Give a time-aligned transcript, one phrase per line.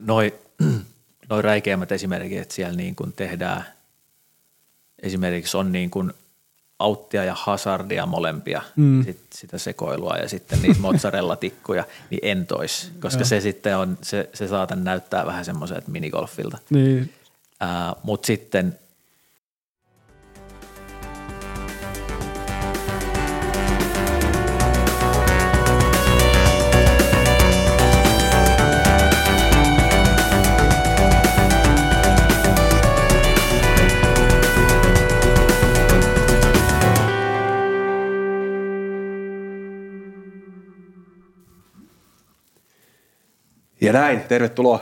[0.00, 0.34] noi,
[1.30, 3.64] noi räikeimmät esimerkit, että siellä niin kuin tehdään,
[5.02, 6.12] esimerkiksi on niin kuin
[6.78, 9.04] auttia ja hazardia molempia, mm.
[9.04, 14.30] sit, sitä sekoilua ja sitten niitä mozzarella-tikkuja, niin en tois, koska se sitten on, se,
[14.34, 16.58] se saatan näyttää vähän semmoiselta minigolfilta.
[16.70, 17.12] Niin.
[17.62, 18.78] Uh, Mutta sitten
[43.80, 44.80] Ja näin, tervetuloa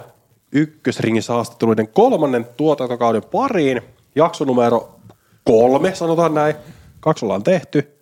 [0.52, 3.82] ykkösringin haastatteluiden kolmannen tuotantokauden pariin.
[4.14, 4.98] Jakso numero
[5.44, 6.54] kolme, sanotaan näin.
[7.00, 7.98] Kaksi ollaan tehty.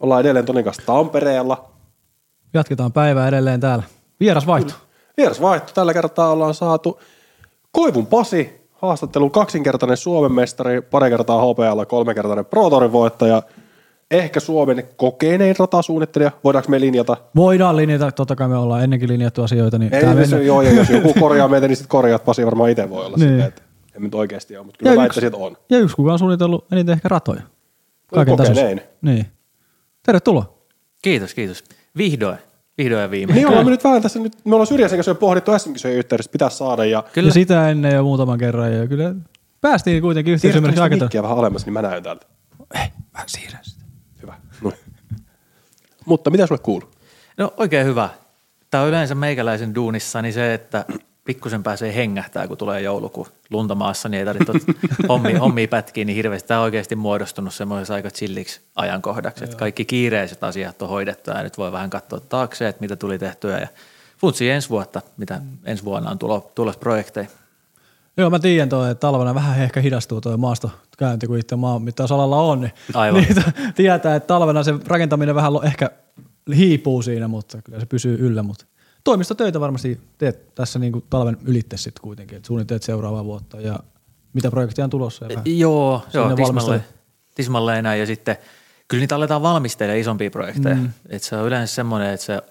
[0.00, 1.70] Ollaan edelleen Tonin kanssa Tampereella.
[2.54, 3.84] Jatketaan päivää edelleen täällä.
[4.20, 4.74] Vieras vaihto.
[5.16, 5.72] Vieras vaihto.
[5.74, 7.00] Tällä kertaa ollaan saatu
[7.72, 13.42] Koivun Pasi, haastattelun kaksinkertainen Suomen mestari, pari kertaa HPL, kolmekertainen Pro Tourin voittaja–
[14.10, 16.30] ehkä Suomen kokeinein ratasuunnittelija.
[16.44, 17.16] Voidaanko me linjata?
[17.36, 19.78] Voidaan linjata, totta kai me ollaan ennenkin linjattu asioita.
[19.78, 22.70] Niin Ei, me se, joo, ja jos joku korjaa meitä, niin sitten korjaat Pasi varmaan
[22.70, 23.30] itse voi olla niin.
[23.30, 23.62] sitä, että
[23.96, 25.56] en nyt oikeasti ole, mutta kyllä ja väittäisin, että on.
[25.70, 27.42] Ja yksi kuka on suunnitellut eniten ehkä ratoja.
[28.14, 28.80] Kaiken kokeinein.
[29.02, 29.26] Niin.
[30.06, 30.58] Tervetuloa.
[31.02, 31.64] Kiitos, kiitos.
[31.96, 32.38] Vihdoin.
[32.78, 33.34] Vihdoin ja viimein.
[33.34, 36.32] Niin ollaan me nyt vähän tässä, nyt, me ollaan Syrjäsen kanssa jo pohdittu sm yhteydessä,
[36.32, 36.84] pitäisi saada.
[36.84, 37.28] Ja, kyllä.
[37.28, 38.72] ja sitä ennen jo muutaman kerran.
[38.72, 39.14] Ja kyllä
[39.60, 41.22] päästiin kuitenkin yhteisymmärrykseen aikatauluun.
[41.22, 42.26] vähän alemmas, niin mä näen täältä.
[42.74, 43.64] Ei, mä siirrän
[46.08, 46.90] mutta mitä sulle kuuluu?
[47.36, 48.08] No oikein hyvä.
[48.70, 50.84] Tämä on yleensä meikäläisen duunissa niin se, että
[51.24, 54.52] pikkusen pääsee hengähtää, kun tulee joulukuun lunta maassa, niin ei tarvitse
[55.08, 56.48] hommia, hommia pätkiä niin hirveästi.
[56.48, 61.42] Tämä on oikeasti muodostunut semmoisessa aika chilliksi ajankohdaksi, että kaikki kiireiset asiat on hoidettu ja
[61.42, 63.68] nyt voi vähän katsoa taakse, että mitä tuli tehtyä ja
[64.18, 67.26] funtsi ensi vuotta, mitä ensi vuonna on tulo, tulossa projekteja.
[68.18, 72.60] Joo, mä tiedän toi, että talvena vähän ehkä hidastuu tuo maastokäynti, kun itse maanmittausalalla on,
[72.60, 73.22] niin, Aivan.
[73.22, 75.90] niin tietää, että talvena se rakentaminen vähän ehkä
[76.56, 78.42] hiipuu siinä, mutta kyllä se pysyy yllä.
[78.42, 78.66] Mutta
[79.04, 83.80] toimistotöitä varmasti teet tässä niin kuin talven ylitte sitten kuitenkin, että suunnittelet seuraavaa vuotta ja
[84.32, 85.24] mitä projekteja on tulossa.
[85.24, 86.84] Ja e, joo, joo tismalleen,
[87.34, 88.36] tismalleen näin ja sitten
[88.88, 90.74] kyllä niitä aletaan valmistelemaan isompia projekteja.
[90.74, 90.90] Mm.
[91.08, 92.42] Et se on yleensä semmoinen, että se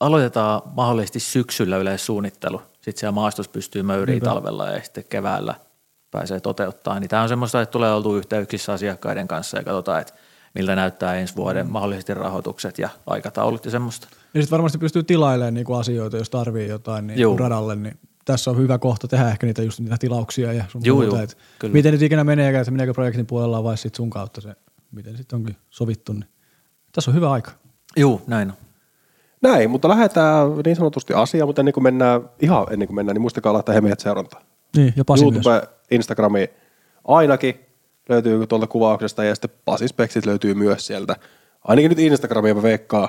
[0.00, 5.54] aloitetaan mahdollisesti syksyllä yleensä suunnittelu– sitten siellä maastossa pystyy möyriin talvella ja sitten keväällä
[6.10, 7.00] pääsee toteuttaa.
[7.00, 10.14] Niin tämä on semmoista, että tulee oltu yhteyksissä asiakkaiden kanssa ja katsotaan, että
[10.54, 11.72] miltä näyttää ensi vuoden mm.
[11.72, 14.08] mahdollisesti rahoitukset ja aikataulut ja semmoista.
[14.34, 18.58] Ja sitten varmasti pystyy tilailemaan niinku asioita, jos tarvii jotain niin radalle, niin tässä on
[18.58, 21.16] hyvä kohta tehdä ehkä niitä just niitä tilauksia ja sun juu, muuta.
[21.62, 24.54] Juu, miten nyt ikinä menee, että meneekö projektin puolella vai sitten sun kautta se,
[24.90, 26.12] miten sitten onkin sovittu.
[26.12, 26.28] Niin
[26.92, 27.50] tässä on hyvä aika.
[27.96, 28.65] Joo, näin on.
[29.42, 33.22] Näin, mutta lähdetään niin sanotusti asiaan, mutta ennen kuin mennään, ihan ennen kuin mennään, niin
[33.22, 34.40] muistakaa laittaa he meidät seurantaa.
[34.76, 35.64] Niin, ja Pasi YouTube, myös.
[35.90, 36.50] Instagrami
[37.04, 37.60] ainakin
[38.08, 41.16] löytyy tuolta kuvauksesta ja sitten Pasi Speksit löytyy myös sieltä.
[41.64, 43.04] Ainakin nyt Instagramia veikkaa,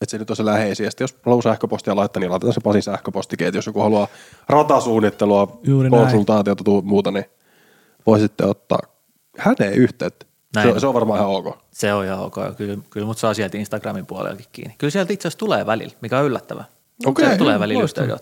[0.00, 0.90] että se nyt on se läheisiä.
[0.90, 4.08] Sitten jos haluaa sähköpostia laittaa, niin laitetaan se Pasi sähköpostikin, että jos joku haluaa
[4.48, 7.24] ratasuunnittelua, Juuri konsultaatiota tai muuta, niin
[8.06, 8.78] voi sitten ottaa
[9.38, 10.26] häneen yhteyttä.
[10.62, 11.58] Se, se, on varmaan ihan ok.
[11.70, 12.36] Se on ihan ok.
[12.56, 14.74] Kyllä, kyllä mut saa sieltä Instagramin puoleltakin kiinni.
[14.78, 16.64] Kyllä sieltä itse asiassa tulee välillä, mikä on yllättävää.
[17.06, 18.18] Okay, sieltä tulee välillä yhteyden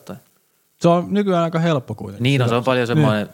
[0.76, 2.22] Se on nykyään aika helppo kuitenkin.
[2.22, 3.28] Niin on, se on paljon semmoinen,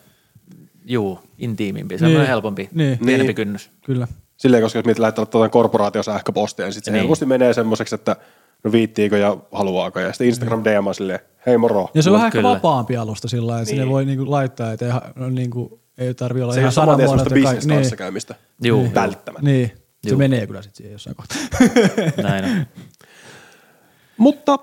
[0.55, 0.71] niin.
[0.84, 2.28] juu, intiimimpi, semmoinen niin.
[2.28, 2.99] helpompi, niin.
[2.99, 3.34] pienempi niin.
[3.34, 3.71] kynnys.
[3.84, 4.09] Kyllä.
[4.37, 7.00] Silleen, koska jos mietit lähettää tuota korporaatiosähköpostia, niin sitten se niin.
[7.00, 8.17] helposti menee semmoiseksi, että
[8.65, 10.00] no viittiikö ja haluaako.
[10.00, 11.88] Ja sitten Instagram DM on silleen, hei moro.
[11.94, 13.81] Ja se on vähän ehkä vapaampi alusta sillä lailla, että niin.
[13.81, 17.31] sinne voi niinku laittaa, että ei, no, niinku, ei tarvi olla se ihan ole semmoista
[17.34, 18.34] bisneskanssakäymistä.
[18.34, 18.69] Niin.
[18.69, 18.91] Juu.
[18.94, 19.47] Välttämättä.
[19.47, 19.72] Niin.
[20.05, 20.19] Se Juu.
[20.19, 21.38] menee kyllä sitten siihen jossain kohtaa.
[22.28, 22.66] Näin on.
[24.16, 24.59] Mutta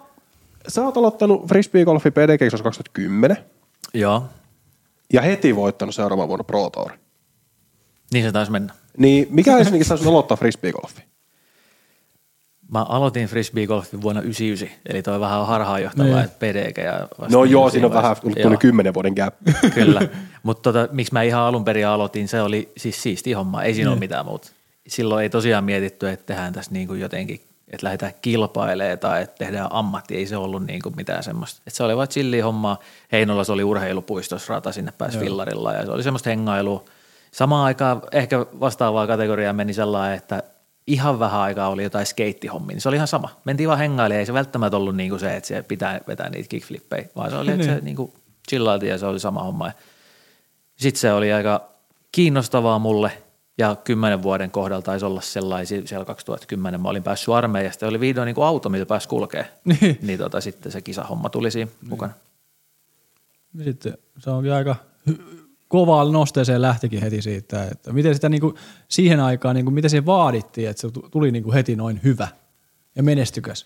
[0.67, 3.37] sä oot aloittanut frisbeegolfi PDG 2010.
[3.93, 4.23] Joo.
[5.13, 6.91] Ja heti voittanut seuraavan vuonna Pro Tour.
[8.13, 8.73] Niin se taisi mennä.
[8.97, 11.01] Niin, mikä esimerkiksi saisi aloittaa frisbeegolfi?
[12.71, 16.25] Mä aloitin frisbeegolfin vuonna 99, eli toi vähän harhaanjohtavaa, niin.
[16.25, 19.35] että PDG ja No joo, siinä on vähän tullut kymmenen vuoden gap.
[19.73, 20.01] Kyllä,
[20.43, 23.87] mutta tota, miksi mä ihan alun perin aloitin, se oli siis siisti homma, ei siinä
[23.87, 23.93] niin.
[23.93, 24.51] ole mitään muuta
[24.87, 29.35] silloin ei tosiaan mietitty, että tehdään tässä niin kuin jotenkin, että lähdetään kilpailemaan tai että
[29.37, 31.61] tehdään ammatti, ei se ollut niin kuin mitään semmoista.
[31.67, 32.79] Että se oli vain chilli hommaa.
[33.11, 36.83] Heinolassa oli urheilupuistossa rata, sinne pääsi fillarilla ja se oli semmoista hengailua.
[37.31, 40.43] Samaan aikaan ehkä vastaavaa kategoriaa meni sellainen, että
[40.87, 43.29] ihan vähän aikaa oli jotain skeittihommia, niin se oli ihan sama.
[43.45, 46.49] Mentiin vaan hengailemaan, ei se välttämättä ollut niin kuin se, että se pitää vetää niitä
[46.49, 48.13] kickflippejä, vaan se oli, että se niin kuin
[48.49, 49.71] chillailtiin ja se oli sama homma.
[50.75, 51.69] Sitten se oli aika
[52.11, 53.11] kiinnostavaa mulle–
[53.57, 58.25] ja kymmenen vuoden kohdalla taisi olla sellaisia, siellä 2010 mä olin päässyt armeijasta, oli vihdoin
[58.25, 59.47] niin kuin auto, mitä pääsi kulkee.
[59.65, 59.97] Niin.
[60.01, 61.89] niin tota, sitten se kisahomma tuli siinä niin.
[61.89, 62.13] mukana.
[63.63, 64.75] Sitten se onkin aika
[65.67, 68.53] kovaan nosteeseen lähtikin heti siitä, että miten sitä niinku
[68.87, 72.27] siihen aikaan, niinku, miten se vaadittiin, että se tuli niinku heti noin hyvä
[72.95, 73.65] ja menestykäs.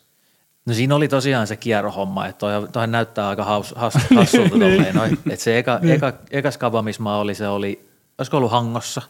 [0.65, 4.95] No siinä oli tosiaan se kierrohomma, että toi, toi näyttää aika haus, has, hassulta tolleen
[4.95, 5.17] noin.
[5.29, 7.85] Että se eka, eka, eka skaba, missä mä olin, se oli,
[8.17, 9.01] olisiko ollut Hangossa,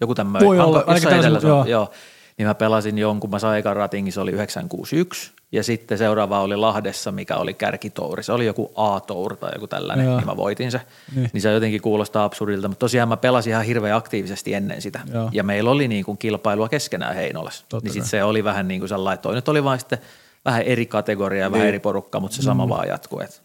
[0.00, 0.48] joku tämmöinen.
[0.48, 1.64] Voi olla, Hanko, ainakin jossain tällaisen- edellä, joo.
[1.64, 1.90] joo.
[2.34, 2.38] Joo.
[2.38, 6.56] Niin mä pelasin jonkun, mä sain ekan ratingin, se oli 961, ja sitten seuraava oli
[6.56, 8.22] Lahdessa, mikä oli kärkitouri.
[8.22, 10.16] Se oli joku A-tour tai joku tällainen, Joo.
[10.16, 10.80] niin mä voitin se.
[11.14, 11.30] Niin.
[11.32, 11.40] Niin.
[11.42, 15.00] se jotenkin kuulostaa absurdilta, mutta tosiaan mä pelasin ihan hirveän aktiivisesti ennen sitä.
[15.12, 15.28] Joo.
[15.32, 17.64] Ja meillä oli niin kuin kilpailua keskenään Heinolassa.
[17.68, 18.02] Totta niin kai.
[18.02, 19.98] sit se oli vähän niin kuin sellainen, että nyt oli vain sitten
[20.44, 21.52] vähän eri kategoria ja Niin.
[21.52, 22.44] vähän eri porukka, mutta se Mm.
[22.44, 23.20] sama vaan jatkuu.
[23.20, 23.42] Et.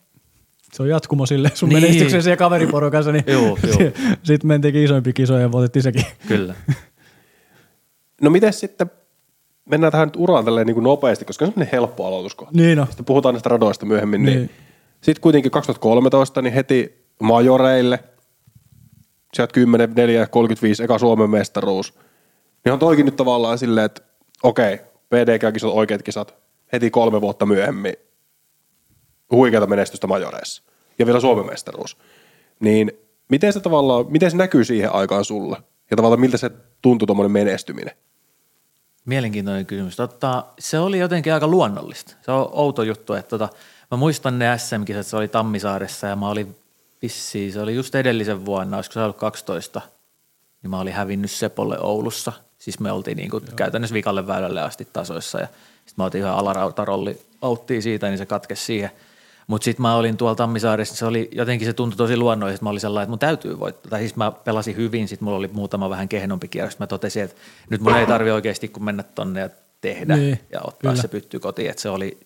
[0.73, 1.81] Se on jatkumo sille sun Niin.
[1.83, 3.59] menestyksen siellä kaveriporukassa, niin juu.
[4.23, 6.05] sitten mentiinkin isoimpi kisoja ja voitettiin sekin.
[6.27, 6.53] Kyllä.
[8.21, 8.91] No miten sitten,
[9.65, 12.57] mennään tähän nyt uraan tälleen niin kuin nopeasti, koska se on helppo aloituskohta.
[12.57, 12.85] Niin no.
[12.85, 14.23] Sitten puhutaan näistä radoista myöhemmin.
[14.23, 14.37] Niin.
[14.37, 14.47] Niin.
[14.47, 14.69] niin.
[15.01, 17.99] Sitten kuitenkin 2013 niin heti majoreille,
[19.33, 21.93] sieltä 10, 4, 35, eka Suomen mestaruus.
[22.65, 24.01] Niin on toikin nyt tavallaan silleen, että
[24.43, 24.79] okei,
[25.09, 26.35] PDK-kisat, oikeat kisat,
[26.73, 27.93] heti kolme vuotta myöhemmin
[29.31, 30.63] huikeata menestystä majoreissa.
[30.99, 31.97] Ja vielä Suomen mestaruus.
[32.59, 32.91] Niin
[33.29, 35.57] miten se tavallaan, miten se näkyy siihen aikaan sulle?
[35.91, 36.51] Ja tavallaan miltä se
[36.81, 37.95] tuntui tuommoinen menestyminen?
[39.09, 39.95] Mielenkiintoinen kysymys.
[39.95, 42.15] Totta, se oli jotenkin aika luonnollista.
[42.21, 43.49] Se on outo juttu, että tota,
[43.91, 46.55] mä muistan ne SM-kisat, se oli Tammisaaressa ja mä olin
[47.01, 49.81] vissiin, se oli just edellisen vuonna, olisiko se ollut 12,
[50.63, 52.33] niin mä olin hävinnyt Sepolle Oulussa.
[52.57, 56.33] Siis me oltiin niin kuin käytännössä vikalle väylälle asti tasoissa ja sitten mä otin yhden
[56.33, 58.91] alarautarolli auttiin siitä, niin se katkesi siihen.
[59.49, 62.63] Mutta sitten mä olin tuolla Tammisaaressa, se oli jotenkin se tuntui tosi luonnollisesti.
[62.63, 63.89] Mä olin sellainen, että mun täytyy voittaa.
[63.89, 66.79] Tai siis mä pelasin hyvin, sitten mulla oli muutama vähän kehnompi kierros.
[66.79, 67.35] Mä totesin, että
[67.69, 69.49] nyt mun ei tarvi oikeasti kun mennä tonne ja
[69.81, 71.01] tehdä Niin, ja ottaa kyllä.
[71.01, 71.69] se pytty kotiin.
[71.69, 72.17] Että se, oli,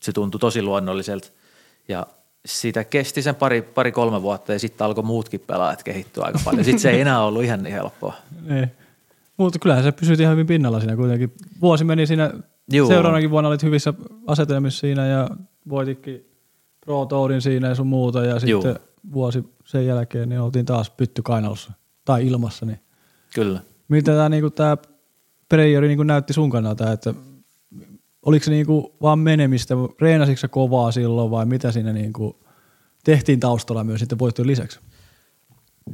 [0.00, 1.28] se tuntui tosi luonnolliselta.
[1.88, 2.06] Ja
[2.46, 6.64] sitä kesti sen pari, pari kolme vuotta ja sitten alkoi muutkin pelaajat kehittyä aika paljon.
[6.64, 8.14] Sitten se ei enää ollut ihan niin helppoa.
[8.48, 8.70] Niin.
[9.36, 11.32] Mutta kyllähän se pysyt ihan hyvin pinnalla siinä kuitenkin.
[11.60, 12.30] Vuosi meni siinä,
[12.72, 12.88] Juu.
[12.88, 13.94] seuraavanakin vuonna olit hyvissä
[14.26, 15.30] asetelmissa siinä ja
[15.68, 16.31] voititkin
[16.86, 18.62] Pro Tourin siinä ja sun muuta ja Juu.
[18.62, 18.82] sitten
[19.12, 21.72] vuosi sen jälkeen niin oltiin taas pytty kainalossa
[22.04, 22.66] tai ilmassa.
[22.66, 22.80] Niin.
[23.34, 23.60] Kyllä.
[23.88, 24.76] Miltä tämä niinku, tää
[25.48, 27.14] Prejori niinku näytti sun kannalta, että
[28.22, 32.44] oliko se niinku vaan menemistä, reenasitko kovaa silloin vai mitä siinä niinku
[33.04, 34.80] tehtiin taustalla myös sitten voittojen lisäksi?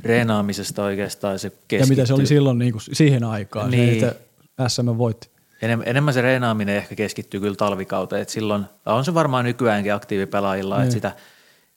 [0.05, 1.79] Reenaamisesta oikeastaan se keskittyy.
[1.79, 3.71] Ja mitä se oli silloin niinku siihen aikaan.
[3.71, 4.01] Niin.
[4.01, 5.31] se, että SM voitti?
[5.63, 10.77] Enem, enemmän se reenaaminen ehkä keskittyy kyllä talvikauteen, että silloin, on se varmaan nykyäänkin aktiivipelaajilla,
[10.77, 10.83] Niin.
[10.83, 11.13] että sitä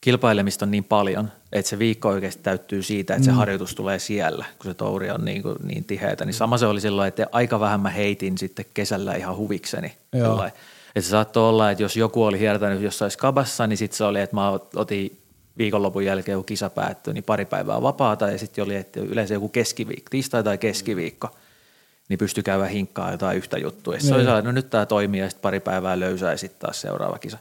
[0.02, 4.46] kilpailemista on niin paljon, että se viikko oikeasti täyttyy siitä, että se harjoitus tulee siellä,
[4.60, 6.26] kun se touri on niin, kuin, niin tiheätä.
[6.26, 9.94] Niin sama se oli silloin, että aika vähän mä heitin sitten kesällä ihan huvikseni.
[10.96, 14.22] Että se saattoi olla, että jos joku oli hiertänyt jossain skabassa, niin sitten se oli,
[14.22, 15.18] että mä otin
[15.58, 19.50] viikonlopun jälkeen, kun kisa päättyi, niin pari päivää vapaata ja sitten oli, että yleensä joku
[19.50, 21.30] keskiviikko, tiistai tai keskiviikko,
[22.12, 23.94] niin pystyi käydä hinkkaa jotain yhtä juttua.
[23.94, 24.26] Se oli Niin.
[24.26, 27.38] sellainen, no nyt tämä toimii ja sitten pari päivää löysää ja sitten taas seuraava kisa.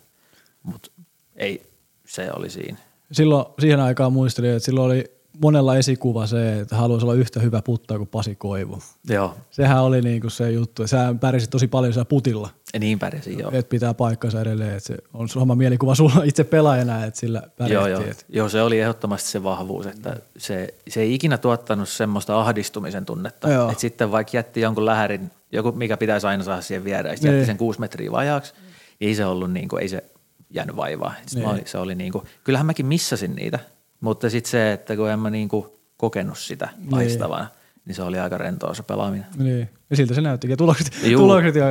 [0.62, 0.90] Mutta
[1.36, 1.62] ei,
[2.06, 2.78] se oli siinä.
[3.12, 5.04] Silloin siihen aikaan muistelin, että silloin oli
[5.42, 8.78] monella esikuva se, että haluaisi olla yhtä hyvä puttaa kuin Pasi Koivu.
[9.08, 10.86] Joo, Sehän oli niinku se juttu.
[10.86, 12.48] Sä pärjäsit tosi paljon siellä putilla.
[12.74, 13.50] Ja niin pärjäsin joo.
[13.54, 14.70] Että pitää paikkansa edelleen.
[14.76, 17.90] Että se on sama mielikuva sulla itse pelaajana, että sillä Joo, pärjättiin.
[17.90, 18.00] joo.
[18.10, 23.06] Et- joo, se oli ehdottomasti se vahvuus, että se, se ei ikinä tuottanut semmoista ahdistumisen
[23.06, 23.50] tunnetta.
[23.50, 23.68] Joo.
[23.70, 27.30] Että sitten vaikka jätti jonkun lähärin, joku mikä pitäisi aina saada siihen viereen, ja sitten
[27.30, 27.38] Niin.
[27.38, 28.54] jätti sen kuusi metriä vajaaksi,
[29.00, 30.04] niin ei se ollut niin kuin, ei se
[30.50, 31.14] jäänyt vaivaa.
[31.22, 31.48] Et sit Niin.
[31.48, 33.58] olin, se oli niin kuin, kyllähän mäkin missasin niitä,
[34.00, 36.90] mutta sitten se, että kun en mä niin kuin kokenut sitä Niin.
[36.90, 37.46] paistavana,
[37.90, 39.26] niin se oli aika rentoa se pelaaminen.
[39.36, 40.52] Niin, ja siltä se näyttikin.
[40.52, 41.20] Ja tulokset, Juu.
[41.20, 41.64] tulokset jo.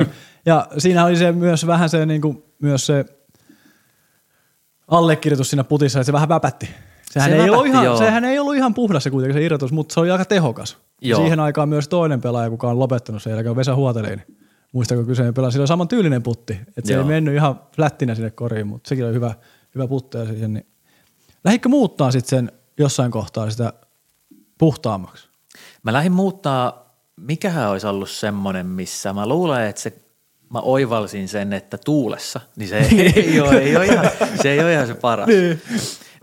[0.46, 3.04] Ja siinä oli se myös vähän se, niin kuin, myös se
[4.88, 6.70] allekirjoitus siinä putissa, että se vähän väpätti.
[7.10, 7.96] Sehän, Se ei, ollut väpätti, ihan, joo.
[7.96, 10.78] sehän ei ollut ihan puhdas se kuitenkin se irrotus, mutta se oli aika tehokas.
[11.02, 11.20] Ja Joo.
[11.20, 14.22] Siihen aikaan myös toinen pelaaja, kuka on lopettanut sen jälkeen, on Vesa Huotelin.
[14.72, 16.52] Muistako kyseinen pelaaja, sillä on saman tyylinen putti.
[16.52, 17.02] Että se Joo.
[17.02, 19.34] ei mennyt ihan flättinä sinne koriin, mutta sekin oli hyvä,
[19.74, 20.52] hyvä putteja siihen.
[20.52, 20.66] Niin.
[21.44, 23.72] Lähditkö muuttaa sitten sen jossain kohtaa sitä
[24.58, 25.29] puhtaammaksi?
[25.82, 29.92] Mä lähdin muuttaa, mikähän olisi ollut semmoinen, missä mä luulen, että se,
[30.52, 32.78] mä oivalsin sen, että tuulessa, niin se
[33.16, 34.10] ei ole, ei ole, ihan,
[34.42, 35.26] se ei ole ihan se paras.
[35.26, 35.62] Niin.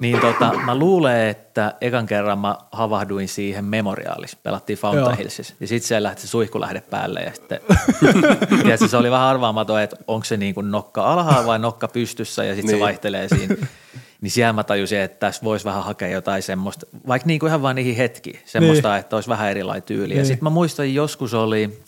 [0.01, 4.35] Niin tota, mä luulen, että ekan kerran mä havahduin siihen memoriaalis.
[4.35, 4.79] Pelattiin.
[4.79, 5.55] Fountain Hillsissä.
[5.59, 7.19] Ja sitten siellä lähti se suihkulähde päälle.
[7.19, 7.59] Ja sitten,
[8.63, 12.43] tiedätkö, se oli vähän arvaamaton, että onko se niin kuin nokka alhaalla vai nokka pystyssä.
[12.43, 12.67] Ja sitten.
[12.67, 12.79] Niin.
[12.79, 13.55] se vaihtelee siinä.
[14.21, 17.62] Niin siellä mä tajusin, että tässä voisi vähän hakea jotain semmoista, vaikka niin kuin ihan
[17.62, 19.00] vaan niihin hetkiin, semmoista, niin.
[19.00, 20.13] että olisi vähän erilainen tyyli.
[20.13, 20.25] Ja Niin.
[20.25, 21.79] sitten mä muistan, joskus oli,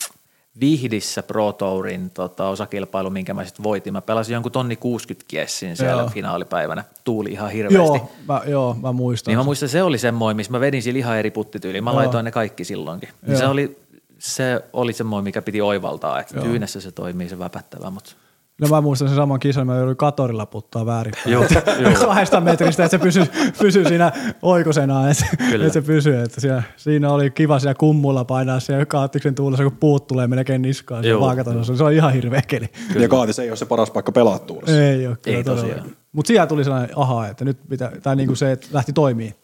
[0.60, 3.92] Vihdissä Pro Tourin tota, osakilpailu, minkä mä sitten voitin.
[3.92, 6.10] Mä pelasin jonkun tonni 60 kiessin siellä Joo.
[6.10, 6.84] finaalipäivänä.
[7.04, 7.98] Tuuli ihan hirveästi.
[7.98, 9.32] Joo, mä, joo, mä muistan.
[9.32, 11.84] Niin mä muistan, se oli semmoinen, missä mä vedin sillä ihan eri puttityyliin.
[11.84, 11.96] Mä Joo.
[11.96, 13.08] laitoin ne kaikki silloinkin.
[13.26, 13.78] Niin se oli,
[14.18, 16.44] se oli semmoinen, mikä piti oivaltaa, että Joo.
[16.44, 18.12] tyynessä se toimii se väpättävä, mutta
[18.60, 21.32] No mä muistan sen saman kisan, mä jouduin katorilla puttaa väärinpäin.
[21.32, 21.44] Joo,
[21.80, 21.92] joo.
[22.06, 23.24] Kahdesta metristä, että se pysyy,
[23.58, 24.12] pysyy siinä
[24.42, 25.66] oikosena, että, Kyllä.
[25.66, 26.20] että se pysyy.
[26.22, 30.62] Että siellä, siinä oli kiva siellä kummulla painaa siellä kaattiksen tuulessa, kun puut tulee melkein
[30.62, 31.04] niskaan.
[31.04, 31.10] Joo.
[31.10, 31.20] Joo.
[31.20, 31.76] Vaakatasossa.
[31.76, 32.68] Se on ihan hirveä keli.
[32.98, 34.82] Ja kaatis ei ole se paras paikka pelaa tuulessa.
[34.82, 35.68] Ei ole kyllä Ei tosiaan.
[35.70, 35.96] tosiaan.
[36.12, 39.34] Mutta siellä tuli sellainen aha, että nyt pitää, tai niinku se, että lähti toimii.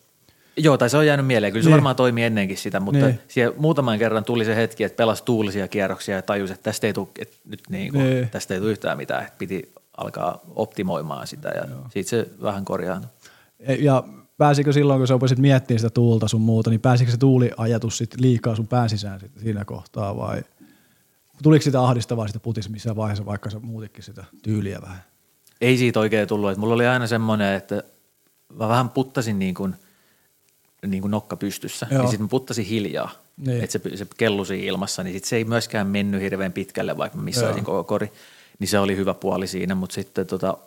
[0.57, 1.53] Joo, tai se on jäänyt mieleen.
[1.53, 1.73] Kyllä se Niin.
[1.73, 3.21] varmaan toimii ennenkin sitä, mutta Niin.
[3.29, 6.93] siellä muutaman kerran tuli se hetki, että pelasi tuulisia kierroksia ja tajusi, että tästä ei
[6.93, 8.29] tule, että nyt niin kuin, Niin.
[8.31, 9.23] tästä ei tule yhtään mitään.
[9.23, 13.11] Että piti alkaa optimoimaan sitä ja siitä se vähän korjaantui.
[13.61, 14.05] E- Ja
[14.39, 18.15] pääsikö silloin, kun sä rupesit miettimään sitä tuulta sun muuta, niin pääsikö se tuuliajatus sit
[18.21, 20.43] liikaa sun pään sisään sit siinä kohtaa vai
[21.43, 25.03] tuliko sitä ahdistavaa sitä putissa missään vaiheessa, vaikka sä muutikin sitä tyyliä vähän?
[25.61, 26.51] Ei siitä oikein tullut.
[26.51, 27.83] Että mulla oli aina semmoinen, että
[28.55, 29.75] mä vähän puttasin niin kuin,
[30.91, 31.87] niin kuin nokka pystyssä.
[31.91, 32.03] Joo.
[32.03, 33.11] Ja sitten mä puttasin hiljaa.
[33.37, 33.65] Niin.
[33.65, 37.57] Että se, se kellusi ilmassa, niin sit se ei myöskään mennyt hirveän pitkälle, vaikka missaisin
[37.57, 37.65] Joo.
[37.65, 38.13] koko kori.
[38.59, 40.59] Niin se oli hyvä puoli siinä, mutta sitten tota,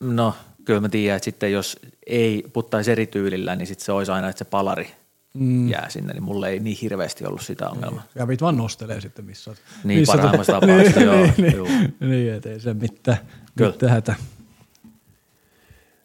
[0.00, 1.76] no kyllä mä tiedän, että sitten jos
[2.06, 4.90] ei puttaisi eri tyylillä, niin sitten se olisi aina, että se palari
[5.34, 5.68] mm.
[5.68, 8.02] jää sinne, niin mulle ei niin hirveästi ollut sitä ongelmaa.
[8.14, 9.58] Kävit vaan nostelee sitten missä oot.
[9.84, 11.66] Niin, missä parhaimmassa te- tapauksessa, joo, niin, juu.
[11.66, 13.18] niin, niin, et ei se mitään,
[13.56, 13.70] Kyllä.
[13.70, 14.14] mitään hätä.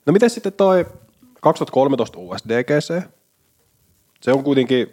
[0.05, 0.85] No miten sitten toi
[1.41, 3.01] 2013 USDGC?
[4.21, 4.87] Se on kuitenkin,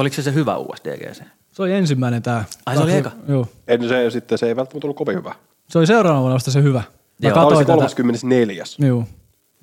[0.00, 1.22] Oliko se se hyvä USDGC?
[1.52, 2.44] Se oli ensimmäinen tää.
[2.66, 3.10] Ai, se oli eka?
[3.28, 3.46] Joo.
[3.68, 5.34] en se, sitten se ei välttämättä ollut kovin hyvä.
[5.68, 6.78] Se oli seuraavana vuonna vasta se hyvä.
[6.78, 7.34] Mä Joo.
[7.34, 7.96] Tämä oli se katsoin tätä.
[7.96, 8.64] 34.
[8.78, 9.04] Joo.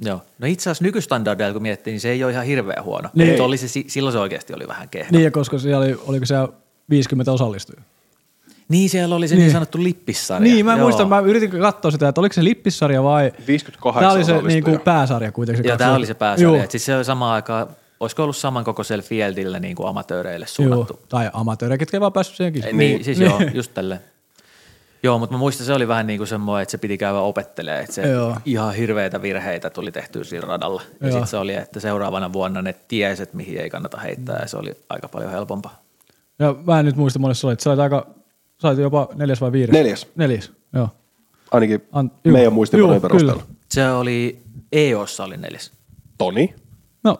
[0.06, 0.22] Joo.
[0.40, 3.10] No itse asiassa nykystandardeilla, kun miettii, niin se ei ole ihan hirveän huono.
[3.14, 3.42] Niin.
[3.42, 5.10] Oli se, si- silloin se oikeasti oli vähän kehno.
[5.12, 6.48] Niin, ja koska siellä oli, oliko siellä
[6.90, 7.84] 50 osallistujaa.
[8.70, 9.46] Niin, siellä oli se niin, Niin.
[9.46, 10.54] niin sanottu lippissarja.
[10.54, 10.80] Niin, mä Joo.
[10.82, 13.32] muistan, mä yritin katsoa sitä, että oliko se lippissarja vai...
[13.48, 15.66] 58 Tämä oli se niin kuin pääsarja kuitenkin.
[15.66, 16.54] Joo, tämä oli se pääsarja.
[16.54, 17.68] Joo, Et Siis se oli samaan aikaan,
[18.00, 20.54] olisiko ollut samankokoisella fieldillä niin kuin amatööreille joo.
[20.70, 21.00] suunnattu.
[21.10, 22.64] Tai amatöörejä, ketkä ei vaan päässyt siihenkin.
[22.64, 24.02] Niin, niin, siis joo, just tälleen.
[25.04, 27.82] Joo, mutta mä muistan, se oli vähän niin kuin semmoinen, että se piti käydä opettelemaan,
[27.84, 28.38] että se Joo.
[28.46, 30.82] ihan hirveitä virheitä tuli tehtyä siinä radalla.
[31.02, 31.12] Ja Joo.
[31.12, 34.58] sitten se oli, että seuraavana vuonna ne tiesi, että mihin ei kannata heittää ja se
[34.58, 35.82] oli aika paljon helpompaa.
[36.40, 37.60] Ja mä en nyt muista monessa olit.
[37.60, 38.08] Sä olit aika,
[38.62, 39.74] sä olit jopa neljäs vai viides?
[39.74, 40.08] Neljäs.
[40.16, 40.90] Neljäs, joo.
[41.52, 42.34] Ainakin An- juu.
[42.34, 43.34] meidän muistipanojen Juu, perusteella.
[43.44, 43.56] kyllä.
[43.72, 44.40] Se oli,
[44.72, 45.72] EOssa oli neljäs.
[46.18, 46.56] Toni.
[47.04, 47.20] No,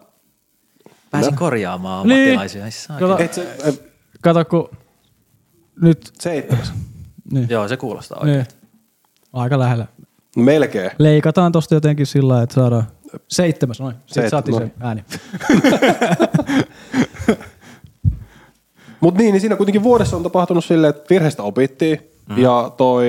[1.12, 2.20] Pääsin korjaamaan Niin.
[2.20, 2.64] ammattilaisia.
[2.64, 3.10] Ai saakeli.
[3.12, 3.74] Kato- Et se, äh,
[4.22, 4.70] kato kun
[5.82, 6.74] nyt, seitsemäs.
[7.34, 8.38] niin, Joo, se kuulostaa oikein.
[8.38, 8.48] niin,
[9.34, 9.86] aika lähellä.
[10.36, 10.92] Melkein.
[10.98, 12.84] Leikataan tosta jotenkin sillä lailla, että saadaan
[13.28, 13.96] seitsemäs, noin.
[14.06, 14.60] Sitten Seit- saatiin no.
[14.60, 15.04] se ääni.
[19.00, 22.38] Mutta niin, niin siinä kuitenkin vuodessa on tapahtunut silleen, että virheistä opittiin mm.
[22.38, 23.08] ja toi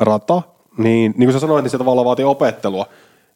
[0.00, 0.42] rata,
[0.78, 2.86] niin, niin kuin sä sanoit, niin se tavallaan vaatii opettelua.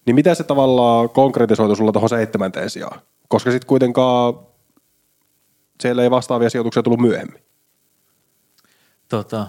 [0.06, 3.00] Niin miten se tavallaan konkretisoitu sulla tuohon seitsemänteen sijaan?
[3.28, 4.34] Koska sitten kuitenkaan
[5.80, 7.42] siellä ei vastaavia sijoituksia tullut myöhemmin.
[9.08, 9.46] Tota,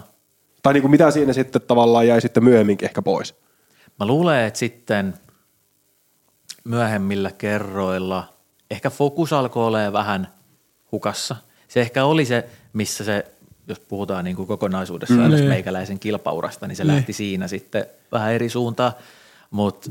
[0.62, 3.34] Tai niin kuin mitä siinä sitten tavallaan jäi sitten myöhemminkin ehkä pois?
[4.00, 5.14] Mä luulen, että sitten
[6.64, 8.24] myöhemmillä kerroilla
[8.70, 10.37] ehkä fokus alkoi olemaan vähän
[10.92, 11.36] hukassa.
[11.68, 13.24] Se ehkä oli se, missä se,
[13.68, 15.48] jos puhutaan niin kuin kokonaisuudessaan mm, Niin.
[15.48, 16.94] meikäläisen kilpaurasta, niin se Niin.
[16.96, 18.92] lähti siinä sitten vähän eri suuntaan.
[19.50, 19.90] Mutta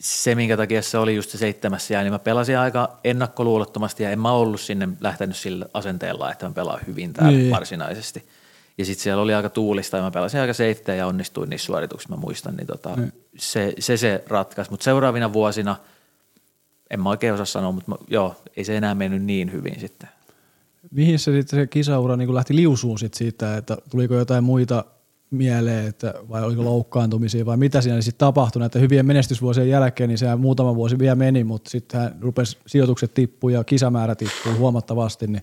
[0.00, 4.10] se, minkä takia se oli just se seitsemäs sijaan, niin mä pelasin aika ennakkoluulottomasti ja
[4.10, 7.40] en mä ollut sinne lähtenyt sillä asenteella, että mä pelaan hyvin täällä Niin.
[7.42, 7.52] niin.
[7.52, 8.24] varsinaisesti.
[8.78, 12.14] Ja sitten siellä oli aika tuulista ja mä pelasin aika safetyä ja onnistuin niissä suorituksissa,
[12.14, 13.12] mä muistan, niin tota, Niin.
[13.38, 14.70] se, se, se ratkaisi.
[14.70, 15.76] Mutta seuraavina vuosina,
[16.90, 20.08] en mä oikein osaa sanoa, mutta mä, joo, ei se enää mennyt niin hyvin sitten.
[20.96, 24.84] Mihin se sitten se kisaura niin lähti liusuun sit siitä, että tuliko jotain muita
[25.30, 30.18] mieleen, että vai oliko loukkaantumisia vai mitä siinä sitten tapahtui näiden hyvien menestysvuosien jälkeen, niin
[30.18, 35.26] se muutama vuosi vielä meni, mutta sitten hän rupesi sijoitukset tippuu ja kisamäärä tippuu huomattavasti,
[35.26, 35.42] niin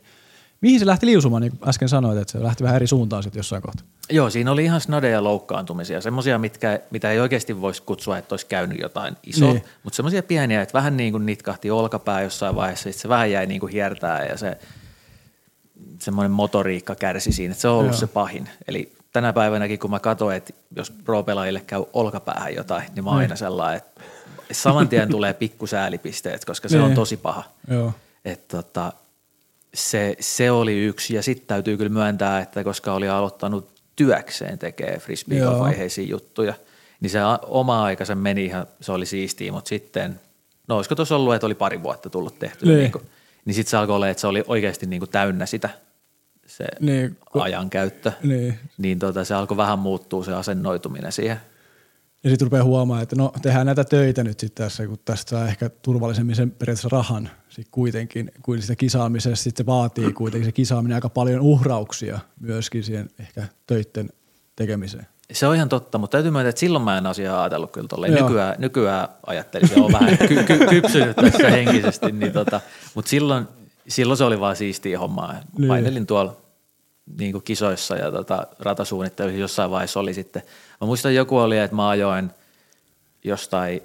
[0.61, 3.39] mihin se lähti liusumaan, niin kuin äsken sanoit, että se lähti vähän eri suuntaan sitten
[3.39, 3.87] jossain kohtaa.
[4.09, 8.45] Joo, siinä oli ihan snadeja loukkaantumisia, semmoisia, mitkä, mitä ei oikeasti voisi kutsua, että olisi
[8.45, 9.63] käynyt jotain isoa, niin.
[9.83, 13.45] mutta semmoisia pieniä, että vähän niin kuin nitkahti olkapää jossain vaiheessa, sitten se vähän jäi
[13.45, 14.57] niin kuin hiertää ja se
[15.99, 17.99] semmoinen motoriikka kärsi siinä, että se on ollut Joo.
[17.99, 18.49] Se pahin.
[18.67, 23.19] Eli tänä päivänäkin, kun mä katsoin, että jos pro-pelaajille käy olkapäähän jotain, niin mä oon
[23.19, 23.23] Niin.
[23.25, 24.01] aina sellainen, että
[24.51, 26.85] saman tien tulee pikkusäälipisteet, koska se Niin.
[26.85, 27.43] on tosi paha.
[27.71, 27.93] Joo.
[28.25, 28.93] Et tota,
[29.73, 31.15] se, se oli yksi.
[31.15, 36.09] Ja sitten täytyy kyllä myöntää, että koska oli aloittanut työkseen tekee frisbee vaiheisiin
[36.99, 40.19] niin se oma aika se meni ihan, se oli siistiä, mutta sitten,
[40.67, 42.77] no olisiko tuossa ollut, että oli pari vuotta tullut tehty, Niin.
[42.77, 42.91] niin,
[43.45, 45.69] niin, sitten se alkoi olla, että se oli oikeasti niin kuin täynnä sitä
[46.45, 51.37] se niin, ajankäyttö, niin, niin tota, se alkoi vähän muuttua se asennoituminen siihen.
[52.23, 55.47] Ja sitten rupeaa huomaamaan, että no tehdään näitä töitä nyt sitten tässä, kun tästä saa
[55.47, 59.43] ehkä turvallisemmin sen periaatteessa rahan sit kuitenkin, kuin sitä kisaamisesta.
[59.43, 64.09] Sitten se vaatii kuitenkin se kisaaminen aika paljon uhrauksia myöskin siihen ehkä töiden
[64.55, 65.07] tekemiseen.
[65.33, 68.13] Se on ihan totta, mutta täytyy myöntää, että silloin mä en asiaa ajatellut kyllä tolleen.
[68.13, 72.61] Nykyään, nykyään ajattelin, että on vähän ky- ky- kypsynyt tässä henkisesti, niin tota,
[72.95, 73.47] mutta silloin,
[73.87, 75.35] silloin se oli vaan siistiä hommaa.
[75.57, 75.67] Niin.
[75.67, 76.37] Painelin tuolla
[77.19, 80.41] niin kuin kisoissa ja tota, ratasuunnittelussa jossain vaiheessa oli sitten.
[80.81, 82.31] Mä muistan joku oli, että mä ajoin
[83.23, 83.83] jostain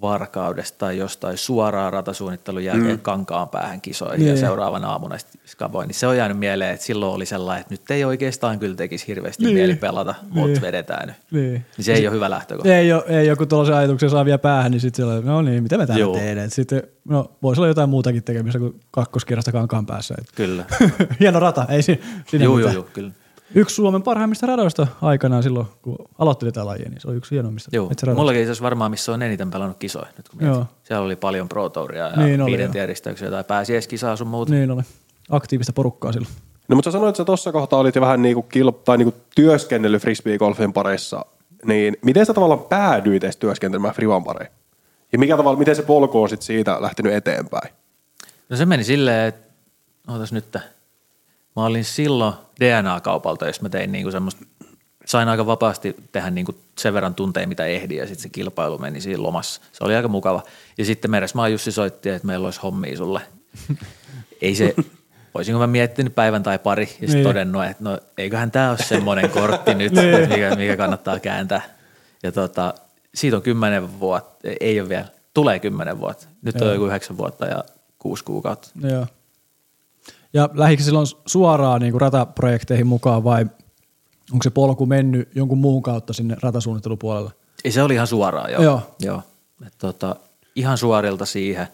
[0.00, 3.00] varkaudesta tai jostain suoraan ratasuunnittelun jälkeen mm.
[3.00, 4.28] kankaan päähän kisoihin yeah.
[4.28, 4.46] ja niin.
[4.46, 5.86] seuraavana aamuna skaboin.
[5.86, 9.06] Niin se on jäänyt mieleen, että silloin oli sellainen, että nyt ei oikeastaan kyllä tekisi
[9.06, 9.54] hirveästi niin.
[9.54, 10.60] mieli pelata, mutta niin.
[10.60, 11.16] vedetään nyt.
[11.30, 11.52] Niin.
[11.52, 12.74] niin se ei se, ole hyvä lähtökohta.
[12.74, 15.78] Ei, ole, ei joku tuollaisen ajatuksen saa vielä päähän, niin sitten se no niin, mitä
[15.78, 16.50] me täällä tehdään.
[16.50, 20.14] Sitten no, voisi olla jotain muutakin tekemistä kuin kakkoskierrosta kankaan päässä.
[20.34, 20.64] Kyllä.
[21.20, 23.10] Hieno rata, ei siinä Joo, joo, joo, kyllä.
[23.54, 27.70] Yksi Suomen parhaimmista radoista aikanaan silloin, kun aloitteli tätä lajia, niin se oli yksi hienoimmista.
[27.72, 30.66] Joo, mullakin itse varmaan, missä on eniten pelannut kisoja, nyt kun Joo.
[30.82, 34.52] Siellä oli paljon Pro Touria ja niin viiden tiedistöksiä tai pääsieskisaa sun muuta.
[34.52, 34.82] Niin oli.
[35.30, 36.34] Aktiivista porukkaa silloin.
[36.68, 39.14] No mutta sä sanoit, että sä tuossa kohtaa olit jo vähän niinku kilp- tai niinku
[39.34, 41.24] työskennellyt frisbee-golfin parissa,
[41.64, 44.50] niin miten sä tavallaan päädyit edes työskentelemään frivan pariin?
[45.12, 47.74] Ja mikä tavalla, miten se polku on sit siitä lähtenyt eteenpäin?
[48.48, 49.52] No se meni silleen, että
[50.08, 50.56] ootas nyt,
[51.56, 54.44] Mä olin silloin DNA-kaupalta, jos mä tein niinku semmoista,
[55.04, 59.00] sain aika vapaasti tehdä niinku sen verran tunteja, mitä ehdin, ja sitten se kilpailu meni
[59.00, 59.60] siinä lomassa.
[59.72, 60.42] Se oli aika mukava.
[60.78, 63.20] Ja sitten Meresmaa Jussi soitti, että meillä olisi hommia sulle.
[64.42, 64.74] Ei se,
[65.34, 67.24] olisinko mä miettinyt päivän tai pari, ja sitten niin.
[67.24, 70.28] todennut, että no eiköhän tämä ole semmoinen kortti nyt, niin.
[70.28, 71.62] mikä, mikä kannattaa kääntää.
[72.22, 72.74] Ja tota,
[73.14, 76.26] siitä on kymmenen vuotta, ei ole vielä, tulee kymmenen vuotta.
[76.42, 76.68] Nyt Joo.
[76.68, 77.64] on joku yhdeksän vuotta ja
[77.98, 78.70] kuusi kuukautta.
[78.82, 79.06] Joo.
[80.34, 83.46] Ja lähikö silloin suoraan niin kuin rataprojekteihin mukaan vai
[84.32, 87.30] onko se polku mennyt jonkun muun kautta sinne ratasuunnittelupuolelle?
[87.64, 88.62] Ei, se oli ihan suoraan, joo.
[88.62, 88.96] joo.
[89.00, 89.22] joo.
[89.66, 90.16] Et tota,
[90.54, 91.68] ihan suorilta siihen.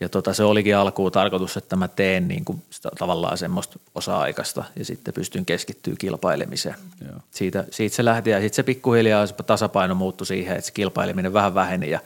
[0.00, 4.64] Ja tota, se olikin alkuun tarkoitus, että mä teen niin kuin sitä, tavallaan semmoista osa-aikaista
[4.76, 6.74] ja sitten pystyn keskittyä kilpailemiseen.
[7.08, 7.20] Joo.
[7.30, 11.32] Siitä, siitä se lähti ja sitten se pikkuhiljaa se tasapaino muuttui siihen, että se kilpaileminen
[11.32, 12.00] vähän väheni ja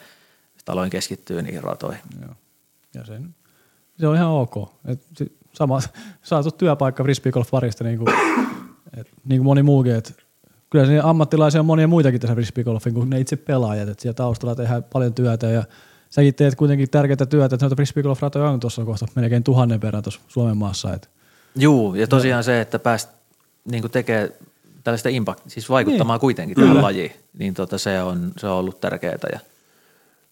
[0.56, 2.02] sitten aloin keskittyä niihin ratoihin.
[2.22, 2.34] Joo.
[2.94, 3.34] Ja sen,
[4.00, 4.54] se on ihan ok.
[4.84, 5.00] Et
[5.58, 5.80] sama
[6.22, 8.08] saatu työpaikka frisbeegolf parista niin kuin,
[8.96, 10.12] et, niin kuin moni muukin, että
[10.70, 14.54] kyllä se ammattilaisia on monia muitakin tässä frisbeegolfin kuin ne itse pelaajat, että siellä taustalla
[14.54, 15.64] tehdään paljon työtä ja
[16.10, 20.20] säkin teet kuitenkin tärkeää työtä, että noita frisbeegolf-ratoja on tuossa kohta melkein tuhannen verran tuossa
[20.28, 20.94] Suomen maassa.
[20.94, 21.08] Että.
[21.56, 23.10] Juu, ja tosiaan se, että pääst
[23.70, 24.32] niin tekee
[24.84, 26.20] tällaista impact, siis vaikuttamaan niin.
[26.20, 26.82] kuitenkin tähän Kyllä.
[26.82, 29.18] lajiin, niin tota, se, on, se on ollut tärkeää.
[29.32, 29.38] Ja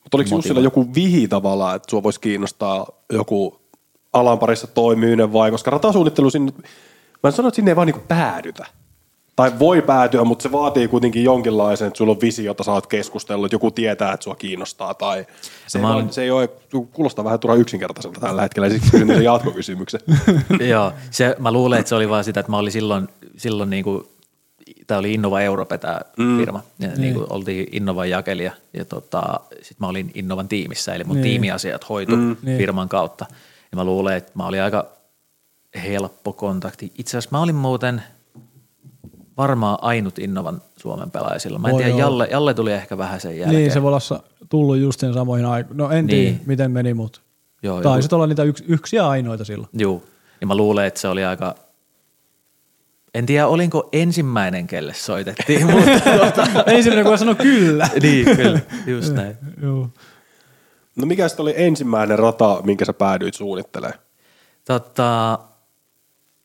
[0.02, 3.60] Mutta oliko Jussilla joku vihi tavallaan, että sua voisi kiinnostaa joku
[4.16, 6.52] alan parissa toimiminen vai, koska ratasuunnittelu sinne,
[7.22, 8.66] mä sanon, että sinne ei vaan niinku päädytä.
[9.36, 12.86] Tai voi päätyä, mutta se vaatii kuitenkin jonkinlaisen, että sulla on visio, jota sä oot
[12.86, 14.94] keskustellut, joku tietää, että sua kiinnostaa.
[14.94, 15.26] Tai
[15.66, 16.12] se, no, ei, olen...
[16.12, 16.48] se ei ole,
[16.92, 20.00] kuulostaa vähän turha yksinkertaiselta tällä hetkellä, siksi kysyn niitä jatkokysymyksen.
[20.70, 23.84] Joo, se, mä luulen, että se oli vaan sitä, että mä olin silloin, silloin niin
[23.84, 24.04] kuin,
[24.86, 26.38] tämä oli Innova Europe tämä mm.
[26.38, 27.00] firma, ja niin.
[27.00, 31.22] niin kuin oltiin Innovan jakelija, ja tota, sitten mä olin Innovan tiimissä, eli mun niin.
[31.22, 32.36] tiimiasiat hoitu mm.
[32.42, 32.58] Niin.
[32.58, 33.26] firman kautta.
[33.72, 34.86] Ja mä luulen, että mä olin aika
[35.82, 36.92] helppo kontakti.
[36.98, 38.02] Itse asiassa mä olin muuten
[39.36, 41.62] varmaan ainut Innovan Suomen pelaaja silloin.
[41.62, 43.60] Mä en tiedä, Jalle, Jalle tuli ehkä vähän sen jälkeen.
[43.60, 45.76] Niin, se voi olla tullut just sen samoihin aikoihin.
[45.76, 46.34] No en niin.
[46.34, 47.20] tiedä, miten meni, mutta
[47.62, 49.68] Joo, taisit olla niitä yks, yksi ja ainoita silloin.
[49.72, 50.02] Joo,
[50.40, 51.54] ja mä luulen, että se oli aika
[53.14, 56.00] en tiedä, olinko ensimmäinen, kelle soitettiin, mutta...
[56.00, 56.64] tuota...
[56.66, 57.88] ensimmäinen, kun sanoi kyllä.
[58.02, 59.36] niin, kyllä, just näin.
[59.62, 59.90] Joo.
[60.96, 63.98] No mikä sitten oli ensimmäinen rata, minkä sä päädyit suunnittelemaan?
[64.64, 65.38] Tota,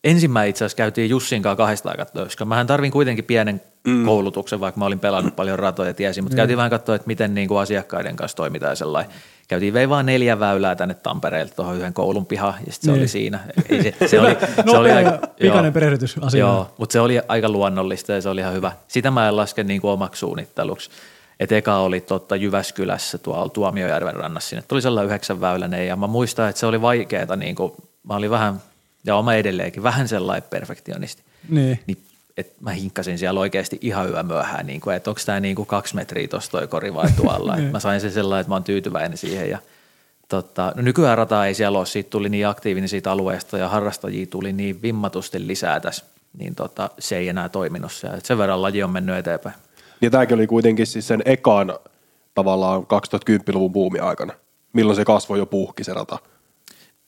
[0.04, 4.06] ensimmäinen itse asiassa käytiin Jussin kanssa kahdesta katsoa, koska mähän tarvin kuitenkin pienen mm.
[4.06, 6.38] koulutuksen, vaikka mä olin pelannut paljon ratoja ja tiesin, mutta mm.
[6.38, 9.12] käytiin vähän katsoa, että miten niin kuin asiakkaiden kanssa toimitaan sellainen.
[9.48, 13.00] Käytiin vei vaan neljä väylää tänne Tampereelle tuohon yhden koulun pihaan ja sitten se oli
[13.00, 13.10] niin.
[13.10, 13.40] siinä.
[13.70, 14.38] Ei se, se oli,
[14.72, 16.54] se oli aika, pikainen perehdytys asiaan.
[16.54, 18.72] Joo, mutta se oli aika luonnollista ja se oli ihan hyvä.
[18.88, 20.90] Sitä mä en laske niin kuin omaksi suunnitteluksi.
[21.42, 24.50] Et eka oli totta Jyväskylässä tuolla Tuomiojärven rannassa.
[24.50, 27.36] Sinne tuli sellainen yhdeksän väyläinen ja mä muistan, että se oli vaikeaa.
[27.36, 27.74] Niin kuin,
[28.04, 28.62] mä olin vähän,
[29.06, 31.24] ja oma edelleenkin, vähän sellainen perfektionisti.
[31.50, 31.80] Niin.
[31.88, 31.98] niin
[32.38, 35.66] et mä hinkkasin siellä oikeasti ihan yö myöhään, niin kuin, että onko tämä niin kuin
[35.66, 37.58] kaksi metriä tuossa toi kori vai tuolla.
[37.58, 39.50] mä sain sen sellainen, että mä oon tyytyväinen siihen.
[39.50, 39.60] Ja,
[40.28, 44.26] tota, no nykyään rata ei siellä ole, siitä tuli niin aktiivinen siitä alueesta ja harrastajia
[44.26, 46.06] tuli niin vimmatusti lisää tässä,
[46.38, 48.18] niin tota, se ei enää toiminut siellä.
[48.18, 49.56] Et sen verran laji on mennyt eteenpäin.
[50.02, 51.80] Ja tämäkin oli kuitenkin siis sen ekan
[52.34, 54.34] tavallaan 2010-luvun buumi aikana,
[54.74, 56.18] milloin se kasvoi jo puhki se rata.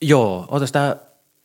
[0.01, 0.95] Joo, otas tämä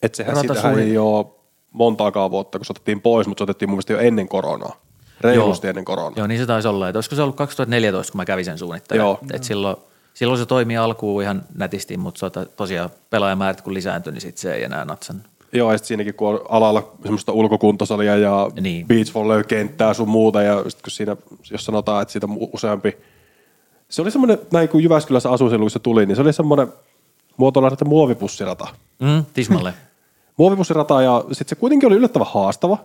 [0.02, 1.26] Että sehän sitähän ei ole
[1.72, 4.80] montaakaan vuotta, kun se otettiin pois, mutta se otettiin mun mielestä jo ennen koronaa.
[5.20, 5.70] Reilusti Joo.
[5.70, 6.12] ennen koronaa.
[6.16, 6.88] Joo, niin se taisi olla.
[6.88, 9.08] Että olisiko se ollut 2014, kun mä kävin sen suunnittelemaan.
[9.08, 9.18] Joo.
[9.32, 9.76] Et silloin,
[10.14, 14.64] silloin se toimi alkuun ihan nätisti, mutta tosiaan pelaajamäärät kun lisääntyi, niin sit se ei
[14.64, 15.22] enää natsan.
[15.52, 18.62] Joo, ja sitten siinäkin kun on alalla semmoista ulkokuntosalia ja Niin.
[18.62, 18.86] niin.
[18.86, 21.16] beach volley-kenttää sun muuta, ja sitten kun siinä,
[21.50, 22.96] jos sanotaan, että siitä useampi,
[23.88, 26.72] se oli semmoinen, näin kun Jyväskylässä asuin silloin, kun se tuli, niin se oli semmoinen
[27.36, 28.66] muotoilla, että muovipussirata.
[28.98, 29.74] Mm, tismalle.
[30.38, 32.78] Muovipussirata, ja sitten se kuitenkin oli yllättävän haastava,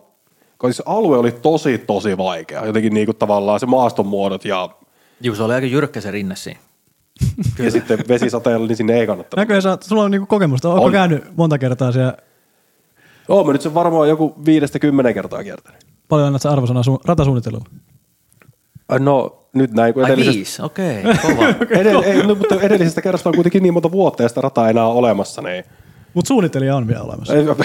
[0.58, 2.66] koska se alue oli tosi, tosi vaikea.
[2.66, 4.70] Jotenkin niin kuin tavallaan se maaston muodot ja,
[5.22, 6.60] Juu, se oli aika jyrkkä se rinne siinä.
[7.64, 9.42] ja sitten vesisateella, niin sinne ei kannattanut.
[9.42, 10.70] Näköjään sulla on niinku kokemusta.
[10.70, 10.92] Onko On.
[10.92, 12.18] käynyt monta kertaa siellä?
[13.28, 15.82] Oon mä nyt sen varmaan joku viidestä kymmenen kertaa kiertänyt.
[16.10, 17.66] Paljon annat sä arvosana su- ratasuunnittelulle?
[19.00, 21.48] No nyt näin, kun Ai edellisestä, viisi, okei, okay, kova.
[21.80, 24.72] Edell, ei, no, mutta edellisestä kerrasta on kuitenkin niin monta vuotta ja sitä rataa ei
[24.72, 25.64] enää ole olemassa, niin...
[26.14, 27.34] Mutta suunnittelija on vielä olemassa.
[27.34, 27.56] Ei, no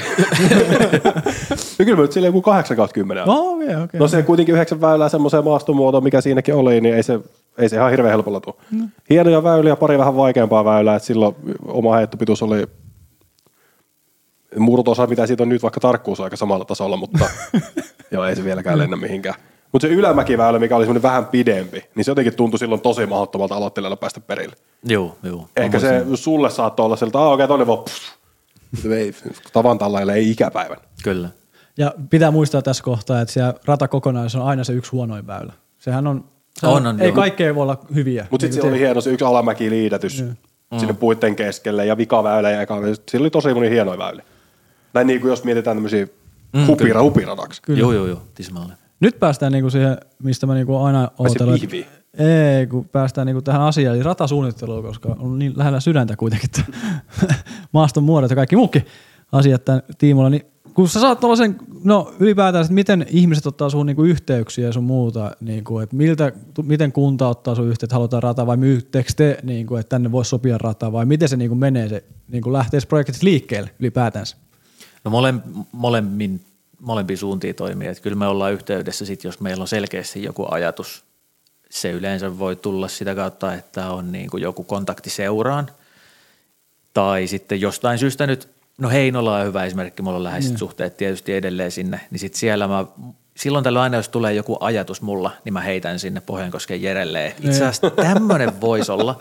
[1.85, 4.01] kyllä mä nyt sille joku 8 kautta 10 No okei, okay, okei.
[4.01, 7.21] No se kuitenkin yhdeksän väylää semmoiseen maastomuotoon, mikä siinäkin oli, niin ei se,
[7.59, 8.55] ei se ihan hirveän helpolla tule.
[8.71, 8.85] No.
[9.11, 12.67] Hienoja väyliä, pari vähän vaikeampaa väylää, että silloin oma heittopituus oli
[14.57, 17.25] murtoosa, mitä siitä on nyt, vaikka tarkkuus on aika samalla tasolla, mutta
[18.11, 19.35] joo, ei se vieläkään lennä mihinkään.
[19.73, 23.55] Mutta se ylämäkiväylä, mikä oli semmoinen vähän pidempi, niin se jotenkin tuntui silloin tosi mahdottomalta
[23.55, 24.57] aloittelijalle päästä perille.
[24.85, 25.49] Joo, joo.
[25.57, 27.65] Ehkä se sulle saattoi olla sieltä, että okei, okay, tonne.
[27.65, 29.15] Mutta ei,
[29.53, 30.77] tavan tällailla ei ikäpäivän.
[31.05, 31.29] Kyllä.
[31.79, 35.53] Ja pitää muistaa tässä kohtaa, että siellä ratakokonaisuus on aina se yksi huonoin väylä.
[35.79, 36.25] Sehän on,
[36.61, 37.15] se On, on, ei joo.
[37.15, 38.27] kaikkea voi olla hyviä.
[38.31, 40.25] Mutta sitten Niin siellä te- oli hieno se yksi alamäki liidätys
[40.79, 42.77] sinne puitten keskelle ja vikaväylä ja eka
[43.11, 44.25] Siellä oli tosi moni hienoja väyliä.
[44.95, 46.07] Näin niin kuin jos mietitään tämmöisiä
[46.53, 47.63] Mm, hupira, hupiradaksi.
[47.63, 47.81] Kyllä.
[47.81, 48.73] Joo, joo, joo, tismalle.
[49.01, 51.87] Nyt päästään niinku siihen, mistä mä niinku aina että- pihvi.
[52.19, 56.65] Ei, kun päästään niinku tähän asiaan, eli ratasuunnitteluun, koska on niin lähellä sydäntä kuitenkin tää
[57.73, 58.87] maaston muodot ja kaikki muukin
[59.33, 60.43] asiat tämän tiimoilla, niin
[60.75, 64.85] kun sä saat sen, no ylipäätään, että miten ihmiset ottaa sun niinku yhteyksiä ja sun
[64.85, 69.39] muuta, niinku, että miltä, miten kunta ottaa sun yhteyttä, että halutaan rata vai myyttekö te,
[69.43, 72.87] niinku, että tänne voisi sopia rata vai miten se niinku menee, se niinku lähtee se
[72.87, 74.37] projektit liikkeelle ylipäätänsä.
[75.05, 75.35] No mole,
[75.73, 76.41] molemmin,
[76.81, 77.89] molempiin suuntiin toimii.
[77.89, 81.05] Että kyllä me ollaan yhteydessä sit, jos meillä on selkeästi joku ajatus.
[81.71, 85.71] Se yleensä voi tulla sitä kautta, että on niin kuin joku kontakti seuraan.
[86.95, 90.59] Tai sitten jostain syystä nyt, no Heinola on hyvä esimerkki, mulla on läheiset Niin.
[90.59, 92.01] suhteet tietysti edelleen sinne.
[92.11, 92.87] Niin sitten siellä mä,
[93.37, 97.27] silloin tällöin aina jos tulee joku ajatus mulla, niin mä heitän sinne Pohjankosken Jerelle.
[97.27, 99.19] että Itse asiassa tämmöinen voisi olla.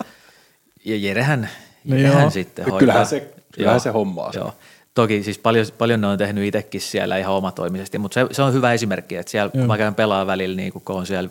[0.84, 1.48] Ja Jerehän,
[1.84, 2.30] No Jerehän joo.
[2.30, 2.78] sitten hoitaa.
[2.78, 4.40] kyllähän se- kyllähän Joo, se hommaa sen.
[4.40, 4.54] Joo.
[4.98, 8.52] Toki siis paljon, paljon ne on tehnyt itsekin siellä ihan omatoimisesti, mutta se, se on
[8.52, 9.66] hyvä esimerkki, että siellä Joo.
[9.66, 11.30] mä käyn pelaa välillä, niin kun on siellä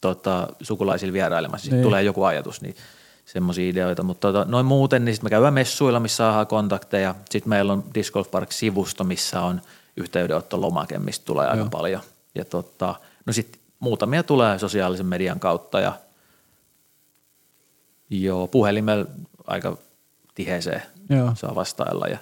[0.00, 1.84] tota, sukulaisilla vierailemassa, sitten Niin.
[1.84, 2.76] tulee joku ajatus, niin
[3.24, 4.02] semmoisia ideoita.
[4.02, 7.14] Mutta tota, noin muuten, niin sitten me käydään messuilla, missä saadaan kontakteja.
[7.30, 9.60] Sitten meillä on Disc Golf Park-sivusto, missä on
[9.96, 11.70] yhteydenottolomake, mistä tulee aika Joo.
[11.70, 12.00] paljon.
[12.34, 12.94] Ja tota,
[13.26, 15.92] no sitten muutamia tulee sosiaalisen median kautta ja
[18.10, 19.06] joo, puhelimella
[19.46, 19.76] aika
[20.34, 21.32] tiheeseen Joo.
[21.34, 22.06] saa vastailla.
[22.06, 22.18] Ja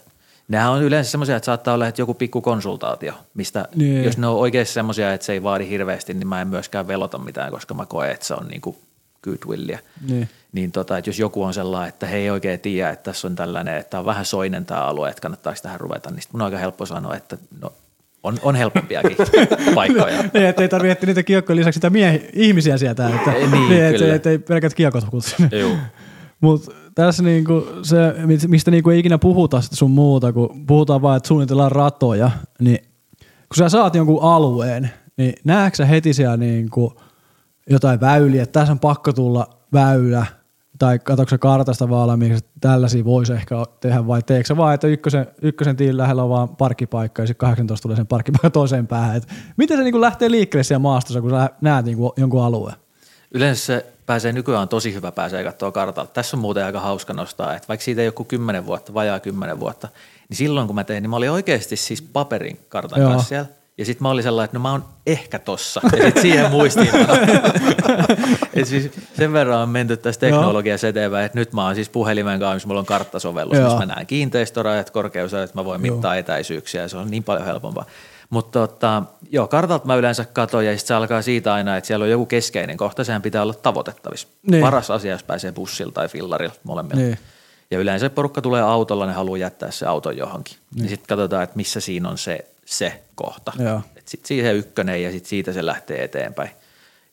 [0.48, 4.04] nämä on yleensä semmoisia, että saattaa olla että joku pikku konsultaatio, mistä Niin.
[4.04, 7.18] jos ne on oikeasti semmoisia, että se ei vaadi hirveästi, niin mä en myöskään velota
[7.18, 8.76] mitään, koska mä koen, että se on niinku
[9.22, 9.78] goodwillia.
[10.09, 10.28] Niin.
[10.52, 13.35] Niin tota, että jos joku on sellainen, että he ei oikein tiedä, että tässä on
[13.35, 16.59] tällainen, että on vähän soinen tämä alue, että kannattaisi tähän ruveta, niin mun on aika
[16.59, 17.72] helppo sanoa, että no,
[18.22, 19.16] on, on helpompiakin
[19.74, 20.22] paikkoja.
[20.35, 23.98] Niin, että ei tarvitse niitä kiekkojen lisäksi sitä miehi, ihmisiä sieltä, että, Ei, niin, että,
[23.98, 24.14] kyllä.
[24.14, 25.04] että ei pelkät kiekot.
[25.61, 25.76] Joo.
[26.40, 27.96] Mutta tässä niinku se,
[28.48, 32.30] mistä niinku ei ikinä puhuta sit sun muuta, kun puhutaan vaan, että suunnitellaan ratoja,
[32.61, 32.78] niin
[33.20, 37.00] kun sä saat jonkun alueen, niin näetkö sä heti siellä niinku
[37.70, 40.26] jotain väyliä, että tässä on pakko tulla väylä,
[40.78, 44.87] tai katsotko sä kartasta valmiiksi, että tällaisia voisi ehkä tehdä, vai teekö sä vaan, että
[44.87, 49.16] ykkösen, ykkösen tiilin lähellä on vaan parkkipaikka, ja sitten 18 tulee sen parkkipaikan toiseen päähän.
[49.16, 52.76] Et miten se niinku lähtee liikkeelle siellä maastossa, kun sä näet niinku jonkun alueen?
[53.35, 56.12] Yleensä pääsee nykyään tosi hyvä pääsee katsoa kartalta.
[56.12, 59.61] Tässä on muuten aika hauska nostaa, että vaikka siitä ei kuin 10 vuotta, vajaa 10
[59.61, 59.88] vuotta,
[60.29, 63.11] niin silloin kun mä tein, niin mä olin oikeasti siis paperin kartan Joo.
[63.11, 63.47] kanssa siellä.
[63.79, 65.81] Ja sitten mä olin sellainen, että no mä oon ehkä tossa.
[65.97, 66.90] Ja sitten siihen muistiin.
[68.55, 72.40] Et siis sen verran on menty tässä teknologiassa eteenpäin, että nyt mä oon siis puhelimen
[72.40, 73.64] kanssa, missä mulla on karttasovellus, Joo.
[73.64, 77.85] missä mä näen kiinteistörajat, korkeusrajat, mä voin mittaa etäisyyksiä ja se on niin paljon helpompaa.
[78.35, 82.03] Mutta tota, joo, kartalta mä yleensä katon ja sit se alkaa siitä aina, että siellä
[82.03, 84.29] on joku keskeinen kohta, sehän pitää olla tavoitettavissa.
[84.51, 84.61] Niin.
[84.61, 87.03] Paras asia, jos pääsee bussilla tai fillarilla molemmilla.
[87.03, 87.18] Niin.
[87.70, 90.57] Ja yleensä porukka tulee autolla, ne haluaa jättää se auton johonkin.
[90.75, 93.53] Niin, sitten katsotaan, että missä siinä on se, se kohta.
[94.05, 96.51] Sitten siihen ykkönen ja sitten siitä se lähtee eteenpäin.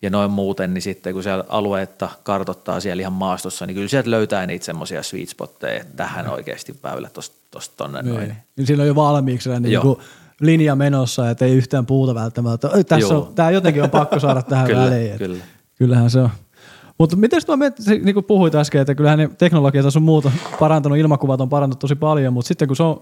[0.02, 4.12] Ja noin muuten, niin sitten kun siellä aluetta kartottaa siellä ihan maastossa, niin kyllä sieltä
[4.12, 8.20] löytää niitä semmoisia sweet spotteja, että tähän oikeasti väylä tosta, tosta tonne noin.
[8.20, 8.38] Niin.
[8.56, 10.00] niin siinä on jo valmiiksi sellainen Joo.
[10.42, 12.70] Linja menossa, että ei yhtään puuta välttämättä.
[12.88, 13.22] Tässä Joo.
[13.28, 15.18] on, tää jotenkin on pakko saada tähän Kyllä, väliin.
[15.18, 15.44] kyllä.
[15.78, 16.30] Kyllähän se on.
[16.98, 17.56] Mutta miten tuo,
[18.04, 21.96] niin kuin puhuit äsken, että kyllähän ne teknologiat sun on parantanut, ilmakuvat on parantunut tosi
[21.96, 23.02] paljon, mutta sitten kun se on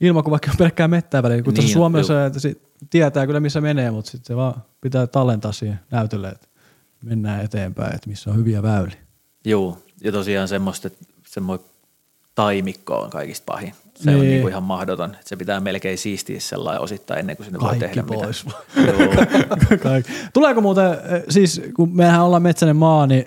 [0.00, 4.10] ilmakuvakin on pelkkää mettää väliin, kun Niin Suomessa että sit tietää kyllä missä menee, mutta
[4.10, 6.48] sitten se vaan pitää tallentaa siihen näytölle, että
[7.04, 8.96] mennään eteenpäin, että missä on hyviä väyliä.
[9.44, 11.66] Joo, ja tosiaan semmoista, että semmoinen
[12.34, 13.74] taimikko on kaikista pahin.
[13.94, 14.30] Se on Niin.
[14.30, 15.10] niinku ihan mahdoton.
[15.10, 18.46] että Se pitää melkein siistiä sellainen osittain ennen kuin sinne voi Kaikki tehdä pois.
[19.70, 20.02] mitään.
[20.34, 23.26] Tuleeko muuten, eh, siis kun mehän ollaan metsäinen maa, niin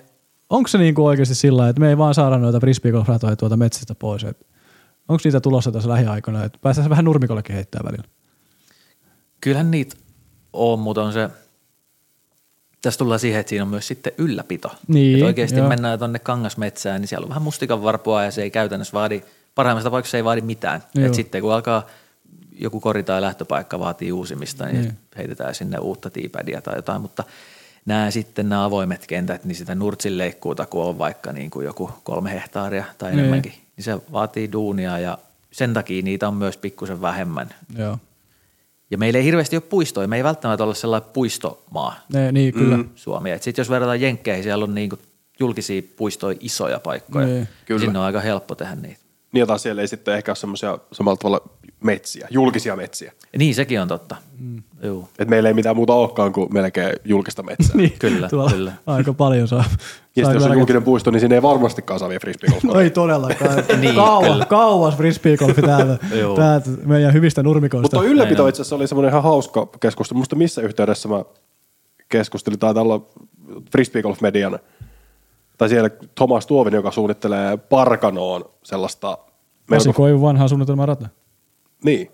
[0.49, 3.95] onko se niin kuin oikeasti sillä että me ei vaan saada noita frisbeegolf-ratoja tuolta metsästä
[3.95, 4.23] pois?
[5.09, 8.03] Onko niitä tulossa tässä lähiaikoina, että päästään se vähän nurmikollekin heittää välillä?
[9.41, 9.95] Kyllähän niitä
[10.53, 11.29] on, mutta on se,
[12.81, 14.71] tässä tullaan siihen, että siinä on myös sitten ylläpito.
[14.87, 15.69] Niin, että oikeasti joo.
[15.69, 19.21] mennään tuonne kangasmetsään, niin siellä on vähän mustikan varpua ja se ei käytännössä vaadi,
[19.57, 20.83] parhaimmassa tapauksessa se ei vaadi mitään.
[20.95, 21.05] Joo.
[21.07, 21.85] Et sitten kun alkaa
[22.59, 24.97] joku kori tai lähtöpaikka vaatii uusimista, niin, Niin.
[25.17, 27.23] heitetään sinne uutta tiipädiä tai jotain, mutta
[27.85, 31.89] nämä sitten nämä avoimet kentät, niin sitä nurtsin leikkuuta, kun on vaikka niin kuin joku
[32.03, 33.19] kolme hehtaaria tai Niin.
[33.19, 35.17] enemmänkin, niin se vaatii duunia ja
[35.51, 37.49] sen takia niitä on myös pikkusen vähemmän.
[37.77, 37.97] Joo.
[38.91, 40.07] Ja meillä ei hirveästi ole puistoja.
[40.07, 42.77] Me ei välttämättä olla sellainen puistomaa Ne, niin, kyllä.
[42.77, 42.89] Mm.
[42.95, 43.29] Suomi.
[43.41, 44.99] Sitten jos verrataan Jenkkeihin, siellä on niinku
[45.39, 47.25] julkisia puistoja, isoja paikkoja.
[47.25, 47.35] Niin.
[47.37, 47.79] Niin, Kyllä.
[47.81, 48.99] Sinne on aika helppo tehdä niitä.
[49.31, 51.41] Niin jotain siellä ei sitten ehkä ole semmoisia samalla tavalla
[51.83, 53.11] metsiä, julkisia metsiä.
[53.37, 54.15] Niin, sekin on totta.
[54.39, 54.63] Mm.
[54.83, 55.09] Joo.
[55.19, 57.75] Et meillä ei mitään muuta olekaan kuin melkein julkista metsää.
[57.77, 58.73] Niin, Kyllä, tuolla kyllä.
[58.85, 59.63] Aika paljon saa.
[60.15, 62.63] Ja sitten jos on julkinen puisto, niin siinä ei varmastikaan saa vielä frisbeegolf.
[62.63, 63.63] No ei todellakaan.
[63.79, 64.45] Niin, kauas, kyllä.
[64.45, 65.97] kauas frisbeegolfi täältä,
[66.35, 67.81] täältä meidän hyvistä nurmikoista.
[67.81, 70.17] Mutta tuo ylläpito itse asiassa oli semmoinen ihan hauska keskustelu.
[70.17, 71.23] Musta missä yhteydessä mä
[72.09, 72.99] keskustelin, tai tällä
[73.71, 74.59] frisbeegolf median,
[75.57, 79.17] tai siellä Thomas Tuovin, joka suunnittelee Parkanoon sellaista,
[79.69, 81.09] Pasi melko, Koivun vanhaa suunnitelmaa rata.
[81.83, 82.11] niin,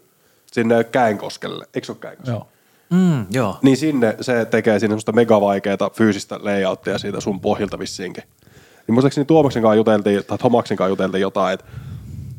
[0.52, 2.38] sinne Käenkoskelle, eikö se ole Käenkoskelle?
[2.38, 2.48] Joo.
[2.90, 3.58] Mm, joo.
[3.62, 8.24] Niin sinne se tekee sinne semmoista megavaikeata fyysistä layouttia siitä sun pohjilta vissiinkin.
[8.88, 11.66] Niin muistaakseni Tuomaksen kanssa juteltiin, tai Tomaksen kanssa juteltiin jotain, että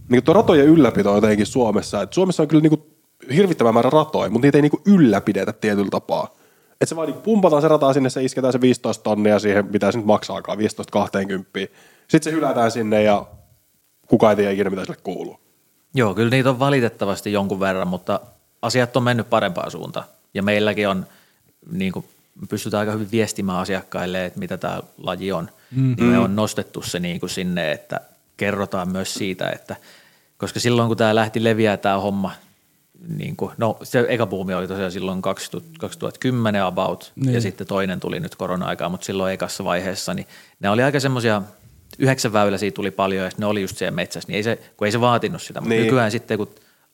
[0.09, 2.03] niin tuo ratojen ylläpito on jotenkin Suomessa.
[2.03, 2.83] Että Suomessa on kyllä niin
[3.35, 6.29] hirvittävä määrä ratoja, mutta niitä ei niin ylläpidetä tietyllä tapaa.
[6.81, 9.93] Että se vaan niin pumpataan se rata sinne, se isketään se 15 tonnia siihen, mitä
[9.93, 10.61] se nyt maksaakaan, 15-20.
[12.09, 13.27] Sitten se hylätään sinne ja
[14.09, 15.41] kukaan ei tiedä ikinä, mitä sille kuuluu.
[15.95, 18.21] Joo, kyllä niitä on valitettavasti jonkun verran, mutta
[18.63, 20.07] asiat on mennyt parempaan suuntaan.
[20.35, 21.07] Ja meilläkin on,
[21.73, 22.05] niin kuin,
[22.49, 25.51] pystytään aika hyvin viestimään asiakkaille, että mitä tämä laji on.
[25.71, 25.95] Mm-hmm.
[25.99, 28.01] Niin me on nostettu se niin kuin sinne, että
[28.37, 29.77] kerrotaan myös siitä, että
[30.39, 32.33] koska silloin kun tämä lähti leviää tämä homma,
[33.17, 37.35] niin kuin, no se eka buumi oli tosiaan silloin 2000 2010 about, Niin.
[37.35, 40.27] ja sitten toinen tuli nyt korona-aikaa, mutta silloin ekassa vaiheessa, niin
[40.61, 41.43] ne oli aika semmoisia,
[41.99, 44.93] yhdeksän väyläsiä tuli paljon, ja ne oli just siellä metsässä, niin ei se, kun ei
[44.93, 45.83] se vaatinut sitä, mutta niin.
[45.85, 46.49] nykyään sitten kun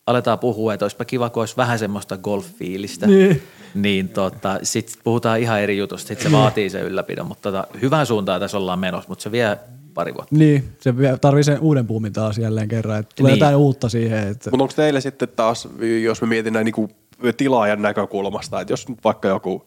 [0.06, 3.42] aletaan puhua, että olisipa kiva, kun olisi vähän semmoista golf-fiilistä, Niin.
[3.74, 8.06] niin tota, sitten puhutaan ihan eri jutusta, sitten se vaatii se ylläpidon, mutta tota, hyvään
[8.06, 9.58] suuntaan tässä ollaan menossa, mutta se vie
[9.94, 10.34] pari vuotta.
[10.36, 13.40] Niin, se tarvii sen uuden puumin taas jälleen kerran, että tulee Niin.
[13.40, 14.28] jotain uutta siihen.
[14.28, 15.68] Että, Mutta onko teille sitten taas,
[16.02, 16.90] jos me mietin näin niinku
[17.36, 19.66] tilaajan näkökulmasta, että jos nyt vaikka joku,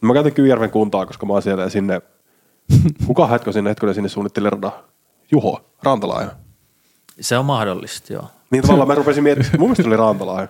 [0.00, 2.02] mä käytän Kyyjärven kuntaa, koska mä oon siellä ja sinne,
[3.06, 4.72] kuka hetko sinne hetkellä sinne suunnitteli radan?
[5.32, 6.30] Juho, Rantalaaja.
[7.20, 8.24] Se on mahdollista, joo.
[8.50, 10.48] Niin tavallaan mä rupesin miettimään, mun mielestä se oli Rantalaaja.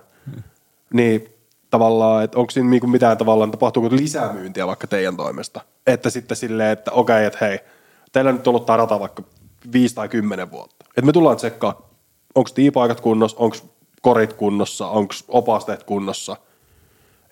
[0.93, 1.25] Niin
[1.69, 5.61] tavallaan, että onko siinä niinku mitään tavallaan, tapahtuuko lisämyyntiä vaikka teidän toimesta?
[5.87, 7.59] Että sitten silleen, että okei, että hei,
[8.11, 9.23] teillä nyt on ollut tämä rata vaikka
[9.73, 10.85] 5 tai 10 vuotta.
[10.89, 11.89] Että me tullaan tsekkaa,
[12.35, 13.57] onko tiipaikat kunnossa, onko
[14.01, 16.37] korit kunnossa, onko opasteet kunnossa.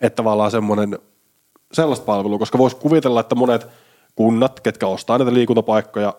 [0.00, 0.98] Että tavallaan semmoinen,
[1.72, 3.66] sellaista palvelua, koska voisi kuvitella, että monet
[4.16, 6.14] kunnat, ketkä ostaa näitä liikuntapaikkoja,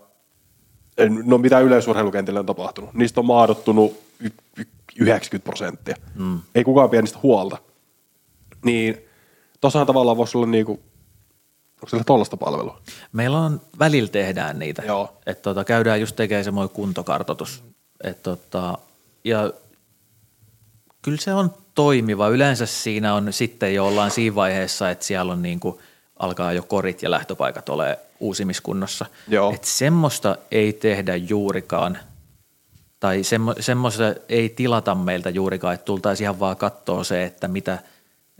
[1.23, 4.65] no mitä yleisurheilukentillä on tapahtunut, niistä on maadottunut y- y-
[4.99, 5.95] 90 prosenttia.
[6.15, 6.39] Mm.
[6.55, 7.57] Ei kukaan pidä niistä huolta.
[8.65, 8.97] Niin
[9.61, 10.79] tossahan tavallaan voisi olla niinku,
[11.79, 12.81] onko sillä tollasta palvelua?
[13.13, 14.81] Meillä on, välillä tehdään niitä.
[14.85, 15.17] Joo.
[15.25, 17.63] Että tota, käydään just tekemään semmoinen kuntokartoitus.
[18.03, 18.77] Et tota,
[19.23, 19.53] ja
[21.01, 22.27] kyllä se on toimiva.
[22.27, 25.81] Yleensä siinä on sitten jo ollaan siinä vaiheessa, että siellä on niinku,
[26.19, 29.05] alkaa jo korit ja lähtöpaikat ole uusimiskunnossa.
[29.27, 29.53] Joo.
[29.53, 31.97] Et semmoista ei tehdä juurikaan
[32.99, 37.79] tai semmo, semmoista ei tilata meiltä juurikaan, että tultaisiin ihan vaan katsoa se, että mitä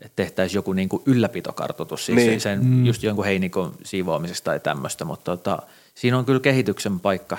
[0.01, 2.29] että tehtäisiin joku niinku ylläpitokartoitus, siis Niin.
[2.29, 2.41] niin.
[2.41, 2.85] sen mm.
[2.85, 5.59] just jonkun heinikon siivoamisesta tai tämmöistä, mutta tota,
[5.95, 7.37] siinä on kyllä kehityksen paikka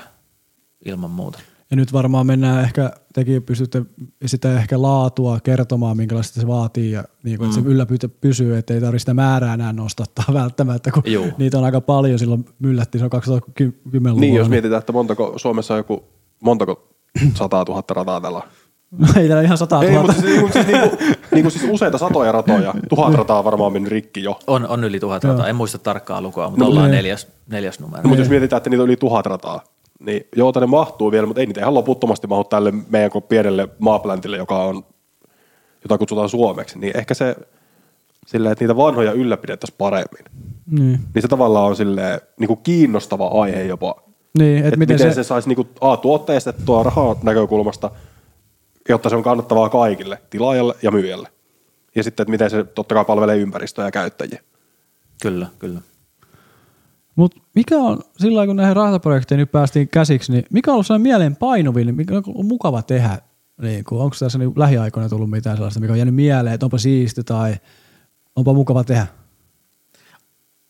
[0.85, 1.39] ilman muuta.
[1.71, 3.83] ja nyt varmaan mennään ehkä, tekin pystytte
[4.27, 8.75] sitä ehkä laatua kertomaan, minkälaista se vaatii ja niin kuin, että se ylläpito pysyy, että
[8.75, 11.27] ei tarvitse sitä määrää enää nostattaa välttämättä, kun Juu.
[11.39, 13.23] niitä on aika paljon silloin myllättiin, se on
[13.61, 14.21] 2010-luvulla.
[14.21, 16.05] Niin, jos mietitään, että montako, Suomessa on joku,
[16.41, 16.89] montako
[17.35, 18.43] 100 000 rataa tällä
[18.99, 20.13] No ei täällä ihan sata Ei, tuhatta.
[20.13, 20.97] mutta siis, niinku, siis, niinku,
[21.35, 22.75] niinku, siis useita satoja ratoja.
[22.89, 24.39] Tuhat rataa on varmaan mennyt rikki jo.
[24.47, 25.49] On, on yli tuhat rataa.
[25.49, 26.97] En muista tarkkaa lukua, mutta ollaan niin.
[26.97, 28.03] neljäs, neljäs numero.
[28.03, 29.65] No, mutta jos mietitään, että niitä on yli tuhat rataa,
[30.01, 34.37] niin joo, tänne mahtuu vielä, mutta ei niitä ihan loputtomasti mahdu tälle meidän pienelle maapläntille,
[34.37, 34.85] joka on,
[35.85, 36.79] jota kutsutaan Suomeksi.
[36.79, 37.37] Niin ehkä se
[38.27, 40.25] silleen, että niitä vanhoja ylläpidettäisiin paremmin.
[40.71, 43.95] Niin, Niin se tavallaan on silleen, niin kuin kiinnostava aihe jopa.
[44.39, 47.91] niin että Että miten, miten, se, se, saisi niinku, A, tuotteistettua rahaa näkökulmasta,
[48.91, 51.29] jotta se on kannattavaa kaikille, tilaajalle ja myyjälle.
[51.95, 54.43] Ja sitten, että miten se totta kai palvelee ympäristöä ja käyttäjiä.
[55.23, 55.81] Kyllä, kyllä.
[57.17, 61.03] Mutta mikä on, sillä kun näihin rataprojekteihin nyt päästiin käsiksi, niin mikä on ollut sellainen
[61.03, 63.19] mieleen painuvin, niin mikä on mukava tehdä?
[63.63, 66.79] Niin kuin, onko tässä niin lähiaikoina tullut mitään sellaista, mikä on jäänyt mieleen, että onpa
[66.79, 67.55] siisti tai
[68.37, 69.07] onpa mukava tehdä?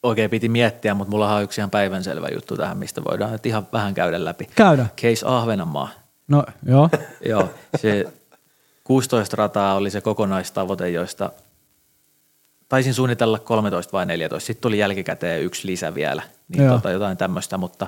[0.02, 3.66] Oikein piti miettiä, mutta mulla on yksi ihan päivänselvä juttu tähän, mistä voidaan nyt ihan
[3.72, 4.44] vähän käydä läpi.
[4.56, 4.87] Käydä.
[4.96, 5.88] Case Ahvenanmaa.
[6.30, 6.90] No joo,
[7.26, 8.06] Joo, se
[8.84, 11.30] 16 rataa oli se kokonaistavoite, joista
[12.68, 14.46] taisin suunnitella 13 vai 14.
[14.46, 16.74] Sitten tuli jälkikäteen yksi lisä vielä, niin Joo.
[16.74, 17.86] tota, jotain tämmöistä, mutta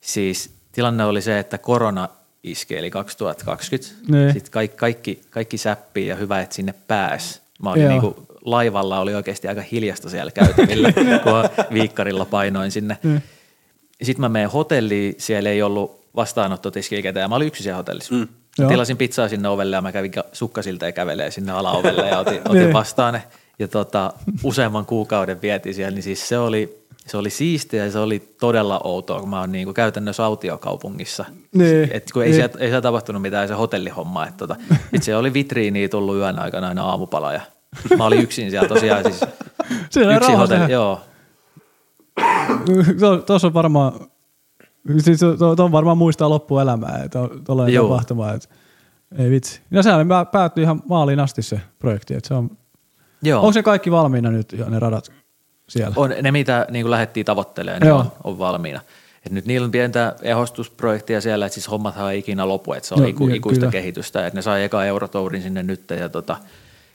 [0.00, 2.08] siis tilanne oli se, että korona
[2.42, 3.94] iski, eli 2020.
[4.08, 4.32] Niin.
[4.32, 7.42] Sitten kaikki, kaikki, kaikki säppii ja hyvä, että sinne pääs.
[7.62, 7.90] Mä olin Joo.
[7.90, 10.92] niinku, laivalla oli oikeasti aika hiljasta siellä käytävillä,
[11.24, 12.98] kun viikkarilla painoin sinne.
[13.02, 13.22] Niin.
[14.02, 18.14] Sitten mä menen hotelliin, siellä ei ollut vastaanottotiskiä ketään, ja mä olin yksin siellä hotellissa.
[18.14, 18.28] Mm.
[18.58, 18.68] Joo.
[18.68, 22.40] Tilasin pizzaa sinne ovelle ja mä kävin ka- sukkasilta ja kävelee sinne alaovelle ja otin,
[22.48, 22.72] otin Niin.
[22.72, 23.22] vastaan ne.
[23.58, 27.98] Ja tota, useamman kuukauden vietiin siellä, niin siis se oli, se oli siistiä ja se
[27.98, 31.24] oli todella outoa, kun mä oon niinku käytännössä autiokaupungissa.
[31.54, 31.88] Niin.
[31.92, 32.34] Et kun ei, Niin.
[32.36, 34.26] siellä, ei siellä tapahtunut mitään se hotellihomma.
[34.26, 34.56] Että tota,
[34.94, 37.40] sit se oli vitriiniä tullut yön aikana aina aamupala ja
[37.98, 39.20] mä olin yksin siellä tosiaan siis
[39.90, 41.00] Siellä on yksin hotelli, joo.
[43.26, 43.92] Tuossa on varmaan,
[44.98, 47.88] siis to, to on varmaan muistaa loppuelämää, että on tuollainen Joo.
[47.88, 48.48] tapahtuma, että
[49.18, 49.60] ei vitsi.
[49.70, 52.50] Ja sehän pää- päättyi ihan maaliin asti se projekti, että se on,
[53.22, 53.40] joo.
[53.40, 55.12] onko se kaikki valmiina nyt jo ne radat
[55.68, 55.94] siellä?
[55.96, 58.80] On ne, mitä niin lähdettiin tavoittelemaan, ne on, on valmiina.
[59.26, 62.94] Et nyt niillä on pientä ehostusprojektia siellä, että siis hommathan ei ikinä lopu, että se
[62.94, 63.72] on Joo, iku, joo, ikuista kyllä.
[63.72, 64.26] kehitystä.
[64.26, 66.36] Että ne sai eka eurotourin sinne nyt ja tota,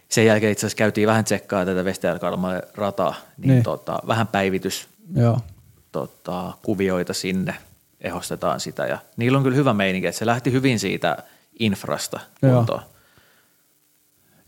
[0.10, 3.64] sen jälkeen itse asiassa käytiin vähän tsekkaa tätä Westerkalmalle rataa, niin, Niin.
[3.64, 5.40] Tota, vähän päivitys Joo.
[5.92, 7.56] tota, kuvioita sinne,
[8.02, 11.18] ehostetaan sitä ja niillä on kyllä hyvä meininki, että se lähti hyvin siitä
[11.60, 12.82] infrasta kuntoon.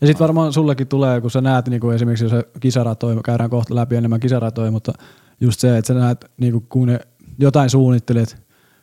[0.00, 3.74] Ja sitten varmaan sullekin tulee, kun sä näet niin kuin esimerkiksi se kisaratoi, käydään kohta
[3.74, 4.92] läpi enemmän kisaratoja, mutta
[5.40, 7.00] just se, että sä näet, niin kuin kun ne
[7.38, 8.36] jotain suunnittelet,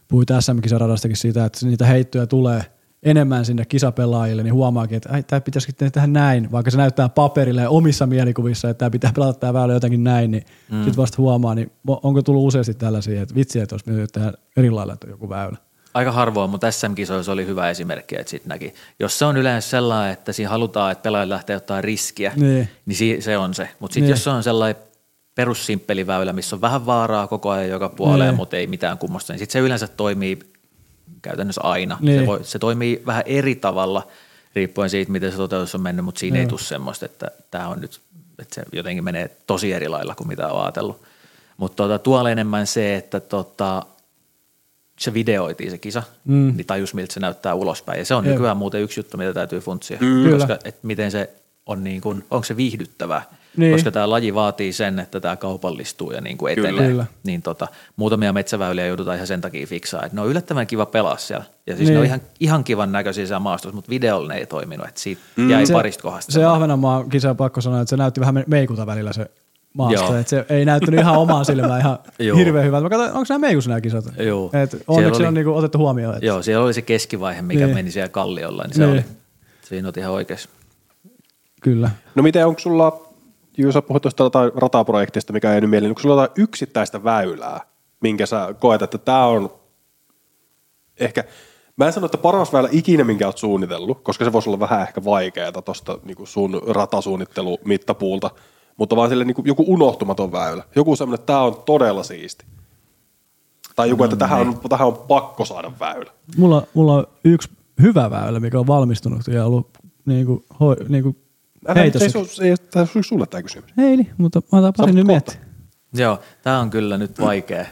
[0.07, 2.63] puhuit SM-kisaradastakin siitä, että niitä heittoja tulee
[3.03, 7.61] enemmän sinne kisapelaajille, niin huomaakin, että ai, tämä pitäisikin tehdä näin, vaikka se näyttää paperille
[7.61, 10.77] ja omissa mielikuvissa, että tämä pitää pelata tämä väylä jotenkin näin, niin mm.
[10.83, 14.69] sitten vasta huomaa, niin onko tullut useasti tällaisia, että vitsi, että olisi mennyt tehdä eri
[14.71, 15.57] lailla että joku väylä.
[15.93, 18.73] Aika harvoin, mutta SM-kisoissa oli hyvä esimerkki, että sit näki.
[18.99, 22.69] Jos se on yleensä sellainen, että siinä halutaan, että pelaajat lähtee ottaa riskiä, Niin.
[22.85, 23.69] niin si- se on se.
[23.79, 24.09] Mutta sitten Niin.
[24.11, 24.81] jos se on sellainen
[25.35, 28.35] perussimppeli väylä, missä on vähän vaaraa koko ajan joka puoleen, Niin.
[28.35, 30.39] mutta ei mitään kummosta, niin sitten se yleensä toimii
[31.21, 31.97] käytännössä aina.
[32.01, 32.19] Niin.
[32.19, 34.07] Se, voi, se toimii vähän eri tavalla
[34.55, 36.49] riippuen siitä, miten se toteutus on mennyt, mutta siinä ei Joo.
[36.49, 38.01] tule semmoista, että tämä on nyt,
[38.39, 41.01] että se jotenkin menee tosi eri lailla kuin mitä on ajatellut.
[41.57, 43.85] Mutta tota, tuolla enemmän se, että tota,
[44.99, 46.35] se videoitiin se kisa, Mm.
[46.35, 46.53] mm.
[46.57, 47.99] niin tajus miltä se näyttää ulospäin.
[47.99, 48.33] Ja se on Jep.
[48.33, 49.97] nykyään muuten yksi juttu, mitä täytyy funtsia.
[49.97, 50.37] Kyllä.
[50.37, 51.29] Koska et miten se
[51.65, 53.21] on niin kuin, onko se viihdyttävää?
[53.57, 53.71] Niin.
[53.73, 56.87] Koska tämä laji vaatii sen, että tämä kaupallistuu ja niin kuin etenee.
[56.87, 57.05] Kyllä.
[57.23, 60.03] Niin tota, muutamia metsäväyliä joudutaan ihan sen takia fiksaa.
[60.05, 61.45] Että ne on yllättävän kiva pelaa siellä.
[61.67, 61.93] Ja siis Niin.
[61.93, 64.87] ne on ihan, ihan kivan näköisiä siellä maastossa, mutta videolla ne ei toiminut.
[64.87, 65.49] Että siitä mm.
[65.49, 66.31] jäi Se- parista kohdasta.
[66.31, 66.43] Se.
[66.45, 69.31] Ahvenanmaan kisa, pakko sanoa, että se näytti vähän meikuta välillä se
[69.73, 70.15] maasto, Joo.
[70.17, 72.37] että se ei näyttänyt ihan omaan silmään ihan Joo.
[72.37, 72.83] hirveän hyvältä.
[72.83, 74.05] Mä katsoin, onko nämä meikussa nämä kisat?
[74.19, 74.49] Joo.
[74.53, 76.13] Et Siellä onneksi oli- on niinku otettu huomioon.
[76.15, 77.65] Että Joo, siellä oli se keskivaihe, mikä Niin.
[77.67, 77.75] niin.
[77.75, 78.91] meni siellä kalliolla, niin se Niin.
[78.93, 79.03] oli,
[79.61, 80.49] siinä olet ihan oikeassa.
[81.61, 81.89] Kyllä.
[82.15, 83.08] No miten, onko sulla,
[83.59, 87.61] jos sä puhut tuosta rataprojektista, mikä ei nyt mieleen, onko sulla jotain yksittäistä väylää,
[88.01, 89.49] minkä sä koet, että tämä on
[90.99, 91.23] ehkä,
[91.75, 94.81] mä en sano, että paras väylä ikinä, minkä oot suunnitellut, koska se voisi olla vähän
[94.81, 98.31] ehkä vaikeaa tuosta niin sun ratasuunnittelumittapuulta,
[98.77, 100.63] mutta vaan sille niin joku unohtumaton väylä.
[100.75, 102.45] Joku semmoinen, että tämä on todella siisti.
[103.75, 106.11] Tai joku, että tähän on, tähän on pakko saada väylä.
[106.37, 107.49] Mulla, mulla on yksi
[107.81, 109.69] hyvä väylä, mikä on valmistunut ja ollut
[110.05, 111.15] niinku, hoi, niinku
[111.67, 112.05] Älä, ei, se,
[112.43, 113.69] ei, tämä olisi sulle tämä kysymys.
[113.77, 115.35] Ei niin, mutta mä otan pari nyt miettiä.
[115.93, 117.65] Joo, tämä on kyllä nyt vaikea.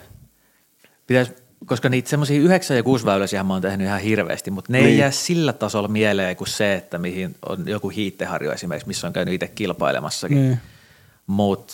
[1.08, 1.34] Pitäis,
[1.66, 4.90] koska niitä semmoisia 9 ja 6 väyläisiä mä oon tehnyt ihan hirveästi, mutta ne niin.
[4.90, 9.14] ei jää sillä tasolla mieleen kuin se, että mihin on joku hiitteharjo esimerkiksi, missä on
[9.14, 10.38] käynyt itse kilpailemassakin.
[10.38, 10.60] Niin.
[11.28, 11.74] Mutta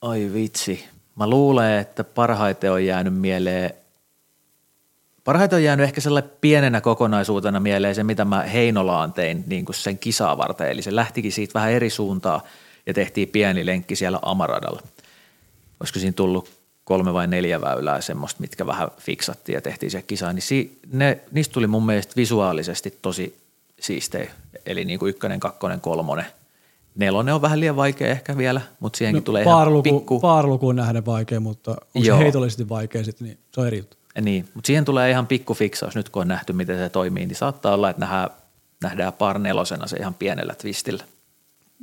[0.00, 0.84] oi vitsi,
[1.16, 3.70] mä luulen, että parhaiten on jäänyt mieleen
[5.24, 9.76] parhaiten on jäänyt ehkä sellainen pienenä kokonaisuutena mieleen se, mitä mä Heinolaan tein niin kuin
[9.76, 10.70] sen kisaa varten.
[10.70, 12.42] Eli se lähtikin siitä vähän eri suuntaa
[12.86, 14.82] ja tehtiin pieni lenkki siellä Amaradalla.
[15.80, 16.50] Olisiko siinä tullut
[16.84, 21.20] kolme vai neljä väylää semmoista, mitkä vähän fiksattiin ja tehtiin se kisaan, niin si, ne,
[21.32, 23.36] niistä tuli mun mielestä visuaalisesti tosi
[23.80, 24.30] siistejä.
[24.66, 26.26] Eli niin kuin ykkönen, kakkonen, kolmonen.
[26.94, 30.20] Nelonen on vähän liian vaikea ehkä vielä, mutta siihenkin no, tulee paarluku, ihan pikku...
[30.20, 33.96] Paarlukuun nähden vaikea, mutta onko se heitollisesti vaikea sitten, niin se on eri juttu.
[34.20, 37.36] Niin, mutta siihen tulee ihan pikku fiksaus nyt kun on nähty, miten se toimii, niin
[37.36, 38.30] saattaa olla, että nähdään,
[38.82, 41.04] nähdään par nelosena se ihan pienellä twistillä.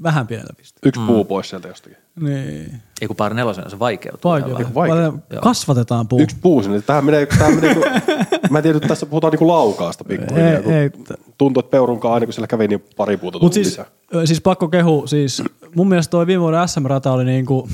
[0.03, 0.89] Vähän pienellä twistillä.
[0.89, 1.07] Yksi mm.
[1.07, 1.97] puu pois sieltä jostakin.
[2.19, 2.81] Niin.
[3.01, 4.31] Ei kun par nelosena se vaikeutuu.
[4.31, 4.65] Vaikeutuu.
[4.75, 5.21] Vaikeutuu.
[5.41, 6.21] Kasvatetaan puu.
[6.21, 6.81] Yksi puu sinne.
[6.81, 7.89] Tähän menee, tähän menee niinku,
[8.49, 10.51] mä en tiedä, että tässä puhutaan niinku laukaasta pikkuhiljaa.
[10.51, 10.89] Ei, ei.
[11.37, 13.85] Tuntuu, että Peurunkaan aina kun siellä kävi, niin pari puuta Mut siis, lisää.
[14.25, 15.43] siis pakko kehu, siis
[15.75, 17.69] mun mielestä toi viime vuoden SM-rata oli niinku,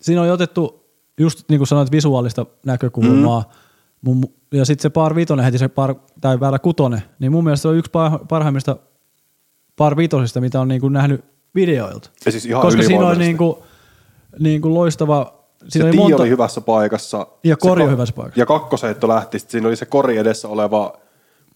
[0.00, 0.84] siinä oli otettu
[1.18, 3.63] just niin kuin sanoit visuaalista näkökulmaa, mm
[4.04, 7.62] Mun, ja sitten se par vitonen heti se par, tai väärä kutonen, niin mun mielestä
[7.62, 7.90] se on yksi
[8.28, 8.76] parhaimmista
[9.76, 11.24] par vitosista, mitä on niinku nähnyt
[11.54, 12.10] videoilta.
[12.24, 13.64] Ja siis ihan Koska siinä on niinku,
[14.38, 16.22] niinku loistava, Siinä se oli, monta...
[16.22, 17.26] oli hyvässä paikassa.
[17.44, 18.40] Ja kori on hyvässä paikassa.
[18.40, 20.92] Ja kakkosheitto lähti, siinä oli se kori edessä oleva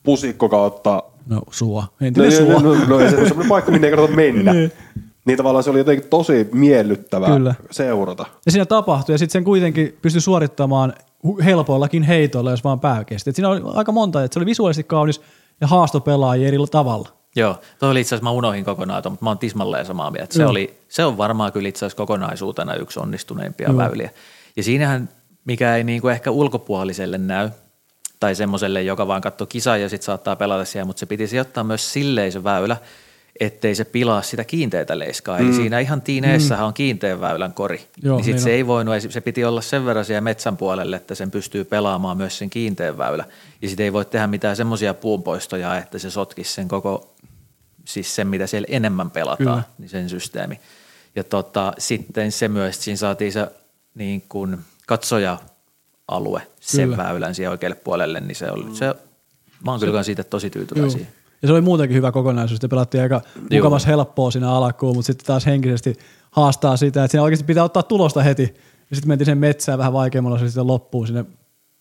[0.03, 1.03] pusikko kautta.
[1.27, 2.53] No sua, entinen no, sua.
[2.53, 4.53] No, no, no, no se on semmoinen paikka, minne ei kannata mennä.
[4.53, 4.73] niin.
[5.25, 7.55] niin tavallaan se oli jotenkin tosi miellyttävää Kyllä.
[7.71, 8.27] seurata.
[8.47, 10.93] Ja siinä tapahtui, ja sitten sen kuitenkin pystyi suorittamaan
[11.45, 13.31] helpoillakin heitoilla, jos vaan pää kesti.
[13.31, 15.21] Et siinä oli aika monta, että se oli visuaalisesti kaunis
[15.61, 17.09] ja haasto pelaajia eri tavalla.
[17.37, 20.35] Joo, toi oli itse asiassa, mä unohin kokonaan, mutta mä oon tismalleen samaa mieltä.
[20.35, 23.77] Se, oli, se on varmaan kyllä itse asiassa kokonaisuutena yksi onnistuneimpia Joo.
[23.77, 24.11] väyliä.
[24.57, 25.09] Ja siinähän,
[25.45, 27.51] mikä ei niinku ehkä ulkopuoliselle näy,
[28.21, 31.65] tai semmoiselle, joka vaan katsoo kisaa ja sitten saattaa pelata siellä, mutta se piti sijoittaa
[31.65, 32.77] myös silleen se väylä,
[33.41, 35.39] ettei se pilaa sitä kiinteitä leiskaa.
[35.39, 35.47] Mm.
[35.47, 36.67] Eli siinä ihan tiineessähän mm.
[36.67, 37.89] on kiinteän väylän kori.
[38.03, 38.55] Joo, niin sitten niin se on.
[38.55, 42.39] ei voinut, se piti olla sen verran siellä metsän puolelle, että sen pystyy pelaamaan myös
[42.39, 43.25] sen kiinteän väylä.
[43.63, 47.15] Ja sitten ei voi tehdä mitään semmoisia puunpoistoja, että se sotkisi sen koko,
[47.85, 49.63] siis sen mitä siellä enemmän pelataan, Kyllä.
[49.79, 50.61] niin sen systeemi.
[51.17, 53.47] Ja tota, sitten se myös, siinä saatiin se
[53.95, 57.05] niin kuin katsoja-alue sen Kyllä.
[57.05, 58.95] väylän siihen oikealle puolelle, niin se oli, se,
[59.65, 61.07] mä oon kyllä siitä tosi tyytyväisiä.
[61.43, 63.21] Ja se oli muutenkin hyvä kokonaisuus, että pelattiin aika
[63.53, 65.97] mukavas helppoa siinä alkuun, mutta sitten taas henkisesti
[66.31, 68.55] haastaa sitä, että siinä oikeasti pitää ottaa tulosta heti.
[68.91, 71.25] Ja sitten mentiin sen metsään vähän vaikeammalla, se sitten loppuu sinne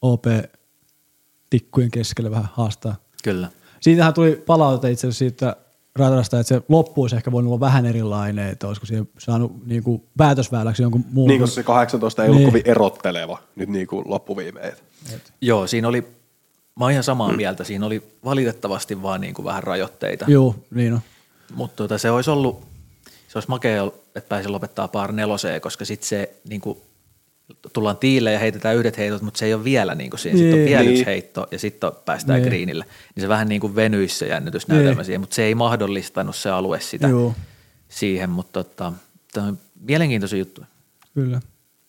[0.02, 2.96] OP-tikkujen keskelle vähän haastaa.
[3.24, 3.50] Kyllä.
[3.80, 5.56] Siitähän tuli palautetta itse asiassa siitä
[5.96, 10.04] ratasta, että se loppuisi ehkä voinut olla vähän erilainen, että olisiko siihen saanut niin kuin
[10.18, 11.30] päätösväyläksi jonkun muun.
[11.30, 12.50] Niin, koska se 18 ei ollut niin.
[12.50, 14.84] kovin erotteleva nyt niin kuin loppuviimeet.
[15.42, 16.08] Joo, siinä oli
[16.80, 17.64] Mä oon ihan samaa mieltä.
[17.64, 20.26] Siinä oli valitettavasti vaan niin kuin vähän rajoitteita.
[20.28, 21.00] Joo, niin on.
[21.56, 22.68] Mutta tota, se olisi ollut,
[23.28, 26.78] se olisi makea, että pääsi lopettaa par neloseen, koska sitten se niin kuin,
[27.74, 30.38] tullaan tiille ja heitetään yhdet heitot, mutta se ei ole vielä niin kuin siinä.
[30.38, 30.44] Niin.
[30.44, 30.92] Sitten on vielä niin.
[30.92, 32.50] yksi heitto ja sitten päästään niin.
[32.50, 32.86] greenille.
[33.16, 35.06] Niin se vähän niin kuin venyisi se jännitysnäytelmä niin.
[35.06, 37.34] siihen, mutta se ei mahdollistanut se alue sitä Joo.
[37.90, 38.94] siihen, mutta tota,
[39.34, 40.68] tämä on mielenkiintoisia juttuja.
[41.14, 41.42] Kyllä.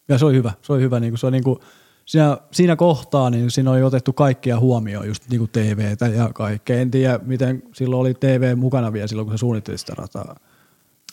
[0.09, 0.53] Ja se oli hyvä.
[0.63, 1.01] Se oli hyvä.
[1.01, 1.61] Niin kuin, se on niin kuin,
[2.09, 6.81] siinä, siinä kohtaa niin siinä oli otettu kaikkia huomioon, just niin kuin TVtä ja kaikkea.
[6.81, 10.37] En tiedä, miten silloin oli TV mukana vielä silloin, kun se suunnitteli sitä rataa.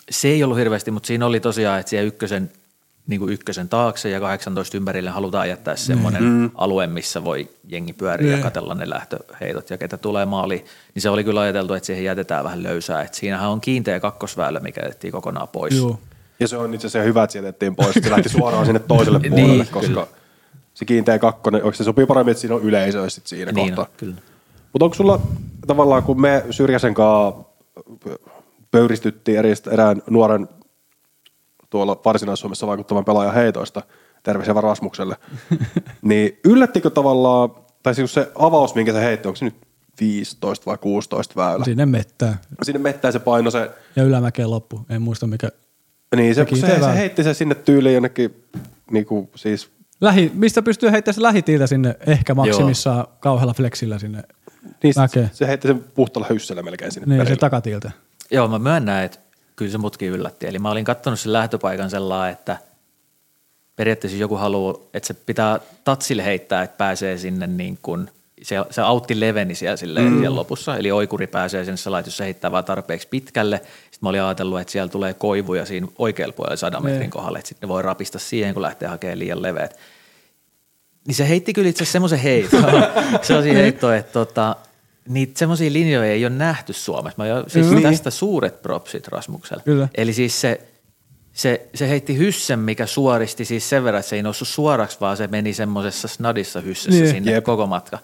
[0.10, 2.52] Se ei ollut hirveästi, mutta siinä oli tosiaan, että siellä ykkösen,
[3.08, 6.52] niin kuin ykkösen taakse ja 18 ympärille halutaan jättää semmoinen mm.
[6.56, 10.66] alue, missä voi jengi pyöriä ja katella ne lähtöheitot ja ketä tulee maaliin.
[10.96, 13.02] Niin se oli kyllä ajateltu, että siihen jätetään vähän löysää.
[13.02, 15.76] Että siinähän on kiinteä kakkosväylä, mikä jätettiin kokonaan pois.
[15.76, 16.00] Joo.
[16.39, 17.93] Ja se on itse asiassa hyvä, että se jätettiin pois.
[18.04, 20.08] Se lähti suoraan sinne toiselle niin, puolelle, niin, koska kyllä
[20.76, 23.96] se kiinteä kakkonen, onko se sopii paremmin, että siinä on yleisöä sit siinä niin kohtaa.
[23.98, 24.16] Kyllä.
[24.74, 25.22] Mutta onko sulla
[25.68, 27.44] tavallaan, kun me Syrjäsen kanssa
[28.72, 30.48] pöyristyttiin eri, erään nuoren
[31.70, 33.82] tuolla Varsinais-Suomessa vaikuttavan pelaajan heitoista,
[34.24, 35.16] terveisiä Rasmukselle,
[36.02, 37.50] niin yllättikö tavallaan,
[37.84, 39.56] tai siis se avaus, minkä se heitti, onko se nyt
[40.00, 41.66] 15 vai 16 väylä?
[41.66, 42.38] Sinne mettää.
[42.64, 43.72] Sinne mettää se paino se.
[43.96, 45.50] Ja ylämäkeen loppu, en muista mikä.
[46.16, 48.44] Niin, se, se, se, heitti se sinne tyyliin jonnekin,
[48.92, 53.12] niin kuin, siis Lähi, mistä pystyy heittämään se lähitiiltä sinne ehkä maksimissaan Joo.
[53.20, 54.24] kauhealla flexillä sinne
[54.84, 55.30] niin mäkeen.
[55.34, 57.36] Se heitti sen puhtalla hyssellä melkein sinne Niin, perille.
[57.36, 57.91] se takatiiltä.
[58.32, 59.20] Joo, mä myönnän, että
[59.56, 60.48] kyllä se mutkin yllätti.
[60.48, 62.58] Eli mä olin katsonut sen lähtöpaikan sellainen, että
[63.76, 68.10] periaatteessa joku haluaa, että se pitää tatsille heittää, että pääsee sinne niin kuin,
[68.41, 70.20] se, se autti leveni siellä, silleen, mm.
[70.20, 73.62] siellä lopussa, eli oikuri pääsee sinne sellainen, jos se heittää vaan tarpeeksi pitkälle.
[73.96, 77.10] Sitten mä olin ajatellut, että siellä tulee koivuja siinä oikealla puolella sadan metrin niin.
[77.10, 79.78] kohdalla, että sitten ne voi rapista siihen, kun lähtee hakemaan liian leveät.
[81.08, 82.64] Niin se heitti kyllä itse asiassa semmoisen heiton,
[83.22, 84.56] sellaisia heittoja, että tota,
[85.08, 87.24] niitä semmoisia linjoja ei ole nähty Suomessa.
[87.24, 87.82] Mä jo, siis mm.
[87.82, 89.64] tästä suuret propsit Rasmukselle.
[89.64, 89.88] Kyllä.
[89.96, 90.62] Eli siis se,
[91.34, 95.18] se, se heitti hyssen, mikä suoristi siis sen verran, että se ei noussut suoraksi, vaan
[95.18, 97.12] se meni semmoisessa snadissa hyssessä niin.
[97.12, 97.43] sinne Jep.
[97.43, 98.00] koko matka.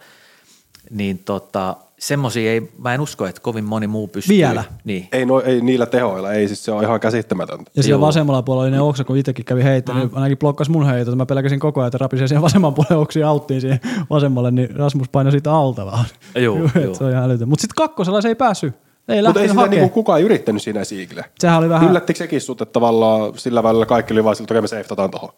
[0.90, 4.38] niin tota, semmoisia ei, mä en usko, että kovin moni muu pystyy.
[4.38, 4.64] Vielä?
[4.84, 5.08] Niin.
[5.12, 7.72] Ei, no, ei niillä tehoilla, ei siis se on ihan käsittämätöntä.
[7.76, 8.08] Ja siellä Joo.
[8.08, 10.16] vasemmalla puolella oli ne oksa, kun itsekin kävi heittänyt, mm.
[10.16, 11.18] ainakin blokkas mun heitot.
[11.18, 13.80] Mä pelkäsin koko ajan, että rapisee siihen vasemman puolen oksiin auttiin siihen
[14.10, 16.06] vasemmalle, niin Rasmus painoi siitä alta vaan.
[16.36, 16.94] Joo, joo.
[16.94, 17.50] se on ihan älytön.
[17.50, 18.74] Mutta sitten kakkosella se ei päässyt.
[19.08, 21.26] Ei Mutta ei sitä niinku kukaan yrittänyt siinä siikille.
[21.40, 21.90] Sehän oli vähän...
[21.90, 25.30] Yllättikö sekin sut, että tavallaan sillä välillä kaikki oli vaan siltä, että me seiftataan tohon?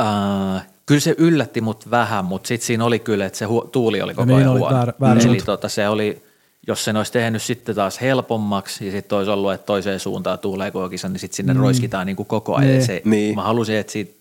[0.00, 4.02] Uh, kyllä se yllätti mut vähän, mutta sitten siinä oli kyllä, että se hu- tuuli
[4.02, 4.76] oli koko niin ajan oli, huono.
[4.76, 6.22] väärä- väärä Eli tota, se oli,
[6.66, 10.70] jos sen olisi tehnyt sitten taas helpommaksi ja sitten olisi ollut, että toiseen suuntaan tuulee
[10.70, 11.60] koko kisa, niin sitten sinne mm.
[11.60, 12.70] roiskitaan niin kuin koko ajan.
[12.70, 12.86] Niin.
[12.86, 13.34] Se, Niin.
[13.34, 14.12] Mä halusin, että siitä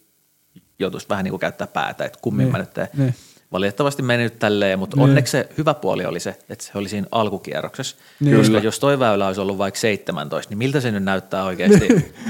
[0.80, 2.52] joutuisi vähän niin kuin käyttää päätä, että kummin Niin.
[2.52, 2.88] mä nyt teen.
[2.98, 3.16] Niin.
[3.52, 5.04] Valitettavasti meni nyt tälleen, mutta Niin.
[5.04, 7.96] onneksi se hyvä puoli oli se, että se oli siinä alkukierroksessa.
[8.20, 8.38] Niin.
[8.38, 11.88] Koska jos toi väylä olisi ollut vaikka 17, niin miltä se nyt näyttää oikeasti,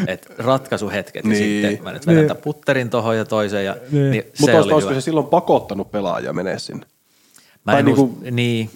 [0.07, 1.61] että ratkaisuhetket ja Niin.
[1.61, 2.37] sitten mä nyt vedän Niin.
[2.37, 4.11] putterin tohon ja toiseen ja Niin.
[4.11, 4.23] niin.
[4.25, 5.01] Mutta se olisiko oli olisiko hyvä.
[5.01, 6.85] se silloin pakottanut pelaajia menee sinne?
[7.65, 8.69] Mä en niinku- niinku, niin,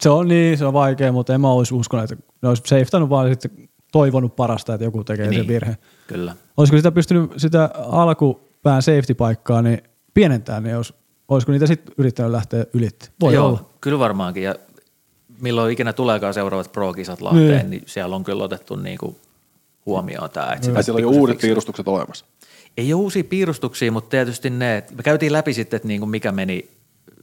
[0.00, 3.10] Se on niin, se on vaikea, mutta en mä olisi uskonut, että ne olisi safetanut
[3.10, 3.50] vaan sitten
[3.92, 5.40] toivonut parasta, että joku tekee niin.
[5.40, 5.76] sen virheen.
[6.06, 6.34] kyllä.
[6.56, 9.82] Olisiko sitä pystynyt sitä alkupään safety-paikkaa niin
[10.14, 10.94] pienentää, niin olisi,
[11.28, 13.10] olisiko niitä sitten yrittänyt lähteä ylitti?
[13.20, 13.68] Voi Joo, olla.
[13.80, 14.42] kyllä varmaankin.
[14.42, 14.54] Ja
[15.40, 17.56] milloin ikinä tuleekaan seuraavat pro-kisat Lahteen, Niin.
[17.58, 19.16] niin, niin siellä on kyllä otettu niinku
[19.86, 20.52] huomioon tämä.
[20.52, 22.24] Että Tai siellä on jo uudet piirustukset olemassa.
[22.76, 26.54] Ei ole uusia piirustuksia, mutta tietysti ne, me käytiin läpi sitten, että niinku mikä meni
[26.54, 26.70] Niin.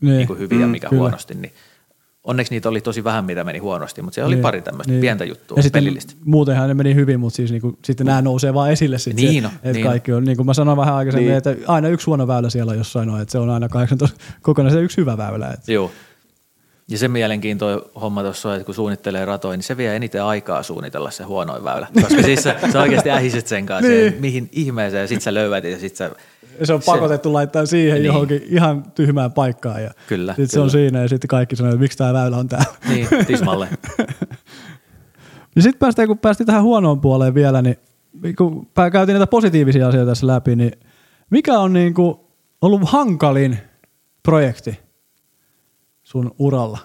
[0.02, 0.18] niin.
[0.18, 1.00] niinku hyvin ja Mm, mikä kyllä.
[1.00, 1.54] huonosti, niin
[2.26, 5.02] onneksi niitä oli tosi vähän, mitä meni huonosti, mutta siellä oli Niin, pari tämmöistä niin.
[5.02, 6.14] pientä juttua, ja sitten pelillistä.
[6.26, 8.98] muutenhan ne meni hyvin, mutta siis niinku, sitten nämä nousee vaan esille.
[8.98, 11.38] Sit Niin se, on, että niin kaikki on, niin kuin mä sanoin vähän aikaisemmin, Niin.
[11.38, 14.74] että aina yksi huono väylä siellä on jossain on, että se on aina 18 kokonaan
[14.74, 15.48] se yksi hyvä väylä.
[15.54, 15.72] Että.
[15.72, 15.92] Joo.
[16.88, 20.64] Ja se mielenkiintoinen homma tuossa on, että kun suunnittelee ratoja, niin se vie eniten aikaa
[20.64, 21.88] suunnitella se huonoin väylä.
[22.02, 24.16] Koska siis sä, sä oikeasti ähiset sen kanssa, niin.
[24.20, 26.12] mihin ihmeeseen, ja sit sä löydät ja sit sä...
[26.64, 28.06] Se on pakotettu laittaa siihen niin.
[28.06, 29.84] Johonkin ihan tyhmään paikkaan.
[29.84, 32.48] Ja Kyllä, Sitten se on siinä ja sitten kaikki sanoo, että miksi tämä väylä on
[32.48, 32.74] täällä.
[32.90, 33.68] Niin, tismalle.
[35.56, 37.78] Ja sitten päästään, kun päästiin tähän huonoon puoleen vielä, niin
[38.38, 40.72] kun käytiin näitä positiivisia asioita tässä läpi, niin
[41.30, 42.16] mikä on niin kuin
[42.62, 43.58] ollut hankalin
[44.24, 44.80] projekti
[46.04, 46.80] sun uralla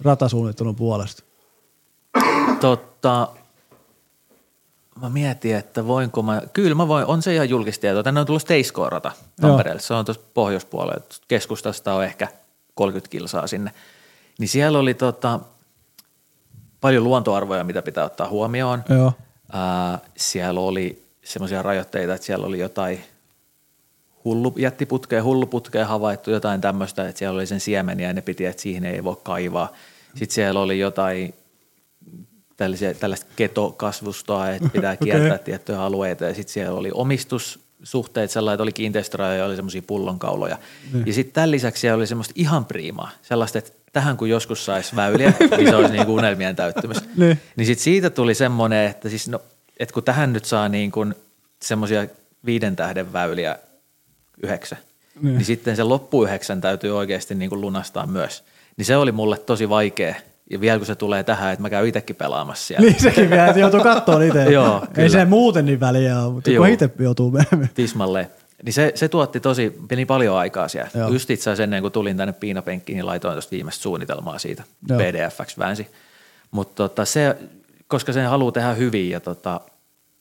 [0.00, 1.24] ratasuunnittelun puolesta?
[2.60, 3.28] Totta,
[5.00, 8.02] mä mietin, että voinko mä, kyllä mä voin, on se ihan julkista tietoa.
[8.02, 12.28] Tänne on tullut Steiskoorata Tampereelle, se on tuossa pohjoispuolella, keskustasta on ehkä
[12.74, 13.70] 30 kilsaa sinne.
[14.38, 15.40] Niin siellä oli tota,
[16.80, 18.82] paljon luontoarvoja, mitä pitää ottaa huomioon.
[18.88, 19.12] Joo.
[19.52, 23.04] Ää, siellä oli semmoisia rajoitteita, että siellä oli jotain
[24.24, 28.62] hullu, jättiputkea, hulluputkea havaittu, jotain tämmöistä, että siellä oli sen siemeniä ja ne piti, että
[28.62, 29.72] siihen ei voi kaivaa.
[30.08, 31.34] Sitten siellä oli jotain
[32.60, 38.62] tällaisia, tällaista ketokasvustoa, että pitää kiertää tiettyjä alueita ja sitten siellä oli omistussuhteet, sellainen, että
[38.62, 40.58] oli kiinteistörajoja ja oli semmoisia pullonkauloja.
[40.92, 41.06] Niin.
[41.06, 44.96] Ja sitten tämän lisäksi siellä oli semmoista ihan priimaa, sellaista, että tähän kun joskus saisi
[44.96, 46.98] väyliä, niin se olisi niin kuin unelmien täyttymys.
[47.16, 47.40] Niin.
[47.56, 49.42] Niin sitten siitä tuli semmoinen, että, siis no,
[49.78, 51.14] että kun tähän nyt saa niin kuin
[51.62, 52.06] semmoisia
[52.44, 53.56] viiden tähden väyliä
[54.42, 55.24] yhdeksän, Niin.
[55.24, 55.34] niin.
[55.36, 58.44] niin sitten se loppu yhdeksän täytyy oikeasti niin kuin lunastaa myös.
[58.76, 60.14] Niin se oli mulle tosi vaikea.
[60.50, 62.86] Ja vielä kun se tulee tähän, että mä käyn itsekin pelaamassa siellä.
[62.86, 64.44] Niin sekin vielä, että joutuu katsoa itse.
[64.52, 65.08] Joo, Ei kyllä.
[65.08, 66.64] se muuten niin väliä ole, mutta kun Joo.
[66.64, 67.70] itse joutuu menemään.
[67.74, 68.30] Tismalle.
[68.64, 70.90] Niin se, se tuotti tosi, meni paljon aikaa siellä.
[70.94, 71.08] Joo.
[71.08, 74.62] Just itse asiassa ennen kuin tulin tänne piinapenkkiin, niin laitoin tuosta viimeistä suunnitelmaa siitä.
[74.88, 74.98] Joo.
[74.98, 75.86] PDFX väänsi.
[76.50, 77.36] Mutta tota, se,
[77.88, 79.60] koska sen haluaa tehdä hyvin ja tota,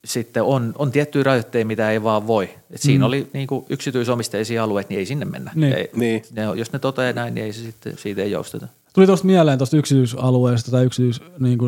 [0.06, 2.50] sitten on, on tiettyjä rajoitteita, mitä ei vaan voi.
[2.72, 3.02] Et siinä Mm.
[3.02, 3.08] mm.
[3.08, 5.52] oli niinku yksityisomisteisia alueita, niin ei sinne mennä.
[5.56, 5.74] Niin.
[5.74, 6.24] Ei, Niin.
[6.34, 8.68] Ne, jos ne toteaa näin, niin ei se sitten, siitä ei jousteta.
[8.94, 11.60] Tuli tuosta mieleen tuosta yksityisalueesta tai yksityis, niin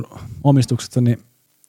[1.01, 1.23] niin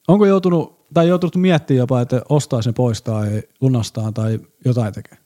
[0.07, 5.17] onko joutunut, tai joutunut miettimään jopa, että ostaa sen pois tai lunastaa tai jotain tekee?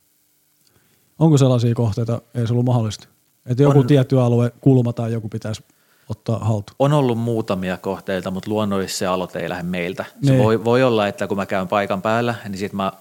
[1.20, 3.08] Onko sellaisia kohteita, ei se ollut mahdollista?
[3.46, 3.88] Että joku On.
[3.88, 5.64] tietty alue, kulma tai joku pitäisi
[6.10, 6.76] ottaa haltuun.
[6.80, 10.06] On ollut muutamia kohteita, mutta luonnollisesti se aloite ei lähde meiltä.
[10.24, 10.44] Se Niin.
[10.44, 12.92] voi, voi olla, että kun mä käyn paikan päällä, niin sit mä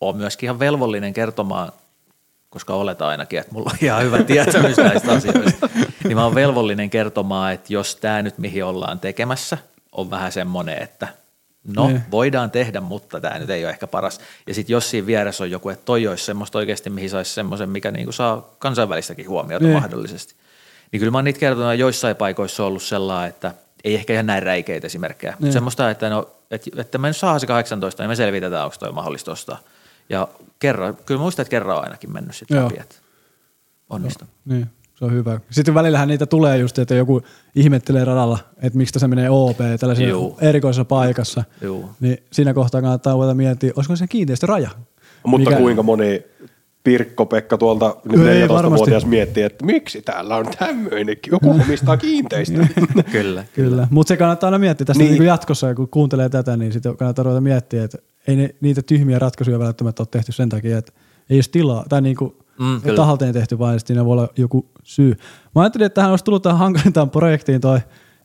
[0.00, 1.72] oon myöskin ihan velvollinen kertomaan,
[2.50, 5.68] koska oletaan ainakin, että mulla on ihan hyvä tietämys näistä asioista,
[6.08, 9.58] niin mä oon velvollinen kertomaan, että jos tämä nyt mihin ollaan tekemässä,
[9.92, 11.08] on vähän semmoinen, että
[11.76, 12.02] no Niin.
[12.10, 14.20] voidaan tehdä, mutta tämä nyt ei ole ehkä paras.
[14.46, 17.70] Ja sitten jos siinä vieressä on joku, että toi olisi semmoista oikeasti, mihin saisi semmoisen,
[17.70, 19.74] mikä niinku saa kansainvälistäkin huomiota Niin.
[19.76, 20.34] mahdollisesti.
[20.92, 23.54] Niin kyllä mä oon niitä kertonut, että joissain paikoissa on ollut sellainen, että
[23.84, 25.38] ei ehkä ihan näin räikeitä esimerkkejä, Niin.
[25.40, 28.76] mutta semmoista, että, no, että, että me nyt saa se 18, niin me selvitetään, onko
[28.78, 29.58] toi mahdollista ostaa.
[30.08, 30.28] Ja
[30.58, 32.94] kerran, kyllä muistan, että kerran on ainakin mennyt sitten läpi, että
[33.90, 34.34] onnistunut.
[34.44, 35.40] Niin, se on hyvä.
[35.50, 37.22] Sitten välillähän niitä tulee just, että joku
[37.54, 40.38] ihmettelee radalla, että miksi se menee OP tällaisessa Juu.
[40.40, 41.44] erikoisessa paikassa.
[41.62, 41.90] Juu.
[42.00, 44.70] Niin siinä kohtaa kannattaa ruveta miettiä, olisiko se kiinteistöraja?
[45.26, 46.22] Mutta Mikä- kuinka moni
[46.84, 52.66] Pirkko-Pekka tuolta nyt Ei, 14-vuotias miettii, että miksi täällä on tämmöinen, joku omistaa kiinteistöä.
[53.12, 53.44] Kyllä.
[53.54, 55.12] Kyllä, mutta se kannattaa aina miettiä tästä Niin.
[55.12, 55.22] niin.
[55.26, 59.58] Jatkossa, kun kuuntelee tätä, niin sitten kannattaa ruveta miettiä, että ei ne, niitä tyhmiä ratkaisuja
[59.58, 60.92] välttämättä ole tehty sen takia, että
[61.30, 62.96] ei olisi tilaa, tai niin kuin Mm, kyllä.
[62.96, 65.16] tahalteen tehty, vaan siinä voi olla joku syy.
[65.54, 67.80] Mä ajattelin, että tähän olisi tullut tähän hankalintaan projektiin toi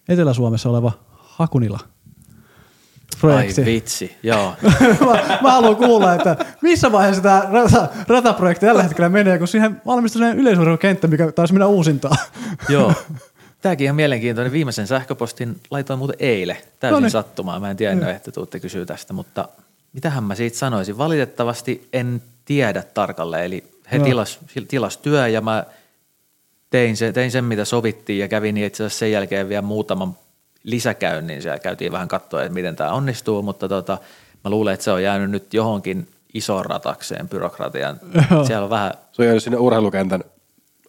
[0.09, 3.65] Etelä-Suomessa oleva Hakunila Ai projekti.
[3.65, 4.55] vitsi, joo.
[5.05, 9.81] mä, mä haluan kuulla, että missä vaiheessa tämä rata, rataprojekti tällä hetkellä menee, kun siihen
[9.85, 12.17] valmistui sellainen yleisurheilukenttä, mikä taisi mennä uusintaan.
[12.69, 12.93] Joo.
[13.61, 14.51] Tämäkin ihan mielenkiintoinen.
[14.51, 17.11] Viimeisen sähköpostin laitoin muuten eilen täysin Noniin.
[17.11, 17.61] sattumaan.
[17.61, 19.47] Mä en tiennyt, että tuutte kysyä tästä, mutta
[19.93, 20.97] mitähän mä siitä sanoisin.
[20.97, 23.45] Valitettavasti en tiedä tarkalleen.
[23.45, 24.05] Eli he Joo.
[24.05, 25.65] tilas, tilas työ ja mä
[26.69, 30.17] tein, se, tein sen, mitä sovittiin ja kävin itse asiassa sen jälkeen vielä muutaman
[30.63, 31.41] lisäkäynnin.
[31.41, 33.97] Siellä käytiin vähän katsoa, että miten tämä onnistuu, mutta tota,
[34.43, 37.99] mä luulen, että se on jäänyt nyt johonkin isoon ratakseen byrokratian.
[38.31, 38.45] Joo.
[38.45, 40.23] Siellä on vähän, Se on jäänyt sinne urheilukentän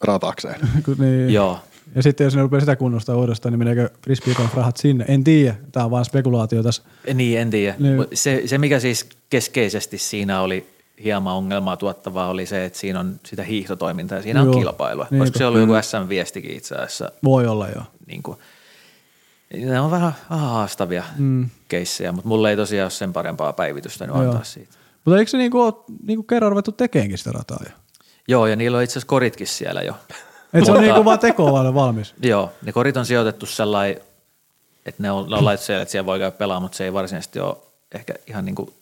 [0.03, 0.61] ratakseen.
[0.99, 1.33] Niin.
[1.33, 1.59] joo,
[1.95, 5.05] Ja sitten jos ne rupeaa sitä kunnostaa uudestaan, niin meneekö frisbeegolf rahat sinne?
[5.09, 5.55] En tiedä.
[5.73, 6.83] Tämä on vain spekulaatio tässä.
[7.15, 7.75] Niin, en tiedä.
[7.79, 8.07] Niin.
[8.15, 10.72] Se, se, mikä siis keskeisesti siinä oli
[11.05, 14.59] hieman ongelmaa tuottavaa, oli se, että siinä on sitä hiihtotoimintaa ja siinä on Joo.
[14.59, 15.07] kilpailua.
[15.11, 15.21] Niin.
[15.21, 17.11] Olisiko se ollut joku SM-viestikin itse asiassa?
[17.25, 17.85] Voi olla joo.
[18.07, 18.39] Niin kuin,
[19.55, 21.49] ne on vähän, vähän haastavia mm.
[21.69, 24.73] keissejä, mutta mulle ei tosiaan ole sen parempaa päivitystä nyt antaa siitä.
[25.05, 25.75] Mutta eikö se niinku ole
[26.07, 27.73] niinku kerran ruvettu tekeenkin sitä rataa jo?
[28.29, 29.95] Joo, ja niillä on itse asiassa koritkin siellä jo.
[30.55, 32.15] Et se on niinku vaan tekoa valmis.
[32.23, 34.01] Joo, ne korit on sijoitettu sellainen,
[34.87, 36.93] että ne on, ne on laitettu siellä, että siellä voi käydä pelaamaan, mutta se ei
[36.93, 37.57] varsinaisesti ole
[37.95, 38.73] ehkä ihan niin kuin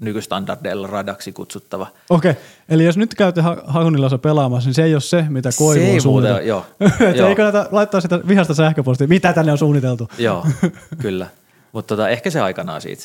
[0.00, 1.86] nykystandardeilla radaksi kutsuttava.
[2.10, 2.34] Okei,
[2.68, 5.86] eli jos nyt käytte ha- Hakunilassa pelaamassa, niin se ei ole se, mitä Koivu Se
[5.86, 6.40] ei on suunniteltu.
[6.40, 6.66] muuten- joo.
[7.10, 7.28] Et Joo.
[7.28, 10.08] ei kannata laittaa sitä vihasta sähköpostia, mitä tänne on suunniteltu.
[10.18, 10.46] Joo,
[11.02, 11.26] kyllä.
[11.72, 13.02] Mutta tota, ehkä se aikanaan siitä.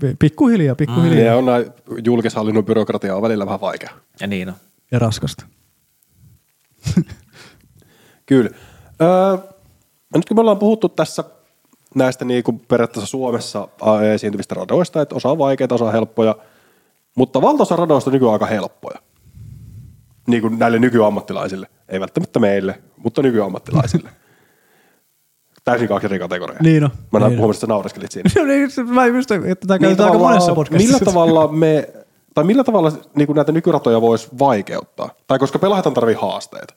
[0.00, 1.26] Pi- Pikkuhiljaa, pikkuhiljaa.
[1.26, 1.66] Ja on näin
[2.04, 3.90] julkishallinnon byrokratia on välillä vähän vaikea.
[4.20, 4.54] Ja niin on.
[4.90, 5.44] Ja raskasta.
[8.26, 8.50] Kyllä.
[9.02, 9.38] Öö,
[10.14, 11.24] nyt kun me ollaan puhuttu tässä
[11.94, 13.68] näistä niin kuin periaatteessa Suomessa
[14.14, 16.36] esiintyvistä radoista, että osa on vaikeita, osa on helppoja,
[17.14, 18.98] mutta valtaosa radoista on nykyään aika helppoja.
[20.26, 21.66] Niin kuin näille nykyammattilaisille.
[21.88, 24.10] Ei välttämättä meille, mutta nykyammattilaisille.
[25.64, 26.62] Täysin kaksi eri kategoriaa.
[26.62, 28.30] Niin on, Mä näin niin puhumassa, että sä naureskelit siinä.
[28.36, 30.98] No niin, mä just, että tämä Niin aika monessa podcastissa.
[30.98, 31.88] Millä tavalla me,
[32.34, 35.10] tai millä tavalla niin kuin näitä nykyratoja voisi vaikeuttaa?
[35.26, 36.74] Tai koska pelaajat tarvii haasteita.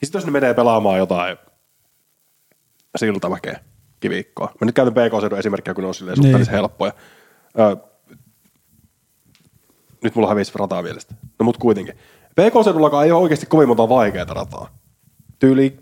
[0.00, 1.36] Ja sitten jos ne menee pelaamaan jotain
[2.96, 3.60] siltamäkeä,
[4.00, 4.46] kivikkoa.
[4.60, 6.58] Mä nyt käytän PK-seudun esimerkkiä, kun ne on silleen suhteellisen Niin.
[6.58, 6.92] helppoja.
[7.58, 7.76] Ö,
[10.04, 11.14] nyt mulla hävisi rataa mielestä.
[11.38, 11.94] No mut kuitenkin.
[12.30, 14.68] PK-seudullakaan ei ole oikeasti kovin monta vaikeaa rataa.
[15.38, 15.76] Tyyli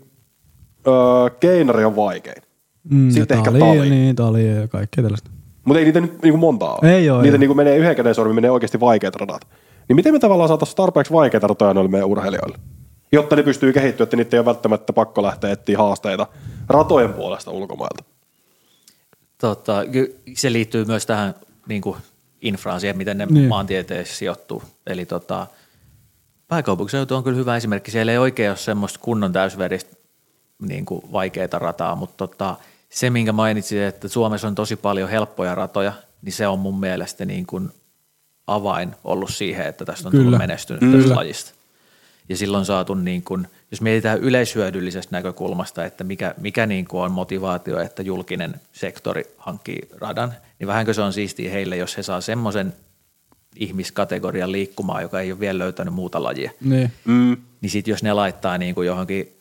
[0.87, 0.91] ö,
[1.39, 2.41] Keinari on vaikein.
[2.89, 3.89] Mm, Sitten ehkä tali, tali.
[3.89, 5.31] Niin, tali ja kaikkea tällaista.
[5.65, 6.95] Mutta ei niitä nyt niinku montaa ole.
[6.95, 7.39] Ei oo, Niitä ei.
[7.39, 9.47] niinku menee yhden käden sormi, menee oikeasti vaikeat radat.
[9.87, 12.57] Niin miten me tavallaan saataisiin tarpeeksi vaikeita ratoja noille meidän urheilijoille?
[13.15, 16.27] Jotta ne pystyy kehittyä, että niitä ei ole välttämättä pakko lähteä etsiä haasteita
[16.69, 18.03] ratojen puolesta ulkomailta.
[19.37, 21.35] Tota, ky- se liittyy myös tähän
[21.67, 21.97] niin kuin
[22.41, 23.33] infraan, siihen miten ne Niin.
[23.33, 23.49] niin.
[23.49, 24.63] maantieteessä sijoittuu.
[24.87, 25.47] Eli tota,
[26.47, 27.91] pääkaupunkiseutu on kyllä hyvä esimerkki.
[27.91, 29.95] Siellä ei oikein ole semmoista kunnon täysveristä
[30.59, 32.55] niin kuin vaikeaa rataa, mutta tota,
[32.89, 37.25] se, minkä mainitsin, että Suomessa on tosi paljon helppoja ratoja, niin se on mun mielestä
[37.25, 37.69] niin kuin
[38.47, 40.23] avain ollut siihen, että tästä on Kyllä.
[40.23, 40.97] tullut menestynyt Kyllä.
[40.97, 41.54] tästä lajista.
[42.29, 47.11] Ja silloin saatu, niin kuin, jos mietitään yleishyödyllisestä näkökulmasta, että mikä, mikä niin kuin on
[47.11, 52.21] motivaatio, että julkinen sektori hankkii radan, niin vähänkö se on siistiä heille, jos he saa
[52.21, 52.73] semmoisen
[53.55, 56.51] ihmiskategorian liikkumaan, joka ei ole vielä löytänyt muuta lajia.
[56.61, 56.91] Niin.
[57.05, 57.37] Mm.
[57.61, 59.31] Niin sitten jos ne laittaa niin kuin johonkin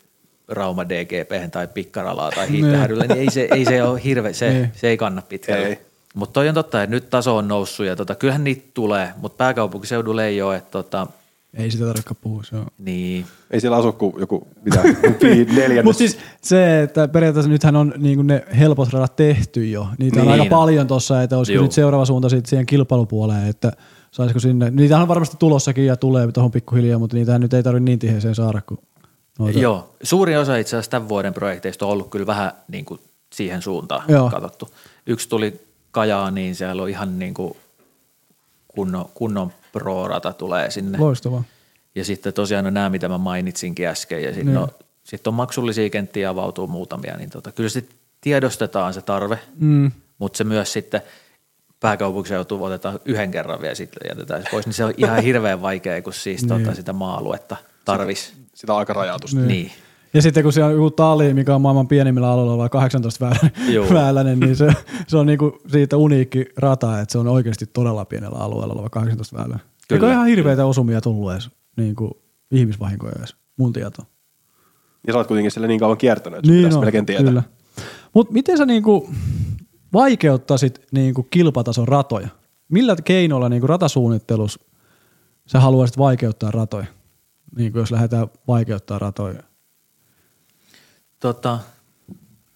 [0.49, 4.72] Rauma DGP tai Pikkaralaa tai hiittähärylle, niin ei se, ei se ole hirve, se, Niin.
[4.74, 5.66] se ei kanna pitkälle.
[5.66, 5.78] Ei.
[6.14, 9.37] Mutta toi on totta, että nyt taso on noussut ja tota, kyllähän niitä tulee, mutta
[9.37, 11.07] pääkaupunkiseudulle ei ole, että tota,
[11.55, 12.67] Ei sitä tarvitse puhua, se on.
[12.79, 14.83] niin, Ei siellä asu kuin joku mitä,
[15.57, 15.85] neljännes.
[15.85, 19.87] Mutta siis se, että periaatteessa nythän on niin ne helpot radat tehty jo.
[19.99, 20.41] Niitä on Niin.
[20.41, 21.63] aika paljon tuossa, että olisiko Juu.
[21.63, 23.73] nyt seuraava suunta sitten siihen kilpailupuoleen, että
[24.11, 24.71] saisiko sinne.
[24.71, 28.35] Niitä on varmasti tulossakin ja tulee tuohon pikkuhiljaa, mutta niitä nyt ei tarvitse niin tiheeseen
[28.35, 28.81] saada kuin
[29.39, 29.59] noita.
[29.59, 33.01] Joo, suurin osa itse asiassa tämän vuoden projekteista on ollut kyllä vähän niin kuin
[33.33, 34.31] siihen suuntaan Joo.
[34.31, 34.69] katsottu.
[35.07, 37.57] Yksi tuli Kajaan, niin siellä on ihan niin kuin
[38.69, 40.99] kunnon, kunnon pro-rata tulee sinne.
[40.99, 41.45] Loistavaa.
[41.95, 44.55] Ja sitten tosiaan on nämä, mitä mä mainitsinkin äsken, ja sitten Niin.
[44.55, 44.68] no,
[45.05, 49.93] sit on maksullisia kenttiä avautuu muutamia, niin tota, kyllä sitten tiedostetaan se tarve, Mm.
[50.18, 51.03] mutta se myös sitten
[51.81, 56.03] pääkaupunkiseutu otetaan yhden kerran vielä sitten jätetään se pois, niin se on ihan hirveän vaikea,
[56.03, 56.64] kun siis Niin.
[56.64, 58.33] tota, sitä maa-aluetta tarvis.
[58.55, 59.37] Sitä aikarajatusta.
[59.37, 59.49] Niin.
[59.49, 59.72] Niin.
[60.15, 63.37] Ja sitten kun siellä on joku tali, mikä on maailman pienimmillä alueilla, vaan 18
[63.69, 63.85] Joo.
[63.85, 64.73] väälä- väyläinen, niin se,
[65.07, 69.37] se on niinku siitä uniikki rata, että se on oikeasti todella pienellä alueella oleva 18
[69.37, 69.59] väylä.
[69.91, 74.09] Eikä ihan hirveitä osumia tullut edes niinku ihmisvahinkoja edes, mun tietoon.
[75.07, 77.27] Ja sä oot kuitenkin sille niin kauan kiertänyt, että niin on, melkein tietää.
[77.27, 77.43] Kyllä.
[78.15, 79.11] Mutta miten sä niinku
[79.93, 82.29] vaikeuttaisit niinku kilpatason ratoja?
[82.69, 84.61] Millä keinoilla niinku ratasuunnittelussa
[85.47, 86.87] sä haluaisit vaikeuttaa ratoja?
[87.57, 89.43] Niin kuin jos lähdetään vaikeuttaa ratoja.
[91.25, 91.59] Tota,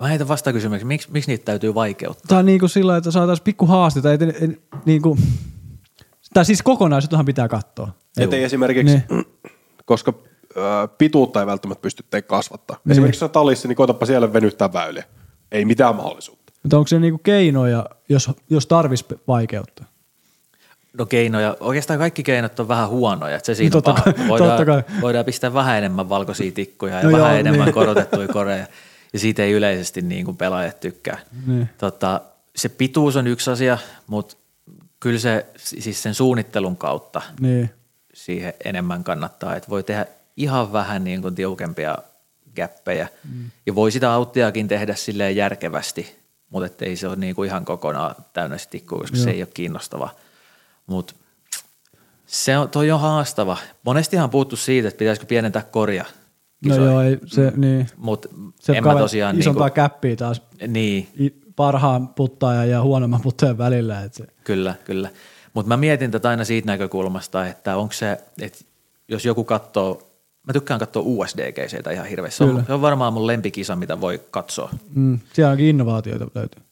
[0.00, 2.28] Mä heitän vastakysymyksen, miksi, miksi niitä täytyy vaikeuttaa?
[2.28, 4.10] Tämä on niin kuin sillä että saataisiin pikku haasteita.
[4.10, 5.18] Ei, ei, niin kuin,
[6.34, 7.92] tai siis kokonaisuuttahan pitää katsoa.
[8.18, 9.26] Että esimerkiksi, niin.
[9.84, 10.14] koska
[10.98, 12.76] pituutta ei välttämättä pysty kasvattaa.
[12.84, 12.92] Niin.
[12.92, 15.04] Esimerkiksi se talissa, niin koitapa siellä venyttää väyliä.
[15.52, 16.52] Ei mitään mahdollisuutta.
[16.62, 19.84] Mutta onko se niinku keinoja, jos, jos tarvitsisi vaikeutta?
[20.92, 24.66] No keinoja, oikeastaan kaikki keinot on vähän huonoja, että se siinä totta on kai, voidaan,
[24.66, 24.82] kai.
[25.00, 27.74] voidaan pistää vähän enemmän valkoisia tikkuja ja no vähän joo, enemmän niin.
[27.74, 28.66] korotettuja koreja
[29.12, 31.18] ja siitä ei yleisesti niin kuin pelaajat tykkää.
[31.46, 31.68] Niin.
[31.78, 32.20] Tota,
[32.56, 34.36] se pituus on yksi asia, mutta
[35.00, 37.70] kyllä se siis sen suunnittelun kautta niin.
[38.14, 41.98] siihen enemmän kannattaa, että voi tehdä ihan vähän niin kuin tiukempia
[42.54, 43.50] käppejä mm.
[43.66, 46.16] ja voi sitä auttiakin tehdä silleen järkevästi,
[46.50, 49.24] mutta ei se ole niin kuin ihan kokonaan täynnä tikkua, koska Joo.
[49.24, 50.10] se ei ole kiinnostava.
[50.88, 51.14] Mutta
[52.26, 53.56] se on, toi on haastava.
[53.82, 56.04] Monestihan on puhuttu siitä, että pitäisikö pienentää korja
[56.62, 56.86] kisoihin.
[56.86, 57.60] No joo, ei, se, mm.
[57.60, 57.86] niin.
[57.96, 58.26] Mut
[58.60, 59.38] se en mä tosiaan...
[59.38, 61.08] Isompaa niinku, käppiä taas niin.
[61.56, 64.02] parhaan puttaajan ja huonomman puttajan välillä.
[64.02, 64.24] Että se.
[64.44, 65.10] Kyllä, kyllä.
[65.54, 68.58] Mutta mä mietin tätä aina siitä näkökulmasta, että onko se, että
[69.08, 70.02] jos joku katsoo,
[70.46, 72.38] mä tykkään katsoa USDG-seitä ihan hirveästi.
[72.38, 74.70] Se on, se on varmaan mun lempikisa, mitä voi katsoa.
[74.94, 76.62] Mm, siellä onkin innovaatioita löytyy.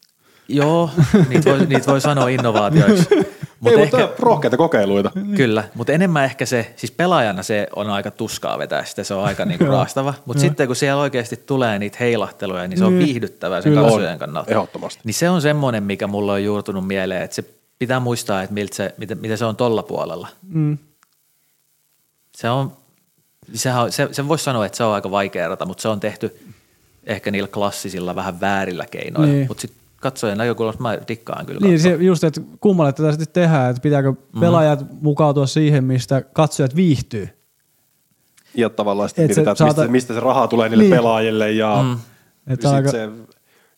[0.48, 0.90] Joo,
[1.28, 3.08] niitä voi, niitä voi sanoa innovaatioiksi.
[3.60, 5.10] Mut Ei, ehkä, mutta rohkeita kokeiluita.
[5.36, 9.24] Kyllä, mutta enemmän ehkä se, siis pelaajana se on aika tuskaa vetää sitä, se on
[9.24, 10.14] aika niinku raastava.
[10.24, 13.06] Mutta sitten kun siellä oikeasti tulee niitä heilahteluja, niin se on niin.
[13.06, 14.50] viihdyttävää sen katsojen kannalta.
[14.50, 15.00] Ehdottomasti.
[15.04, 17.44] Niin se on semmoinen, mikä mulla on juurtunut mieleen, että se
[17.78, 20.28] pitää muistaa, että miltä se, mitä, mitä se on tolla puolella.
[20.48, 20.78] Mm.
[22.36, 22.72] Se on,
[23.54, 26.38] sehän, se, se voisi sanoa, että se on aika vaikea rata, mutta se on tehty
[27.06, 29.32] ehkä niillä klassisilla vähän väärillä keinoilla.
[29.32, 29.48] Niin.
[29.48, 31.60] Mutta sitten katsojan näkökulmasta mä dikkaan kyllä.
[31.60, 34.40] Niin, se just, että kummalle tätä sitten tehdään, että pitääkö mm.
[34.40, 37.28] pelaajat mukautua siihen, mistä katsojat viihtyy.
[38.54, 39.80] Ja tavallaan sitten mietitään, että saata...
[39.80, 40.94] mistä, mistä se raha tulee niille niin.
[40.94, 41.98] pelaajille ja mm.
[42.50, 42.90] sitten aika...
[42.90, 43.08] se,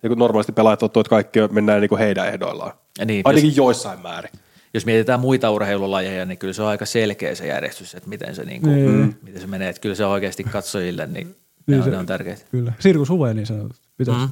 [0.02, 2.72] ja kun normaalisti pelaajat tottuu, että kaikki mennään niin kuin heidän ehdoillaan.
[2.98, 4.32] Ja niin, Ainakin jos, joissain määrin.
[4.74, 8.44] Jos mietitään muita urheilulajeja, niin kyllä se on aika selkeä se järjestys, että miten se,
[8.44, 8.90] niin kuin, niin.
[8.90, 9.68] Mm, miten se menee.
[9.68, 12.42] Että kyllä se oikeasti katsojille, niin, niin ne, on, se, ne on tärkeitä.
[12.50, 12.72] Kyllä.
[12.78, 13.88] Sirkus Huve niin sanotusti.
[13.96, 14.20] Pitäisi.
[14.20, 14.28] Mm.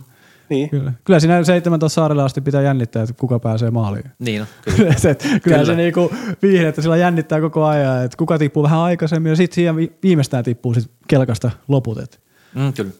[0.48, 0.70] Niin.
[0.70, 0.92] Kyllä.
[1.04, 4.04] kyllä siinä 17 saarella asti pitää jännittää, että kuka pääsee maaliin.
[4.18, 4.94] Niin no, kyllä.
[4.94, 5.64] se, kyllä, kyllä.
[5.64, 6.10] se niinku
[6.66, 10.74] että sillä jännittää koko ajan, että kuka tippuu vähän aikaisemmin ja sitten siihen viimeistään tippuu
[10.74, 11.98] sit kelkasta loput.
[11.98, 12.20] Et.
[12.54, 12.90] Mm, kyllä.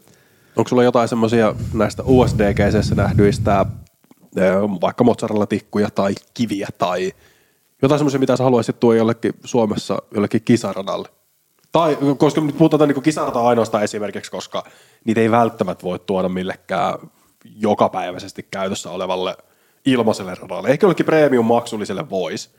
[0.56, 3.66] Onko sulla jotain semmoisia näistä USDGCssä nähdyistä
[4.80, 7.12] vaikka mozzarella-tikkuja tai kiviä tai
[7.82, 11.08] jotain semmoisia, mitä sä haluaisit tuoda jollekin Suomessa jollekin kisaradalle?
[11.72, 14.64] Tai koska nyt puhutaan niin kisarata ainoastaan esimerkiksi, koska
[15.04, 16.98] niitä ei välttämättä voi tuoda millekään
[17.56, 19.36] jokapäiväisesti käytössä olevalle
[19.84, 20.68] ilmaiselle radalle.
[20.68, 22.50] Ehkä jollekin premium-maksulliselle voisi,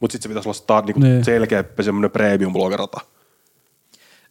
[0.00, 1.24] mutta sitten se pitäisi olla taas niinku niin.
[1.24, 3.00] selkeä semmoinen premium-blogerata.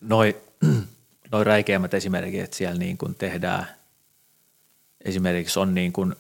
[0.02, 0.38] Noi,
[1.32, 3.68] noi räikeimmät esimerkit, että siellä niin kuin tehdään,
[5.06, 6.16] esimerkiksi on niin kuin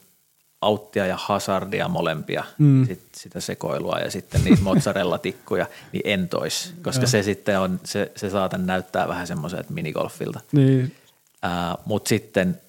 [0.61, 2.87] auttia ja hazardia molempia, mm.
[2.87, 8.11] sit, sitä sekoilua ja sitten niitä mozzarella-tikkuja, niin en tois, koska se sitten on, se,
[8.15, 10.39] se saatan näyttää vähän semmoiselta minigolfilta.
[10.51, 10.95] Niin.
[11.45, 12.61] Uh, Mutta sitten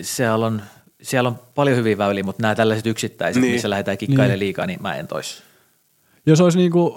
[0.00, 0.62] siellä on,
[1.02, 3.52] siellä on paljon hyviä väyliä, mutta nämä tällaiset yksittäiset, niin.
[3.52, 4.38] missä lähdetään kikkailemaan niin.
[4.38, 5.42] liikaa, niin mä en tois.
[6.26, 6.92] Jos olisi niin kuin,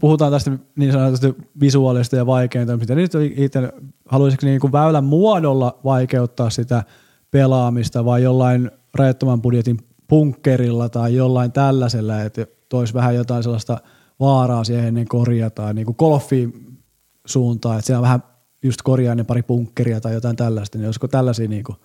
[0.00, 3.72] puhutaan tästä niin sanotusti visuaalista ja vaikeinta, mitä nyt itse
[4.08, 6.82] haluaisitko niin kuin väylän muodolla vaikeuttaa sitä
[7.30, 13.80] pelaamista vai jollain rajattoman budjetin punkkerilla tai jollain tällaisella, että toisi vähän jotain sellaista
[14.20, 16.78] vaaraa siihen ennen korjata, niin kuin golfiin
[17.26, 18.22] suuntaan, että siellä on vähän
[18.62, 21.78] just korjaa ne pari punkkeria tai jotain tällaista, niin olisiko tällaisia niin kuin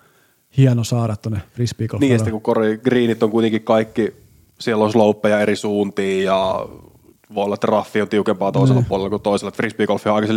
[0.58, 4.14] hieno saada tuonne frisbee Niin, ja kun kori, greenit on kuitenkin kaikki,
[4.60, 6.68] siellä on slopeja eri suuntiin ja
[7.36, 8.88] voi olla, että raffi on tiukempaa toisella mm.
[8.88, 9.51] puolella kuin toisella.
[9.51, 10.28] Frisbee golfi on aika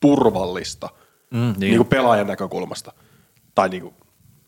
[0.00, 0.88] turvallista
[1.30, 1.60] mm, niin.
[1.60, 2.92] Niin kuin pelaajan näkökulmasta.
[3.54, 3.94] Tai niin kuin,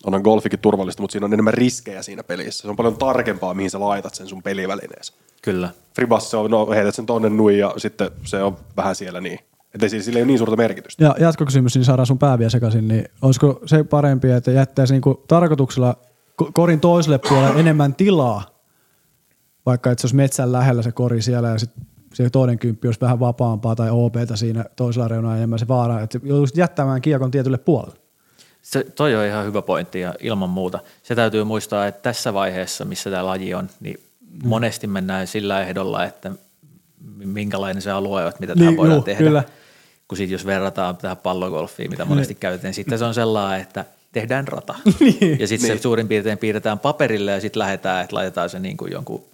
[0.05, 2.63] onhan golfikin turvallista, mutta siinä on enemmän riskejä siinä pelissä.
[2.63, 5.13] Se on paljon tarkempaa, mihin sä laitat sen sun pelivälineensä.
[5.43, 5.71] Kyllä.
[5.95, 9.39] Fribassa se on, no heität sen tonne nui ja sitten se on vähän siellä niin.
[9.75, 11.05] Että sillä, sillä ei ole niin suurta merkitystä.
[11.05, 15.97] Ja jatkokysymys, niin saadaan sun pääviä sekaisin, niin olisiko se parempi, että jättäisi niinku tarkoituksella
[16.53, 18.63] korin toiselle puolelle enemmän tilaa,
[19.67, 23.01] vaikka että se olisi metsän lähellä se kori siellä ja sitten se toinen kymppi olisi
[23.01, 27.59] vähän vapaampaa tai OPtä siinä toisella reunalla enemmän se vaara, että joutuisi jättämään kiekon tietylle
[27.59, 27.97] puolelle.
[28.63, 30.79] Se, toi on ihan hyvä pointti ja ilman muuta.
[31.03, 34.49] Se täytyy muistaa, että tässä vaiheessa, missä tämä laji on, niin mm.
[34.49, 36.31] monesti mennään sillä ehdolla, että
[37.25, 39.25] minkälainen se alue on, mitä niin, tähän voidaan juu, tehdä.
[39.25, 39.45] Kyllä.
[40.13, 43.85] Kun sit jos verrataan tähän pallogolfiin, mitä monesti käytetään, niin sitten se on sellainen, että
[44.13, 44.75] tehdään rata.
[45.01, 45.41] Niin.
[45.41, 48.93] Ja sitten se suurin piirtein piirretään paperille ja sitten lähdetään, että laitetaan se niin kuin
[48.93, 49.25] jonkun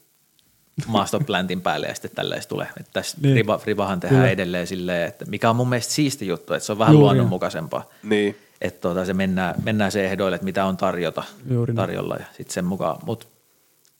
[0.86, 2.66] maastoplantin päälle ja sitten tälleen se tulee.
[2.80, 3.36] Että tässä Niin.
[3.36, 4.30] riba, ribahan tehdään Kyllä.
[4.32, 7.02] edelleen silleen, että mikä on mun mielestä siisti juttu, että se on vähän Juuri.
[7.04, 7.88] luonnonmukaisempaa.
[8.02, 8.36] Niin.
[8.60, 12.54] Että tuota, se mennään, mennään se ehdoille, että mitä on tarjota, Juuri tarjolla ja sitten
[12.54, 12.98] sen mukaan.
[13.06, 13.26] Mutta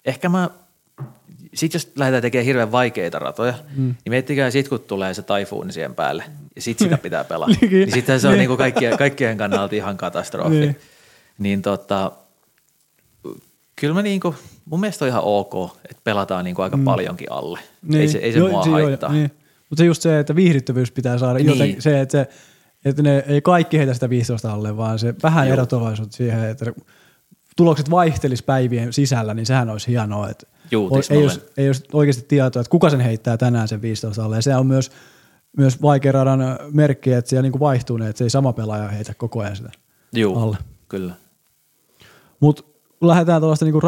[0.05, 0.51] ehkä mä,
[1.55, 3.85] sit jos lähdetään tekemään hirveän vaikeita ratoja, mm.
[3.85, 6.25] niin miettikää sit kun tulee se taifuuni siihen päälle
[6.57, 7.53] ja sit sitä pitää pelata.
[7.61, 7.71] Niin.
[7.71, 8.39] niin sitten se on Niin.
[8.39, 10.51] niinku kaikkien, kaikkien kannalta ihan katastrofi.
[10.51, 10.61] Niin.
[10.63, 10.77] Niin,
[11.39, 12.13] niin tota,
[13.77, 14.35] kyllä mä niinku,
[14.65, 16.85] mun mielestä on ihan ok, että pelataan niinku aika mm.
[16.85, 17.61] paljonkin alle.
[17.83, 18.01] Niin.
[18.01, 19.13] Ei se, ei se Joo, mua se- joo, haittaa.
[19.13, 19.31] Niin.
[19.71, 21.39] Mutta se just se, että viihdyttävyys pitää saada.
[21.39, 21.47] Niin.
[21.47, 21.59] Niin.
[21.69, 22.29] Joten se, että, se,
[22.85, 25.53] että ne ei kaikki heitä sitä 15 alle, vaan se vähän Joo.
[25.53, 26.73] erotuvaisuutta siihen, että
[27.59, 30.29] tulokset vaihtelis päivien sisällä, niin sehän olisi hienoa.
[30.29, 31.31] Että Juu, ei, tismalleen.
[31.31, 34.37] olisi, ei olisi oikeasti tietoa, että kuka sen heittää tänään sen 15 alle.
[34.37, 34.91] Ja se on myös,
[35.57, 36.41] myös vaikea radan
[36.73, 39.71] merkki, että siellä niinku vaihtuu ne, että se ei sama pelaaja heitä koko ajan sitä
[40.15, 40.57] Juu, alle.
[40.89, 41.15] kyllä.
[42.41, 42.63] Mutta
[42.99, 43.81] kun lähdetään tuollaista niinku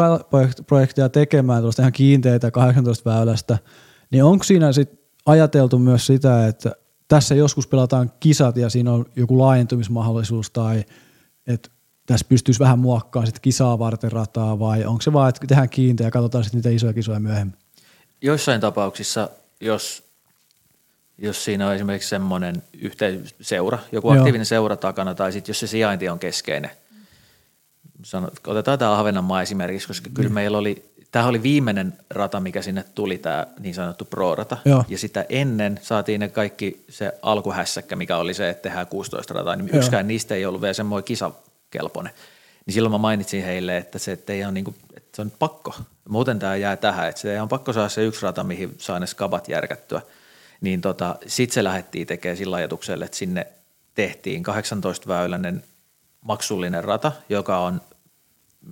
[0.67, 3.57] projektia tekemään, tuollaista ihan kiinteitä 18 väylästä,
[4.11, 4.89] niin onko siinä sit
[5.25, 6.75] ajateltu myös sitä, että
[7.07, 10.83] tässä joskus pelataan kisat ja siinä on joku laajentumismahdollisuus tai
[11.47, 11.69] että
[12.05, 16.07] tässä pystyisi vähän muokkaamaan sit kisaa varten rataa vai onko se vaan, että tehdään kiinteä
[16.07, 17.57] ja katsotaan sitten niitä isoja kisoja myöhemmin?
[18.21, 19.29] Joissain tapauksissa,
[19.59, 20.03] jos,
[21.17, 24.17] jos siinä on esimerkiksi semmoinen yhteisseura, joku Joo.
[24.17, 26.71] aktiivinen seura takana, tai sitten jos se sijainti on keskeinen.
[28.03, 30.33] Sano, otetaan tämä Ahvenanmaa esimerkiksi, koska kyllä Niin.
[30.33, 34.57] meillä oli, tämä oli viimeinen rata, mikä sinne tuli, tämä niin sanottu pro-rata.
[34.65, 34.85] Joo.
[34.87, 39.55] Ja sitä ennen saatiin ne kaikki, se alkuhässäkkä, mikä oli se, että tehdään 16 rataa,
[39.55, 39.77] niin Joo.
[39.77, 41.03] yksikään niistä ei ollut vielä semmoinen
[41.71, 42.13] kisakelpoinen.
[42.65, 45.31] Niin silloin mä mainitsin heille, että se, että ei ole niin kuin, että se on
[45.39, 45.73] pakko.
[46.09, 49.07] Muuten tämä jää tähän, että se on pakko saada se yksi rata, mihin saa ne
[49.07, 50.01] skabat järkättyä.
[50.61, 53.47] Niin tota, sitten se lähdettiin tekemään sillä ajatuksella, että sinne
[53.95, 55.63] tehtiin 18-väyläinen
[56.21, 57.81] maksullinen rata, joka on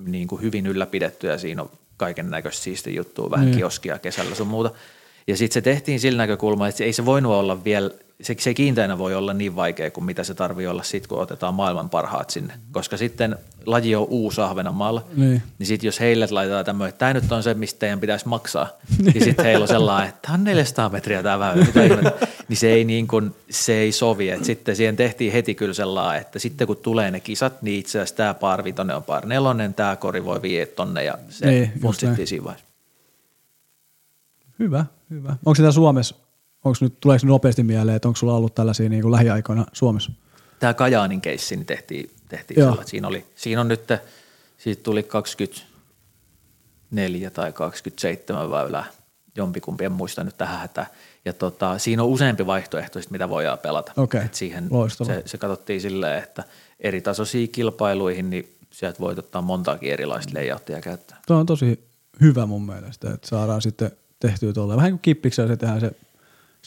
[0.06, 3.58] niin kuin hyvin ylläpidetty ja siinä on kaiken näköistä siistiä juttua, vähän Niin.
[3.58, 4.72] kioskia kesällä sun muuta.
[5.28, 7.91] Ja sitten se tehtiin sillä näkökulmalla, että ei se voinut olla vielä,
[8.22, 11.53] se, se kiinteänä voi olla niin vaikea kuin mitä se tarvii olla sitten, kun otetaan
[11.53, 12.53] maailman parhaat sinne.
[12.72, 15.41] Koska sitten laji on uusi Ahvenanmaalla, Niin.
[15.59, 18.67] niin sitten jos heille laitetaan tämmöinen, että tämä nyt on se, mistä teidän pitäisi maksaa,
[19.13, 22.28] niin sitten heillä on sellainen, että tämä on 400 metriä tämä väylä, mitä ihmettä.
[22.49, 24.30] niin se ei, niin kuin, se ei sovi.
[24.30, 27.99] Et sitten siihen tehtiin heti kyllä sellainen, että sitten kun tulee ne kisat, niin itse
[27.99, 31.61] asiassa tämä par vitonen on par nelonen, tämä kori voi vie tonne ja se Niin,
[31.61, 32.70] niin, funtsittiin siinä vaiheessa.
[34.59, 35.30] Hyvä, hyvä.
[35.30, 36.15] Onko sitä Suomessa,
[36.66, 40.12] onko nyt, tuleeko nopeasti mieleen, että onko sulla ollut tällaisia niin kuin lähiaikoina Suomessa?
[40.60, 42.74] Tämä Kajaanin keissi niin tehtiin, tehtiin Joo.
[42.74, 43.82] että siinä, oli, siinä on nyt,
[44.57, 48.86] siitä tuli 24 tai 27 väylää,
[49.36, 50.88] jompikumpi, en muista nyt tähän hätään.
[51.26, 53.91] Ja tota, siinä on useampi vaihtoehto, sit mitä voidaan pelata.
[53.97, 54.70] Okei, Et siihen
[55.03, 56.43] se, se katsottiin silleen, että
[56.80, 61.20] eri tasoisiin kilpailuihin, niin sieltä voit ottaa montaakin erilaista layouttia käyttöön.
[61.28, 61.89] Tuo on tosi
[62.22, 64.76] hyvä mun mielestä, että saadaan sitten tehtyä tuolla.
[64.76, 65.91] Vähän kuin kippiksellä se tehdään se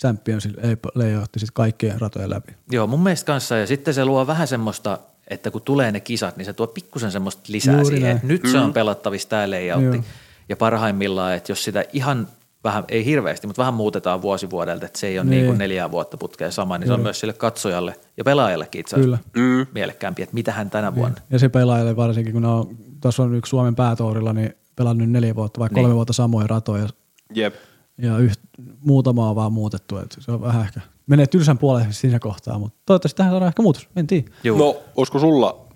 [0.02, 0.48] Champions
[0.94, 2.52] layoutti sitten kaikkien ratojen läpi.
[2.70, 3.56] Joo, mun mielestä kanssa.
[3.56, 4.98] Ja sitten se luo vähän semmoista,
[5.28, 8.02] että kun tulee ne kisat, niin se tuo pikkusen semmoista lisää Juuri siihen.
[8.02, 8.16] näin.
[8.16, 9.96] Että nyt se on pelattavissa tämä layoutti.
[9.96, 10.04] Joo.
[10.48, 12.28] Ja parhaimmillaan, että jos sitä ihan
[12.64, 15.30] vähän, ei hirveästi, mutta vähän muutetaan vuosi vuodelta, että se ei ole Niin.
[15.30, 18.96] niin, kuin neljää vuotta putkeen sama, niin se on myös sille katsojalle ja pelaajallekin itse
[18.96, 19.16] Kyllä.
[19.16, 19.66] asiassa Mm.
[19.74, 21.16] mielekkäämpi, että mitä hän tänä vuonna.
[21.30, 25.60] Ja se pelaajalle varsinkin, kun on, tuossa on yksi Suomen päätourilla, niin pelannut neljä vuotta
[25.60, 25.94] vai kolme Niin.
[25.94, 26.88] vuotta samoja ratoja
[27.34, 27.54] Jep.
[27.98, 28.40] ja yht,
[28.80, 29.98] muutama on vaan muutettu.
[29.98, 33.62] Että se on vähän ehkä, menee tylsän puoleen siinä kohtaa, mutta toivottavasti tähän saadaan ehkä
[33.62, 34.30] muutos, en tiedä.
[34.44, 34.58] Juu.
[34.58, 35.66] No, olisiko sulla,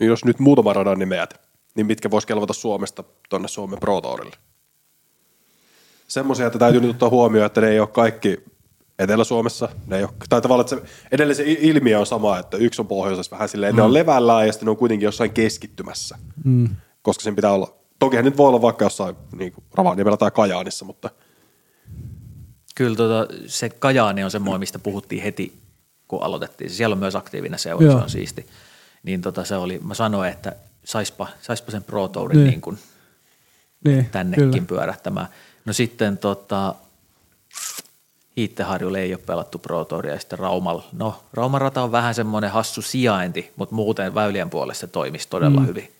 [0.00, 1.40] jos nyt muutama radan nimeät,
[1.74, 4.36] niin mitkä vois kelvata Suomesta tonne Suomen Pro Tourille?
[6.08, 8.38] Semmoisia, että täytyy nyt ottaa huomioon, että ne ei ole kaikki
[8.98, 9.68] Etelä-Suomessa.
[9.86, 12.82] Ne ei ole, tai tavallaan, että se, edelleen se i- ilmiö on sama, että yksi
[12.82, 13.76] on pohjoisessa vähän silleen, mm.
[13.76, 16.18] ne on levällään ja sitten ne on kuitenkin jossain keskittymässä.
[16.44, 16.68] Mm.
[17.02, 21.10] Koska sen pitää olla, tokihan nyt voi olla vaikka jossain niin Ravaniemellä tai Kajaanissa, mutta
[22.78, 25.58] Kyllä tota, se Kajaani on semmoinen, mistä puhuttiin heti,
[26.08, 26.70] kun aloitettiin.
[26.70, 27.98] Siellä on myös aktiivinen seura, Joo.
[27.98, 28.46] se on siisti.
[29.02, 30.52] Niin tota, se oli, mä sanoin, että
[30.84, 32.50] saispa, saispa sen Pro Tourin Niin.
[32.50, 32.60] niin.
[32.60, 32.78] Kuin
[33.84, 34.64] Niin, tännekin kyllä.
[34.66, 35.26] pyörähtämään.
[35.64, 36.74] No sitten tota,
[38.36, 40.84] Hiitteharjulle ei ole pelattu Pro Touria ja sitten Raumalla.
[40.92, 45.60] No Rauman rata on vähän semmoinen hassu sijainti, mutta muuten väylien puolesta se toimisi todella
[45.60, 45.66] mm.
[45.66, 45.92] hyvin.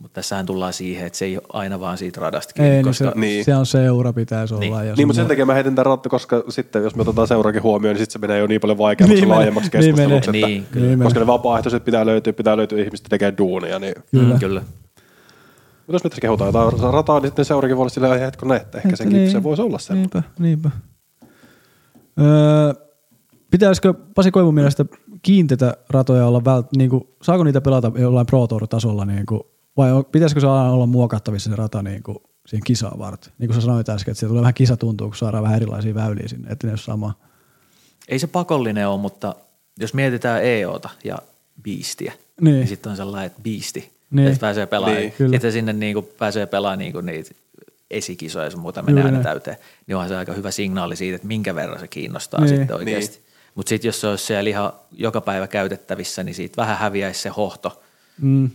[0.00, 2.84] Mutta tässähän tullaan siihen, että se ei ole aina vaan siitä radasta kiinni, Ei, niin
[2.84, 3.44] koska se, Niin.
[3.44, 4.60] se on seura pitäisi olla.
[4.60, 4.88] Niin.
[4.88, 7.62] Ja Niin, mutta sen takia mä heitin tämän ratta, koska sitten jos me otetaan seurakin
[7.62, 10.46] huomioon, niin sitten se menee jo niin paljon vaikeammaksi Niin niin laajemmaksi niin keskusteluksi, että,
[10.46, 10.86] Niin, kyllä.
[10.86, 13.78] Niin koska ne vapaaehtoiset pitää löytyä, pitää löytyä ihmistä tekee duunia.
[13.78, 13.94] Niin.
[14.10, 14.34] Kyllä.
[14.34, 14.60] Mm, kyllä.
[14.60, 18.78] Mutta jos me tässä kehutaan jotain rataa, niin sitten seurakin voi olla sillä hetkellä, että
[18.78, 19.30] ehkä Että senkin niin.
[19.30, 20.10] se voisi olla semmoinen.
[20.12, 20.70] Niinpä, niinpä.
[22.20, 22.74] Öö,
[23.50, 24.84] pitäisikö Pasi Koivun mielestä
[25.22, 29.40] kiinteitä ratoja olla, vält, niin kuin, saako niitä pelata jollain Pro Tour-tasolla, niin kuin,
[29.76, 33.32] vai on, pitäisikö se aina olla muokattavissa se rata niin kuin, siihen kisaan varten?
[33.38, 36.28] Niin kuin sä sanoit äsken, että siellä tulee vähän kisatuntua, kun saadaan vähän erilaisia väyliä
[36.28, 37.14] sinne, että ne ole sama.
[38.08, 39.34] Ei se pakollinen ole, mutta
[39.80, 41.18] jos mietitään EOta ja
[41.62, 42.54] Beastia, Niin.
[42.54, 43.90] niin, sitten on sellainen, että Beasti, Niin.
[44.10, 44.28] niin.
[44.28, 44.96] että pääsee pelaamaan.
[44.96, 45.30] Niin, Niin, kyllä.
[45.32, 47.30] sitten sinne niinku pääsee pelaamaan niinku niitä
[47.90, 49.56] esikisoja ja muuta menee aina täyteen.
[49.86, 52.50] Niin onhan se aika hyvä signaali siitä, että minkä verran se kiinnostaa Niin.
[52.50, 52.60] niin.
[52.60, 53.16] sitten oikeasti.
[53.16, 53.26] Niin.
[53.54, 57.28] Mutta sitten jos se olisi siellä ihan joka päivä käytettävissä, niin siitä vähän häviäisi se
[57.28, 57.82] hohto.
[58.20, 58.50] Mm.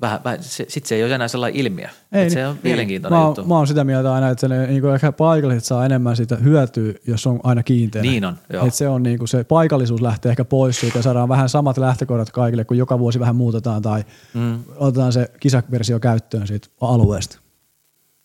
[0.00, 1.88] Vähän, vähän, se, sitten se ei ole enää sellainen ilmiö.
[2.12, 2.46] Ei se niin.
[2.48, 3.40] on mielenkiintoinen Mä, juttu.
[3.40, 6.36] oon- mä oon sitä mieltä aina, että se, niin kuin ehkä paikalliset saa enemmän sitä
[6.36, 8.02] hyötyä, jos on aina kiinteä.
[8.02, 8.66] Niin on, joo.
[8.66, 11.78] Et se on niin kuin se paikallisuus lähtee ehkä pois siitä ja saadaan vähän samat
[11.78, 14.58] lähtökohdat kaikille, kun joka vuosi vähän muutetaan tai mm.
[14.76, 17.38] otetaan se kisaversio käyttöön siitä alueesta.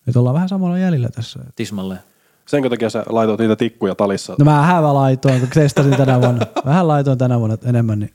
[0.06, 1.40] Että ollaan vähän samalla jäljellä tässä.
[1.56, 1.98] Tismalle.
[2.46, 4.34] Senkö takia sä laitoit niitä tikkuja talissa?
[4.38, 6.46] No mä vähän laitoin, kun testasin tänä vuonna.
[6.64, 8.10] Vähän laitoin tänä vuonna enemmän, niin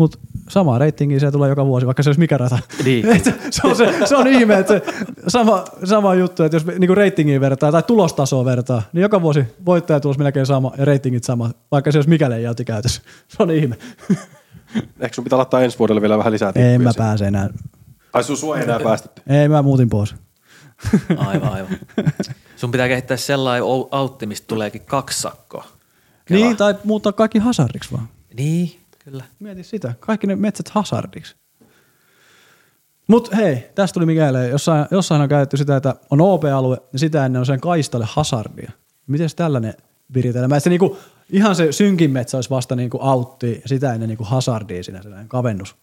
[0.00, 2.58] mutta sama reitingi se tulee joka vuosi, vaikka se olisi mikä rata.
[2.84, 3.06] Niin.
[3.50, 4.82] Se, on se, se, on ihme, että se
[5.28, 10.18] sama, sama juttu, että jos niinku reitingiä vertaa tai tulostasoa vertaa, niin joka vuosi voittajatulos
[10.18, 13.02] melkein sama ja reitingit sama, vaikka se olisi mikä leijautti käytössä.
[13.28, 13.76] Se on ihme.
[15.00, 16.52] Ehkä sun pitää laittaa ensi vuodelle vielä vähän lisää.
[16.54, 17.50] Ei mä pääse enää.
[18.12, 19.22] Ai sun sua ei enää päästetty.
[19.28, 20.14] Ei mä muutin pois.
[21.16, 21.76] Aivan, aivan.
[22.56, 25.64] Sun pitää kehittää sellainen autti, mistä tuleekin kaksi sakkoa.
[26.24, 26.44] Kela.
[26.44, 28.08] Niin, tai muuttaa kaikki hazardiksi vaan.
[28.36, 28.79] Niin,
[29.10, 29.24] kyllä.
[29.38, 29.94] Mieti sitä.
[30.00, 31.36] Kaikki ne metsät hazardiksi.
[33.06, 37.26] Mut hei, tästä tuli mieleen, jossain, jossain on käytetty sitä, että on OP-alue ja sitä
[37.26, 38.70] ennen on sen kaistalle hazardia.
[39.06, 39.74] Miten tällainen
[40.14, 40.60] viritelmä?
[40.60, 40.98] Se niinku,
[41.30, 45.28] ihan se synkin metsä olisi vasta niinku autti ja sitä ennen niinku hazardia siinä sellainen
[45.28, 45.76] kavennus.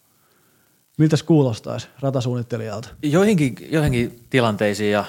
[0.98, 2.88] Miltäs kuulostaisi ratasuunnittelijalta?
[3.02, 5.04] Joihinkin, joihinkin tilanteisiin ja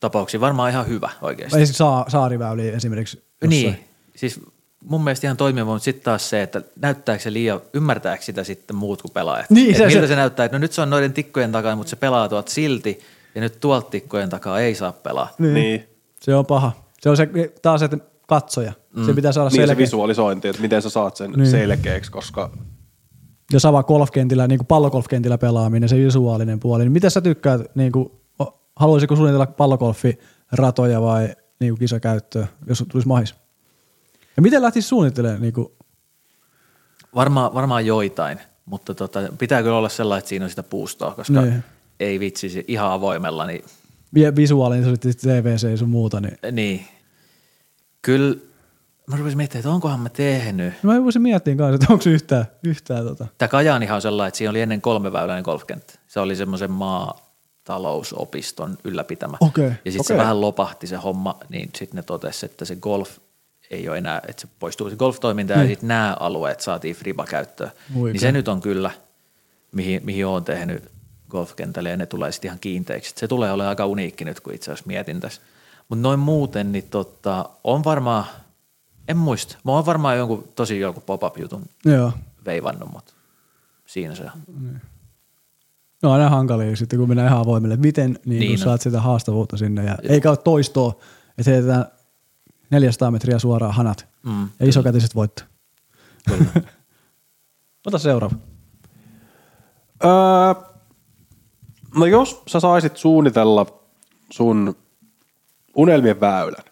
[0.00, 1.56] tapauksiin varmaan ihan hyvä oikeasti.
[1.56, 3.24] Esimerkiksi saa, saariväyliä esimerkiksi.
[3.42, 3.50] jossain.
[3.50, 3.84] Niin,
[4.16, 4.40] siis
[4.88, 8.76] mun mielestä ihan toimiva, mutta sitten taas se, että näyttääkö se liian, ymmärtääkö sitä sitten
[8.76, 9.50] muut kuin pelaajat.
[9.50, 11.76] Niin, Et se- miltä se- se, näyttää, että no nyt se on noiden tikkojen takana,
[11.76, 12.98] mutta se pelaa tuolta silti
[13.34, 15.28] ja nyt tuolta tikkojen takaa ei saa pelaa.
[15.38, 15.54] Niin.
[15.54, 15.84] Niin.
[16.20, 16.72] Se on paha.
[17.00, 17.28] Se on se
[17.62, 18.72] taas, että katsoja.
[19.06, 19.76] Se pitää saada Niin se selkeä.
[19.76, 21.46] visualisointi, että miten sä saat sen Niin.
[21.50, 22.50] selkeäksi, koska
[23.52, 26.82] ja sama golfkentillä, niin kuin pallogolfkentillä pelaaminen, se visuaalinen puoli.
[26.84, 28.10] Niin mitä sä tykkäät, niin kuin,
[28.76, 31.28] haluaisiko suunnitella pallogolfiratoja vai
[31.60, 33.34] niin kuin kisakäyttöä, jos tulisi mahis?
[34.36, 35.42] Ja miten lähtisi suunnittelemaan?
[35.42, 35.68] Niin kuin,
[37.14, 41.42] Varmaan, varmaan joitain, mutta tota, pitää kyllä olla sellainen, että siinä on sitä puustoa, koska
[41.42, 41.64] Niin.
[42.00, 43.64] ei vitsi ihan avoimella, niin,
[44.36, 46.20] visuaalinen, se TVC ja sun muuta.
[46.20, 46.38] Niin.
[46.52, 46.86] niin
[48.02, 48.36] kyllä
[49.06, 50.74] mä rupesin miettimään, että onkohan mä tehnyt.
[50.82, 53.26] No Mä voisin miettiä kanssa, että onko se yhtään, yhtään tota.
[53.38, 55.94] Tämä Kajaanihan on sellainen, että siinä oli ennen kolmeväyläinen golfkenttä.
[56.06, 59.36] Se oli semmoisen maatalousopiston ylläpitämä.
[59.40, 60.04] Okei, ja sitten okei.
[60.04, 63.18] se vähän lopahti se homma, niin sitten ne totesi, että se golf
[63.70, 67.70] ei ole enää, että se poistuu se golftoiminta ja sitten nämä alueet saatiin Friba käyttöön.
[67.96, 68.12] Oikein.
[68.12, 68.90] Niin se nyt on kyllä,
[69.72, 70.90] mihin, mihin olen tehnyt
[71.28, 73.14] golfkentälle ja ne tulee sitten ihan kiinteiksi.
[73.16, 75.40] Se tulee olemaan aika uniikki nyt, kun itse asiassa mietin tässä.
[75.88, 78.24] Mutta noin muuten, niin tota, on varmaan,
[79.08, 82.12] en muista, mä oon varmaan jonkun, tosi jonkun pop-up jutun Joo.
[82.44, 83.12] veivannut, mutta
[83.86, 84.80] siinä se on.
[86.02, 87.76] No aina hankalia sitten, kun mennään ihan avoimelle.
[87.76, 88.64] Miten niin, niin Niin kun on.
[88.64, 89.84] saat sitä haastavuutta sinne.
[89.84, 90.98] Ja eikä ole toistoa,
[91.38, 91.84] että heitetään
[92.70, 94.08] 400 metriä suoraan hanat.
[94.22, 95.46] Mm, ja isokätiset voittaa.
[97.86, 98.36] Ota seuraava.
[100.04, 100.76] Öö,
[101.94, 103.66] no jos sä saisit suunnitella
[104.30, 104.76] sun
[105.74, 106.64] unelmien väylän,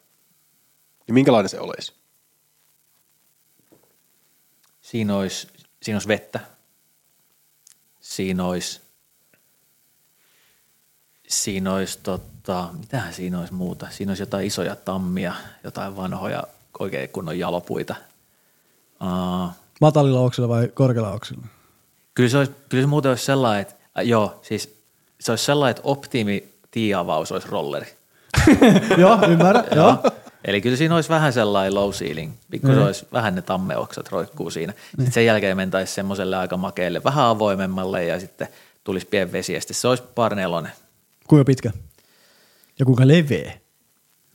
[1.07, 1.93] niin minkälainen se olisi?
[4.81, 5.49] Siinä olisi,
[5.83, 6.41] siinä olisi vettä.
[8.01, 8.81] Siinä olisi,
[11.29, 13.87] siinä olisi tota, mitähän siinä olisi muuta?
[13.91, 16.45] Siinä olisi jotain isoja tammia, jotain vanhoja
[16.79, 17.95] oikein kunnon jalopuita.
[19.03, 19.51] Uh,
[19.81, 21.47] Matalilla oksilla vai korkealla oksilla?
[22.15, 24.77] kyllä, se olisi, kyllä se muuten olisi sellainen, että äh, joo, siis
[25.21, 27.87] se olisi sellainen, että optimi tiiavaus olisi rolleri.
[28.99, 29.65] Joo, ymmärrän.
[29.77, 29.99] Joo.
[30.45, 34.51] Eli kyllä siinä olisi vähän sellainen low ceiling, pikku se olisi vähän ne tammeoksat roikkuu
[34.51, 34.73] siinä.
[34.91, 38.49] Sitten sen jälkeen mentäisiin semmoiselle aika makeelle, vähän avoimemmalle ja sitten
[38.85, 40.73] tulisi pieni vesi ja sitten se olisi parnelonen.
[41.29, 41.71] Kuinka pitkä?
[42.79, 43.53] Ja kuinka leveä?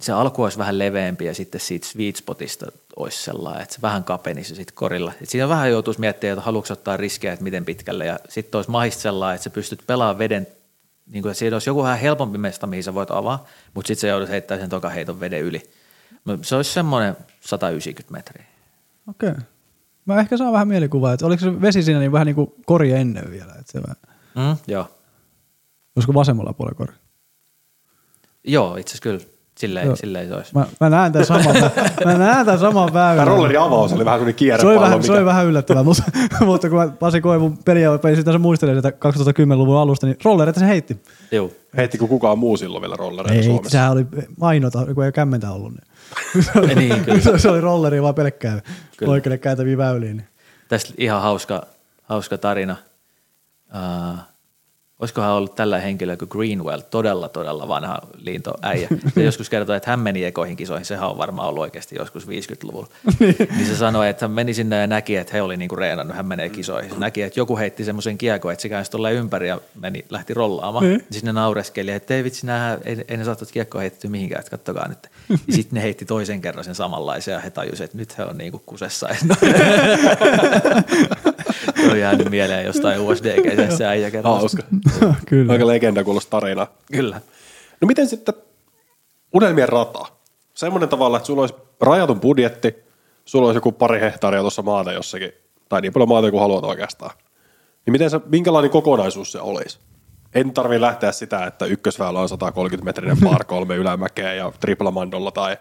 [0.01, 4.03] Se alku olisi vähän leveämpi ja sitten siitä sweet spotista olisi sellainen, että se vähän
[4.03, 5.13] kapenisi sitten korilla.
[5.21, 8.71] Et siinä vähän joutuisi miettimään, että haluatko ottaa riskejä, että miten pitkälle ja sitten olisi
[8.71, 10.47] mahista sellainen, että sä pystyt pelaamaan veden,
[11.07, 14.01] niin kuin, että siinä olisi joku vähän helpompi mesta, mihin sä voit avaa, mutta sitten
[14.01, 15.61] sä joudut heittämään sen toka heiton veden yli.
[16.25, 18.45] Mut Se olisi semmoinen 190 metriä.
[19.09, 19.29] Okei.
[19.29, 19.41] Okay.
[20.05, 22.91] Mä ehkä saan vähän mielikuvaa, että oliko se vesi siinä niin vähän niin kuin kori
[22.91, 23.51] ennen vielä.
[23.59, 23.97] Että se vähän,
[24.35, 24.98] Mm, joo.
[25.95, 26.93] Olisiko vasemmalla puolella kori?
[28.43, 29.19] Joo, itse asiassa kyllä.
[29.59, 30.53] Silleen, silleen se olisi.
[30.55, 31.55] Mä, mä näen tämän saman,
[32.05, 33.27] mä näen tämän saman Tämä väylän.
[33.27, 36.03] rollerin avaus oli vähän sellainen Se oli vähän, se oli vähän yllättävää, mutta,
[36.45, 40.67] mutta kun mä Pasi Koivun peliä sitä se muistelee sitä 2010-luvun alusta, niin rollereita se
[40.67, 40.97] heitti.
[41.31, 41.51] Joo.
[41.77, 43.69] Heittikö kukaan muu silloin vielä rollereita Ei, Suomessa?
[43.69, 44.05] sehän oli
[44.37, 45.71] mainota, kun ei kämmentä ollut.
[45.71, 46.77] Niin.
[46.79, 47.21] Niin, kyllä.
[47.31, 48.61] se, se oli rolleri vaan pelkkää
[48.97, 49.11] Kyllä.
[49.11, 50.17] oikealle käytäviä väyliin.
[50.17, 50.27] Niin.
[50.67, 51.65] Tästä ihan hauska,
[52.03, 52.75] hauska tarina.
[53.73, 54.19] Uh,
[54.99, 58.87] olisikohan ollut tällä henkilö kuin Greenwell, todella todella vanha liintoäijä.
[59.15, 62.87] Se joskus kertoi, että hän meni ekoihin kisoihin, sehän on varmaan ollut oikeasti joskus 50-luvulla.
[63.57, 66.25] niin se sanoi, että hän meni sinne ja näki, että he oli niinku reenannut, hän
[66.25, 66.91] menee kisoihin.
[66.91, 70.33] Se näki, että joku heitti semmoisen kiekon, että se käänsi tolleen ympäri ja meni, lähti
[70.33, 70.85] rollaamaan.
[70.85, 71.05] Niin.
[71.11, 74.39] Siis ne naureskeli, että ei vitsi, nää, ei, ei ne saa tuota kiekkoa heitetty mihinkään,
[74.39, 75.09] että kattokaa nyt.
[75.29, 78.37] Ja sitten ne heitti toisen kerran sen samanlaisen ja he tajusivat, että nyt he on
[78.37, 79.09] niinku kusessa.
[81.75, 84.33] Se on jäänyt mieleen jostain USD-keisessä äijä kerran.
[84.33, 84.63] Hauska.
[85.25, 85.53] Kyllä.
[85.53, 86.67] Aika legenda kuulosta tarina.
[86.91, 87.21] Kyllä.
[87.81, 88.33] No miten sitten
[89.33, 90.05] unelmien rata?
[90.53, 92.75] Semmoinen tavalla, että sulla olisi rajatun budjetti,
[93.25, 95.31] sulla olisi joku pari hehtaaria tuossa maata jossakin,
[95.69, 97.11] tai niin paljon maata kuin haluat oikeastaan.
[97.85, 99.79] Niin miten se, minkälainen kokonaisuus se olisi?
[100.35, 105.57] En tarvi lähteä sitä, että ykkösväylä on 130 metrinen par kolme ylämäkeä ja triplamandolla tai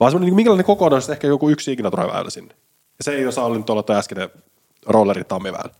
[0.00, 2.54] vaan semmoinen, niin minkälainen kokonaisuus, ehkä joku yksi ikinä väylä sinne.
[2.98, 4.30] Ja se ei saa olla nyt olla tuo äskeinen
[4.86, 5.74] rolleri tammiväylä.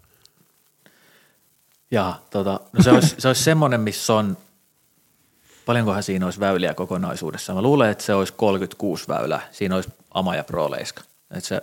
[1.90, 4.36] Ja tota, no se, olisi, se olisi semmoinen, missä on,
[5.66, 7.56] paljonkohan siinä olisi väyliä kokonaisuudessaan.
[7.56, 9.48] Mä luulen, että se olisi 36 väylää.
[9.52, 11.02] Siinä olisi ama- ja pro-leiska.
[11.30, 11.60] Että se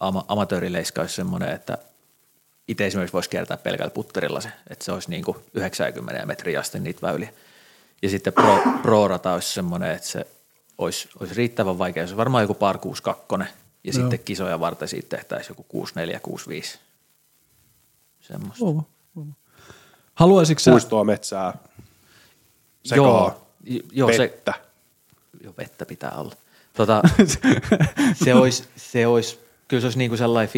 [0.00, 1.78] ama- amatöörileiska olisi semmoinen, että
[2.68, 6.80] itse esimerkiksi voisi kiertää pelkällä putterilla se, että se olisi niin kuin 90 metriä asti
[6.80, 7.32] niitä väyliä.
[8.02, 10.26] Ja sitten pro, pro-rata olisi semmoinen, että se
[10.78, 12.02] olisi, olisi riittävän vaikea.
[12.02, 13.44] Se olisi varmaan joku par 62 ja
[13.84, 13.92] Joo.
[13.92, 16.78] sitten kisoja varten siitä tehtäisiin joku 64, 65.
[18.20, 18.64] Semmoista.
[18.64, 18.82] Oma.
[20.14, 21.54] Haluaisitko sä, Puistoa, metsää,
[22.84, 23.04] sekaa,
[23.64, 24.54] Joo, joo se, vettä.
[25.40, 26.34] joo, vettä pitää olla.
[26.76, 27.02] Tota,
[28.24, 29.38] se olisi, se olisi,
[29.68, 30.54] kyllä se olisi niin kuin sellainen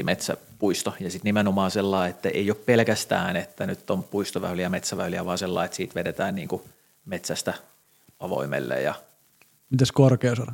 [0.00, 4.70] 50-50 metsäpuisto ja sitten nimenomaan sellainen, että ei ole pelkästään, että nyt on puistoväyliä ja
[4.70, 6.62] metsäväyliä, vaan sellainen, että siitä vedetään niin kuin
[7.04, 7.54] metsästä
[8.20, 8.94] avoimelle ja
[9.70, 10.52] mitäs korkeusara?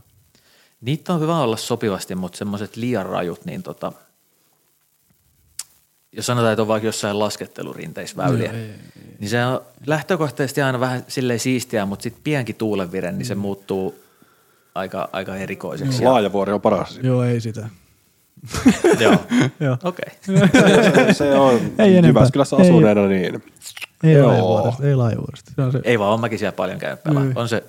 [0.81, 3.93] Niitä on hyvä olla sopivasti, mutta semmoiset liian rajut, niin tota,
[6.17, 8.71] jos sanotaan, että on vaikka jossain laskettelurinteisväyliä, Joo, ei,
[9.19, 13.95] niin se on lähtökohtaisesti aina vähän silleen siistiä, mutta sitten pienkin tuulenvire, niin se muuttuu
[14.75, 16.03] aika, aika erikoiseksi.
[16.05, 17.01] Ja, Laajavuori on paras.
[17.03, 17.69] Joo, ei sitä.
[19.01, 19.17] joo,
[19.61, 19.77] Joo.
[19.85, 20.11] okei.
[21.07, 22.09] se, se on Ei enempää.
[22.09, 23.43] Jyväskylässä asuneena niin.
[24.05, 24.29] Ei Joo.
[24.29, 25.53] laajavuodesta, ei laajavuodesta.
[25.57, 25.81] Se on se.
[25.85, 27.25] Ei vaan, on mäkin siellä paljon käynyt pelaa.
[27.25, 27.39] Niin.
[27.39, 27.65] On se,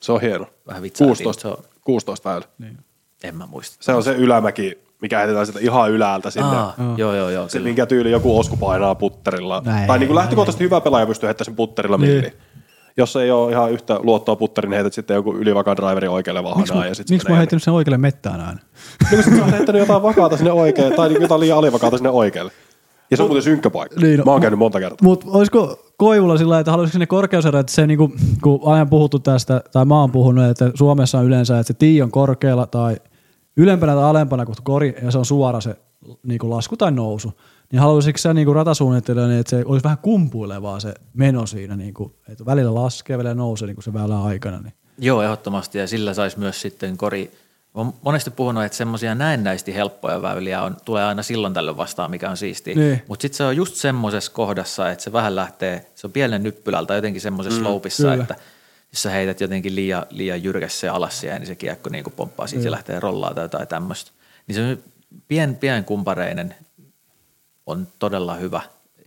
[0.00, 0.46] Se on hieno.
[0.66, 2.44] Vähän vitsailtiin, 16, mutta se 16 väylä.
[2.58, 2.78] Niin.
[3.22, 3.76] en mä muista.
[3.80, 6.56] Se on se ylämäki, mikä heitetään sieltä ihan ylältä sinne.
[6.56, 9.62] Aa, joo, joo, joo, Se, minkä tyyli joku osku painaa putterilla.
[9.64, 9.86] Näin.
[9.86, 12.10] tai niin kuin lähtökohtaisesti hyvä pelaaja pystyy heittämään sen putterilla Niin.
[12.12, 12.32] milliin.
[12.96, 16.54] Jos ei ole ihan yhtä luottoa putteriin, niin heität sitten joku ylivakaan driveri oikealle Miksi
[16.54, 16.76] vahanaa.
[16.76, 18.60] mä, ja sit miksi mä oon heittänyt sen oikealle mettään aina?
[19.10, 22.10] Niin kun sä oot heittänyt jotain vakaata sinne oikealle, tai niin jotain liian alivakaata sinne
[22.10, 22.52] oikealle.
[23.10, 24.00] Ja se on muuten synkkä paikka.
[24.00, 24.98] Niin, no, Mä oon käynyt monta kertaa.
[25.08, 29.62] Mutta olisiko Koivulla sillä että haluaisiko sinne korkeuserä, että se niinku, kun aina puhuttu tästä,
[29.72, 32.96] tai mä oon puhunut, että Suomessa on yleensä, että se tii on korkealla tai
[33.58, 35.76] ylempänä tai alempana kuin kori, ja se on suora se
[36.22, 37.40] niinku lasku tai nousu.
[37.72, 42.46] Niin haluaisitko sä niinku ratasuunnittelijana, että se olisi vähän kumpuilevaa se meno siinä, niinku, että
[42.46, 44.60] välillä laskee, välillä nousee niinku se väylän aikana.
[44.60, 44.72] Niin.
[44.98, 47.30] Joo, ehdottomasti, ja sillä saisi myös sitten kori.
[47.74, 52.30] Olen monesti puhunut, että semmoisia näennäisesti helppoja väyliä on, tulee aina silloin tällöin vastaan, mikä
[52.30, 52.74] on siistiä.
[52.74, 53.02] Niin.
[53.08, 56.94] Mutta sitten se on just semmoisessa kohdassa, että se vähän lähtee, se on pienen nyppylältä
[56.94, 58.22] jotenkin semmoisessa mm, slopeissa, kyllä.
[58.22, 58.36] että
[58.92, 62.46] jos sä heität jotenkin liian, liian jyrkässä ja alas siihen, niin se kiekko niin pomppaa
[62.46, 64.10] siitä ja lähtee rollaa tai jotain tämmöistä.
[64.46, 64.78] Niin se
[65.28, 66.54] pien, pien kumpareinen
[67.66, 68.60] on todella hyvä.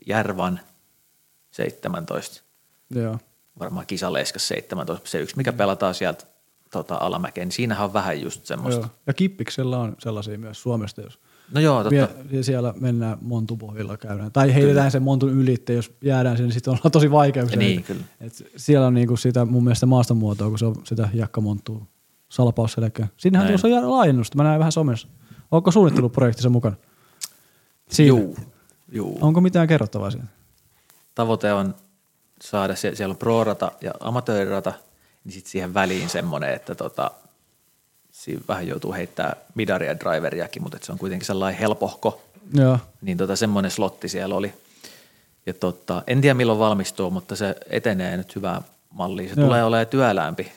[0.08, 0.60] Järvan
[1.52, 2.44] 17
[2.90, 3.20] Joo.
[3.60, 6.26] varmaan kisaleiskas 17, se yksi, mikä pelataan sieltä
[6.72, 8.82] tota, alamäkeen, niin siinähän on vähän just semmoista.
[8.82, 8.95] Joo.
[9.08, 11.20] Ja Kippiksellä on sellaisia myös Suomesta, jos
[11.53, 11.95] No joo, totta.
[12.32, 14.32] Ja siellä mennään montupohjilla käydään.
[14.32, 17.60] Tai heitetään sen montun yli, että jos jäädään sinne, niin sitten ollaan tosi vaikeuksia.
[17.60, 18.03] Niin, kyllä.
[18.22, 21.86] Et siellä on niinku sitä mun mielestä maastonmuotoa, kun se on sitä jakkamonttua
[22.30, 23.07] salpausselkää.
[23.18, 25.07] Sinnehän tuossa on laajennusta, mä näin vähän somessa.
[25.52, 26.76] Onko suunnitteluprojektissa mukana?
[27.90, 28.07] Siinä.
[28.07, 28.36] Juu,
[28.91, 29.18] juu.
[29.22, 30.28] Onko mitään kerrottavaa siitä?
[31.15, 31.76] Tavoite on
[32.44, 34.73] saada, sie- siellä on pro-rata ja amatöörirata,
[35.23, 37.11] niin sitten siihen väliin semmoinen, että tota,
[38.22, 42.22] siinä vähän joutuu heittää midaria driveriakin, mutta se on kuitenkin sellainen helpohko,
[42.53, 42.80] Joo.
[43.02, 44.53] niin tota, semmoinen slotti siellä oli.
[45.45, 49.30] Ja tota, en tiedä milloin valmistuu, mutta se etenee nyt hyvää mallia.
[49.30, 49.45] Se Joo.
[49.45, 50.52] tulee olemaan työlämpi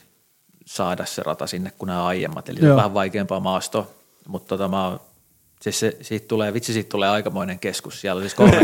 [0.67, 2.77] saada se rata sinne kuin nämä aiemmat, eli Joo.
[2.77, 3.91] vähän vaikeampaa maastoa,
[4.29, 4.99] mutta tota, mä
[5.61, 8.01] siis se, siitä tulee, vitsi siitä tulee aikamoinen keskus.
[8.01, 8.57] Siellä on siis 3,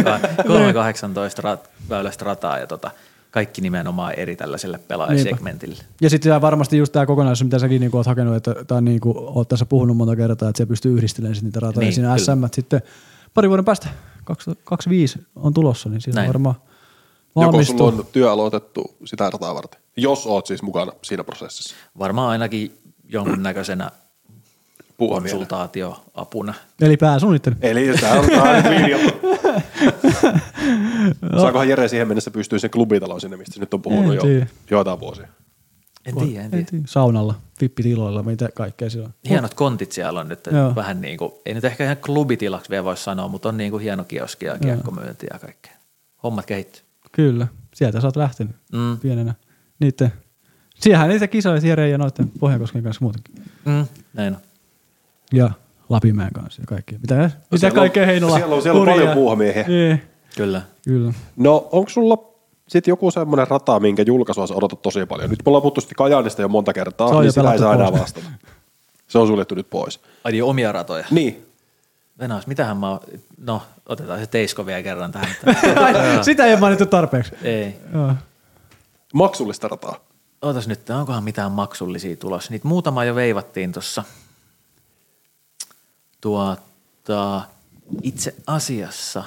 [0.47, 2.91] 318 rat, väylästä rataa ja tota,
[3.31, 5.83] kaikki nimenomaan eri tällaiselle pelaajasegmentille.
[6.01, 9.49] Ja sitten varmasti just tämä kokonaisuus, mitä säkin niinku oot hakenut, että tai niinku oot
[9.49, 11.85] tässä puhunut monta kertaa, että se pystyy yhdistelemään sit niitä ratoja.
[11.85, 12.19] Niin, siinä kyllä.
[12.19, 12.83] SM sitten
[13.35, 13.89] pari vuoden päästä,
[14.65, 16.29] 25 on tulossa, niin siinä Näin.
[16.29, 16.55] varmaan
[17.37, 17.79] Joko valmistuu.
[17.79, 19.81] sulla on työ aloitettu sitä rataa varten?
[19.97, 21.75] Jos oot siis mukana siinä prosessissa.
[21.99, 22.79] Varmaan ainakin
[23.09, 23.91] jonkunnäköisenä.
[25.09, 26.55] Konsultaatioapuna.
[26.81, 27.55] Eli pääsuunnittelu.
[27.63, 28.99] Eli tämä on tää on linja.
[31.41, 34.23] Saakohan Jere siihen mennessä pystyä sen klubitalon sinne, mistä se nyt on puhunut En jo
[34.23, 34.47] tiedä.
[34.71, 35.29] joitain vuosia.
[36.07, 36.85] En tiedä, en tiedä.
[36.87, 39.13] Saunalla, vippitiloilla, mitä kaikkea siellä on.
[39.29, 40.75] Hienot kontit siellä on nyt, Joo.
[40.75, 43.83] vähän niin kuin, ei nyt ehkä ihan klubitilaksi vielä voi sanoa, mutta on niin kuin
[43.83, 45.73] hieno kioski ja kiekkomyynti ja kaikkea.
[46.23, 46.83] Hommat kehittyy.
[47.13, 48.99] Kyllä, sieltä sä oot lähtenyt Mm.
[49.01, 49.35] pienenä.
[49.81, 50.13] Niitten,
[50.81, 53.35] siehän niitä kisoja Jere ja noiden Pohjankosken kanssa muutenkin.
[53.65, 54.41] Mm, näin on.
[55.33, 55.51] Ja
[55.89, 56.99] Lapimäen kanssa ja kaikki.
[56.99, 58.37] Mitä, mitä siellä on- kaikkea Heinola?
[58.37, 59.65] siellä on- siellä on paljon puuhamiehiä.
[59.69, 60.03] Niin,
[60.37, 60.63] Kyllä.
[60.85, 61.13] kyllä.
[61.37, 62.19] No, onko sulla
[62.69, 65.31] sitten joku semmoinen rata, minkä julkaisua sä odotat tosi paljon?
[65.31, 67.75] Nyt me ollaan puhuttu sitten Kajaanista jo monta kertaa, Se on niin sitä ei saa
[67.75, 68.27] enää vastata.
[69.09, 70.01] Se on suljettu nyt pois.
[70.25, 71.05] Ai niin, omia ratoja.
[71.11, 71.47] Niin.
[72.19, 73.01] Venäjäs, mitähän mä oon,
[73.41, 75.29] no otetaan se Teisko vielä kerran tähän.
[76.25, 77.33] Sitä ei mainittu tarpeeksi.
[77.43, 77.77] ei.
[77.95, 78.13] Joo.
[79.15, 79.97] Maksullista rataa.
[80.43, 82.51] Ootas nyt, onkohan mitään maksullisia tulossa?
[82.53, 84.05] Niitä muutama jo veivattiin tuossa.
[86.21, 87.43] Tuota,
[88.03, 89.25] itse asiassa,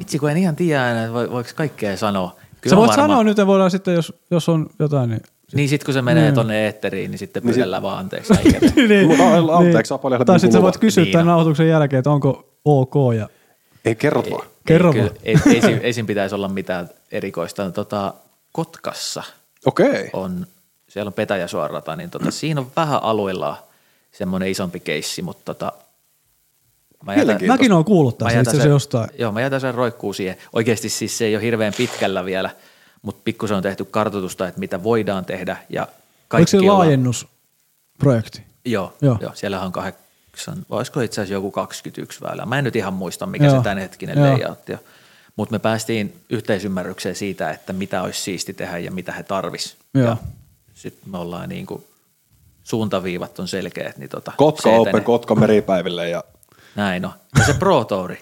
[0.00, 2.36] itse kun en ihan tiedä enää, että voi- voiko kaikkea sanoa.
[2.68, 5.22] Sä on voit varmaan- sanoa nyt, ja voidaan sitten, jos, jos on jotain, niin...
[5.54, 8.32] Niin sit kun se menee tonne eetteriin, niin sitten pyydellään vaan anteeksi.
[8.88, 12.10] niin, a- anteeksi, saa paljon Tai sitten sä voit kysyä Niin tämän nauhoituksen jälkeen, että
[12.10, 13.28] onko ok ja...
[13.84, 14.46] Ei, kerrot vaan.
[14.66, 15.10] Kerro ei, vaan.
[15.10, 17.70] kyllä, ei, ei, siinä- ei, siinä pitäisi olla mitään erikoista.
[17.70, 18.14] Tota,
[18.52, 19.22] Kotkassa
[19.66, 20.10] Okei.
[20.12, 20.46] on,
[20.88, 23.62] siellä on Petäjäsuorata, niin tota, siinä on vähän alueilla
[24.12, 25.72] semmoinen isompi keissi, mutta tota,
[27.04, 27.38] mä jätän.
[27.46, 29.10] Mäkin oon kuullut tästä itse asiassa jostain.
[29.18, 30.36] Joo, mä jätän sen roikkuu siihen.
[30.52, 32.50] Oikeasti siis se ei ole hirveän pitkällä vielä,
[33.02, 35.94] mutta pikkusen on tehty kartoitusta, että mitä voidaan tehdä ja Oliko
[36.28, 38.42] kaikki se ollaan- laajennusprojekti?
[38.64, 39.18] Joo, Joo.
[39.20, 39.32] joo.
[39.34, 42.46] siellähän on kahdeksan, olisiko itse asiassa joku 21 väylää.
[42.46, 43.56] Mä en nyt ihan muista, mikä Joo.
[43.56, 44.32] se tämänhetkinen Joo.
[44.32, 44.78] layout on.
[45.36, 49.76] Mutta me päästiin yhteisymmärrykseen siitä, että mitä olisi siisti tehdä ja mitä he tarvis.
[49.94, 50.06] Joo.
[50.08, 50.16] Ja
[50.74, 51.84] sitten me ollaan niin kuin,
[52.76, 53.96] suuntaviivat on selkeät.
[53.98, 55.04] Niin tota, Kotka se Open.
[55.04, 56.24] Kotka meripäiville ja
[56.76, 57.10] Näin on.
[57.38, 58.18] Ja se Pro Touri.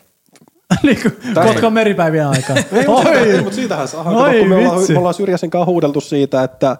[0.82, 2.58] niin kuin Kotkan meripäivien aikaan.
[2.72, 4.04] Ei, mutta, ei, mutta siitähän saa.
[4.04, 6.76] Oi, kun me, ollaan, me ollaan Syrjäsen kanssa huudeltu siitä, että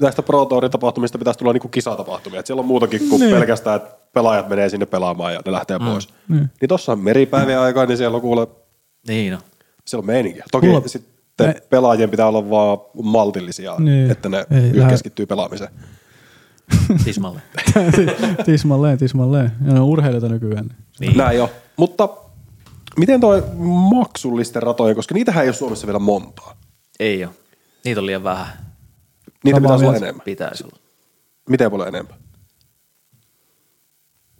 [0.00, 2.40] näistä Pro Tourin tapahtumista pitäisi tulla niinku kisatapahtumia.
[2.40, 3.36] Et siellä on muutakin kuin Niin.
[3.36, 6.08] pelkästään, että pelaajat menee sinne pelaamaan ja ne lähtee pois.
[6.28, 8.46] Niin tossa on meripäivien aikaa, niin siellä on kuule,
[9.08, 9.40] Niin on.
[9.84, 10.44] siellä on meininkiä.
[10.52, 14.10] Toki Mulla- sitten Me- pelaajien pitää olla vaan maltillisia, Niin.
[14.10, 15.70] että ne Ei keskittyy pelaamiseen.
[17.04, 17.42] Tismalle.
[18.46, 19.52] tismalleen, tismalleen.
[19.66, 20.76] Ja ne on urheilijoita nykyään.
[21.00, 21.16] Niin.
[21.16, 21.50] Näin jo.
[21.76, 22.08] Mutta
[22.96, 23.44] miten toi
[23.90, 26.56] maksullisten ratojen, koska niitähän ei ole Suomessa vielä montaa.
[27.00, 27.32] Ei ole.
[27.84, 28.46] Niitä on liian vähän.
[29.44, 30.24] Niitä Samaa pitäisi olla enemmän.
[30.24, 30.76] Pitäisi olla.
[31.48, 32.16] Miten paljon enemmän?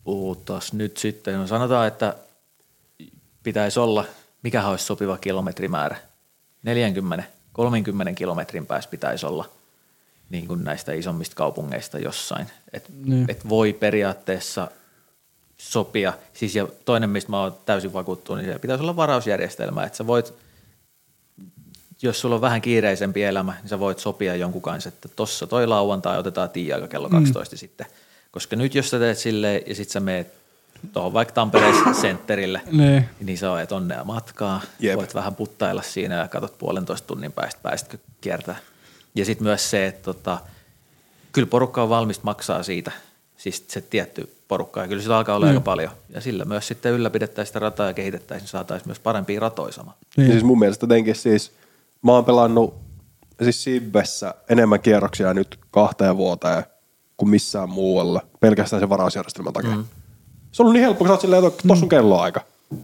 [0.04, 1.34] Puhutas nyt sitten.
[1.34, 2.16] No sanotaan, että
[3.42, 4.04] pitäisi olla,
[4.42, 5.96] mikä olisi sopiva kilometrimäärä.
[6.62, 9.48] 40, 30 kilometrin päässä pitäisi olla
[10.30, 12.46] niin kuin näistä isommista kaupungeista jossain.
[12.72, 13.24] Et, Niin.
[13.28, 14.70] et voi periaatteessa
[15.58, 16.12] sopia.
[16.32, 20.06] Siis ja toinen, mistä mä oon täysin vakuuttunut, niin se pitäisi olla varausjärjestelmä, että sä
[20.06, 20.34] voit,
[22.02, 25.66] jos sulla on vähän kiireisempi elämä, niin sä voit sopia jonkun kanssa, että tossa toi
[25.66, 27.58] lauantai otetaan tiiaika kello 12 mm.
[27.58, 27.86] sitten.
[28.30, 30.28] Koska nyt jos sä teet silleen ja sit sä meet
[30.92, 33.08] tuohon vaikka Tampereen sentterille, Niin.
[33.20, 34.60] niin sä oot onnea matkaa.
[34.80, 34.96] Jep.
[34.96, 38.56] Voit vähän puttailla siinä ja katsot puolentoista tunnin päästä, pääsitkö kiertää.
[39.14, 40.38] Ja sitten myös se, että tota,
[41.32, 42.92] kyllä porukka on valmis maksaa siitä,
[43.36, 45.50] siis se tietty porukka, ja kyllä sitä alkaa olla Mm.
[45.50, 45.90] aika paljon.
[46.10, 49.94] Ja sillä myös sitten ylläpidettäisiin sitä rataa ja kehitettäisiin, niin saataisiin myös parempia ratoja sama.
[50.00, 50.24] Niin.
[50.24, 50.32] Niin.
[50.32, 51.52] Siis mun mielestä jotenkin siis,
[52.02, 52.74] mä oon pelannut
[53.42, 56.64] siis Sibbessä enemmän kierroksia nyt kahteen vuoteen
[57.16, 59.76] kuin missään muualla, pelkästään sen varausjärjestelmän takia.
[59.76, 59.84] Mm.
[60.52, 62.40] Se on ollut niin helppo, kun sä oot silleen, että tossa on kelloaika.
[62.70, 62.76] Ja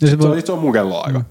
[0.00, 1.18] Se sitten on, voi, se on mun kelloaika.
[1.18, 1.24] Mm.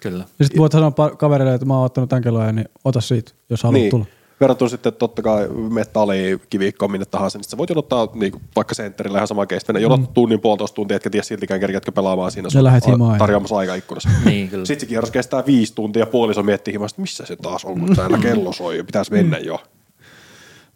[0.00, 0.24] Kyllä.
[0.38, 3.62] ja sit voit sanoa kavereille, että mä oon ottanut tämän kelloajan, niin ota siitä, jos
[3.62, 3.90] haluat Niin.
[3.90, 4.04] tulla.
[4.40, 9.18] Verrattuna sitten totta kai metalli, kivikkoon, minne tahansa, niin sä voit jonottaa niin vaikka sentterillä
[9.18, 9.72] ihan sama keistä.
[9.72, 13.18] Ne jonot tunnin puolitoista tuntia, etkä tiedä siltikään kerkeätkö pelaamaan siinä Ja lähet himaan.
[13.18, 14.08] tarjoamassa aikaikkunassa.
[14.24, 14.64] Niin, kyllä.
[14.64, 17.96] Sitten se kierros kestää viisi tuntia, puoliso miettii himasta, että missä se taas on, kun
[17.96, 19.58] täällä kello soi ja pitäisi mennä jo.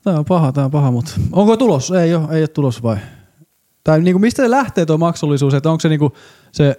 [0.04, 1.90] Tämä on paha, tämä on paha, mutta onko tulos?
[1.90, 2.96] Ei ole, ei ole tulos vai?
[3.84, 6.12] Tai niinku, mistä se lähtee tuo maksullisuus, että onko se niinku
[6.52, 6.76] se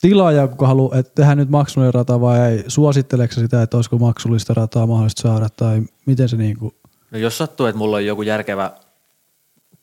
[0.00, 2.64] tilaaja, kuka haluaa, että tehdään nyt maksullinen rata vai ei?
[2.68, 6.74] Suositteleeko sitä, että olisiko maksullista rataa mahdollista saada tai miten se niinku?
[7.10, 8.70] No jos sattuu, että mulla on joku järkevä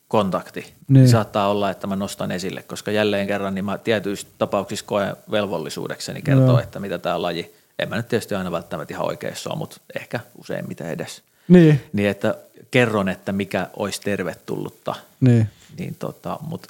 [0.07, 0.73] kontakti, niin.
[0.87, 0.93] Niin.
[0.93, 5.15] niin saattaa olla, että mä nostan esille, koska jälleen kerran niin mä tietyissä tapauksissa koen
[5.31, 6.59] velvollisuudekseni kertoa, Joo.
[6.59, 10.19] että mitä tämä laji en mä nyt tietysti aina välttämättä ihan oikeassa ole, mutta ehkä
[10.37, 11.21] useimmiten edes.
[11.47, 12.35] Niin, Niin että
[12.71, 15.49] kerron, että mikä olisi tervetullutta, niin.
[15.77, 16.69] niin tota, mutta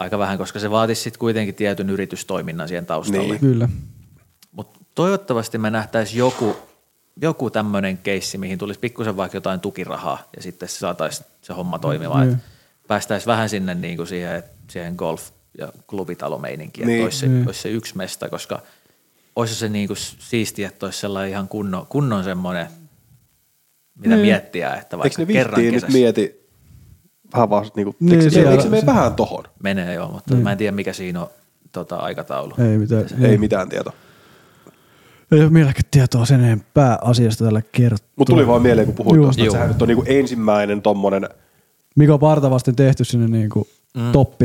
[0.00, 3.28] aika vähän, koska se vaatisi sitten kuitenkin tietyn yritystoiminnan siihen taustalle.
[3.28, 3.40] Niin.
[3.40, 3.68] Kyllä.
[4.52, 6.56] Mutta toivottavasti me nähtäisiin joku,
[7.22, 11.78] joku tämmöinen keissi, mihin tulisi pikkusen vaikka jotain tukirahaa ja sitten se saataisiin se homma
[11.78, 12.26] toimimaan.
[12.28, 12.38] Niin.
[12.88, 16.96] Päästäisiin vähän sinne niin kuin siihen, siihen golf- ja klubitalomeininkiin, Niin.
[16.96, 17.46] että olisi se, Niin.
[17.46, 18.62] olisi se yksi mesta, koska
[19.36, 22.66] olisi se niin kuin siistiä, että olisi sellainen ihan kunnon, kunnon semmoinen,
[23.94, 24.26] mitä Niin.
[24.26, 26.39] miettiä, että Eikö vaikka ne kerran vihtiin nyt kesässä mieti
[27.34, 29.44] vähän vaan niinku, Niin, se- eikö se mene vähän tohon?
[29.62, 30.44] menee jo, mutta Niin.
[30.44, 31.28] mä en tiedä mikä siinä on
[31.72, 32.54] tota, aikataulu.
[32.58, 33.04] Ei mitään.
[33.20, 33.92] Ei mitään tietoa.
[35.32, 38.08] Ei ole mieläkään tietoa sen enempää asiasta tällä kertaa.
[38.16, 39.24] Mutta tuli vaan mieleen, kun puhuit Juu.
[39.24, 41.28] tuosta, että sehän nyt on niinku ensimmäinen tommonen,
[41.96, 43.66] mikä on partavasti tehty sinne niinku
[43.96, 44.12] mm.
[44.12, 44.44] toppi.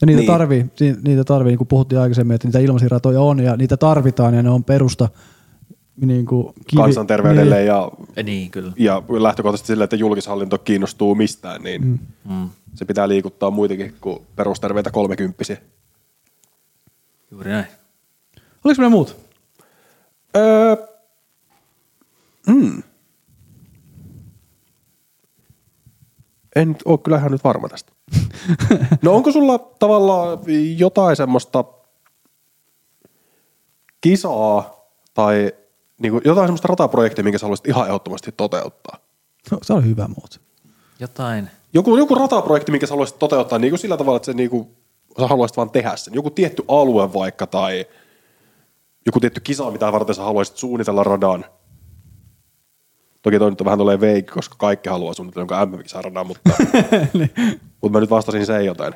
[0.00, 0.26] Ja niitä Niin.
[0.26, 0.66] tarvii,
[1.04, 4.50] niitä tarvii, niin kuin puhuttiin aikaisemmin, että niitä ilmaisiratoja on ja niitä tarvitaan ja ne
[4.50, 5.08] on perusta
[5.96, 6.82] niin kuin kivi.
[6.82, 8.72] kansanterveydelle ja, Ja niin, kyllä.
[8.76, 11.98] ja lähtökohtaisesti sille, että julkishallinto kiinnostuu mistään, niin mm.
[12.24, 15.56] Mm, se pitää liikuttaa muitakin kuin perusterveitä kolmekymppisiä.
[17.30, 17.66] juuri näin.
[18.64, 19.16] Oliko meillä muut?
[20.36, 20.76] Öö,
[22.46, 22.82] mm.
[26.56, 27.92] En nyt ole kyllä ihan nyt varma tästä.
[29.02, 30.38] No onko sulla tavallaan
[30.76, 31.64] jotain semmoista
[34.00, 35.52] kisaa tai
[36.02, 38.98] niinku jotain semmoista rataprojektia, minkä sä haluaisit ihan ehdottomasti toteuttaa?
[39.50, 40.40] No, se on hyvä muut.
[41.00, 41.50] Jotain.
[41.72, 44.68] Joku, joku rataprojekti, minkä sä haluaisit toteuttaa niin kuin sillä tavalla, että se niin kuin,
[45.20, 46.14] sä haluaisit vaan tehdä sen.
[46.14, 47.86] Joku tietty alue vaikka tai
[49.06, 51.44] joku tietty kisa, mitä varten sä haluaisit suunnitella radan.
[53.22, 56.50] Toki toi nyt on vähän tulee veikki, koska kaikki haluaa suunnitella jonkun MM-kisan radan, mutta,
[57.80, 58.94] mutta mä nyt vastasin sen jotain.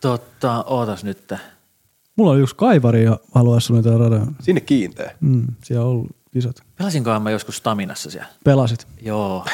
[0.00, 1.32] Totta, ootas nyt.
[2.16, 4.36] Mulla on yksi kaivari ja haluaisi suunnitella radan.
[4.40, 5.10] Sinne kiinteä.
[5.20, 6.56] Mm, siellä on ollut kisat.
[6.78, 8.28] Pelasinkohan mä joskus Staminassa siellä?
[8.44, 8.86] Pelasit.
[9.02, 9.44] Joo.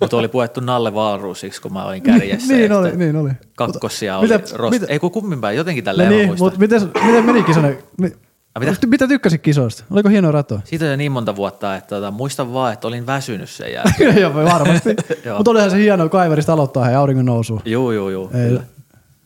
[0.00, 2.52] Mutta oli puettu Nalle Wahlroosiksi, kun mä olin kärjessä.
[2.54, 3.30] niin ja oli, niin oli.
[3.56, 4.70] Kakkossia oli Mitä- rost...
[4.70, 6.46] mitä- Ei kun kumminpäin, jotenkin No tälleen mä niin, muistan.
[6.46, 7.68] mutta miten, miten meni kisana?
[8.00, 8.12] Mi-
[8.54, 8.86] A, mitä?
[8.86, 9.08] mitä?
[9.08, 9.84] tykkäsit kisoista?
[9.90, 10.60] Oliko hienoa ratoa?
[10.64, 14.20] Siitä on jo niin monta vuotta, että tota, muistan vaan, että olin väsynyt sen jälkeen.
[14.20, 14.96] Joo, varmasti.
[15.24, 15.36] Joo.
[15.36, 17.62] Mutta olihan se hienoa kaiverista aloittaa hei auringon nousu.
[17.64, 18.30] juu, juu.
[18.34, 18.58] Ei.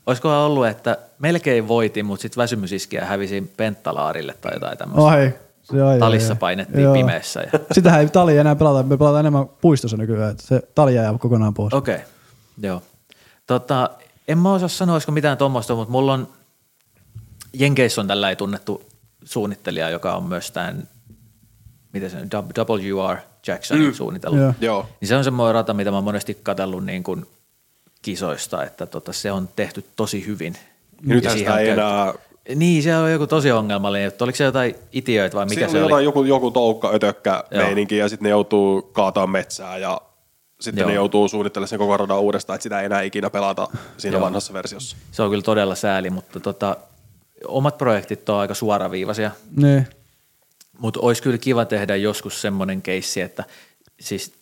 [0.06, 5.02] Olisikohan ollut, että melkein voitin, mutta sitten väsymys iski ja hävisin penttalaarille tai jotain tämmöistä.
[5.02, 6.36] Oi, se on, Talissa joo.
[6.36, 6.94] painettiin Joo.
[6.94, 7.40] pimeässä.
[7.40, 7.58] Ja...
[7.72, 11.54] Sitähän ei tali enää pelata, me pelataan enemmän puistossa nykyään, että se tali jää kokonaan
[11.54, 11.74] pois.
[11.74, 12.06] Okei, okay.
[12.62, 12.82] joo.
[13.46, 13.90] Tota,
[14.28, 16.28] en mä osaa sanoa, olisiko mitään tuommoista, mutta mulla on,
[17.52, 18.82] Jenkeissä on tällä tunnettu
[19.24, 20.88] suunnittelija, joka on myös tämän,
[21.92, 23.16] miten se on, WR
[23.46, 23.94] Jacksonin mm.
[23.94, 24.40] suunnitellut.
[24.40, 24.54] Joo.
[24.60, 24.88] Joo.
[25.00, 27.26] Niin se on semmoinen rata, mitä mä oon monesti katsellut niin kuin
[28.06, 30.56] kisoista, että tota, se on tehty tosi hyvin.
[31.06, 32.14] Ja siihen sitä ei enää...
[32.54, 34.24] Niin, se on joku tosi ongelmallinen juttu.
[34.24, 37.64] Oliko se jotain itiöitä vai mikä Mikä se oli jotain, joku, joku toukka, ötökkä Joo.
[37.64, 40.00] meininki ja sitten ne joutuu kaataa metsää ja
[40.60, 40.88] sitten Joo.
[40.88, 44.24] ne joutuu suunnittelemaan sen koko radan uudestaan, että sitä ei enää ikinä pelata siinä Joo.
[44.24, 44.96] vanhassa versiossa.
[45.12, 46.76] Se on kyllä todella sääli, mutta tota,
[47.48, 49.30] omat projektit on aika suoraviivaisia.
[50.78, 53.44] Mutta olisi kyllä kiva tehdä joskus semmoinen keissi, että
[54.00, 54.32] siis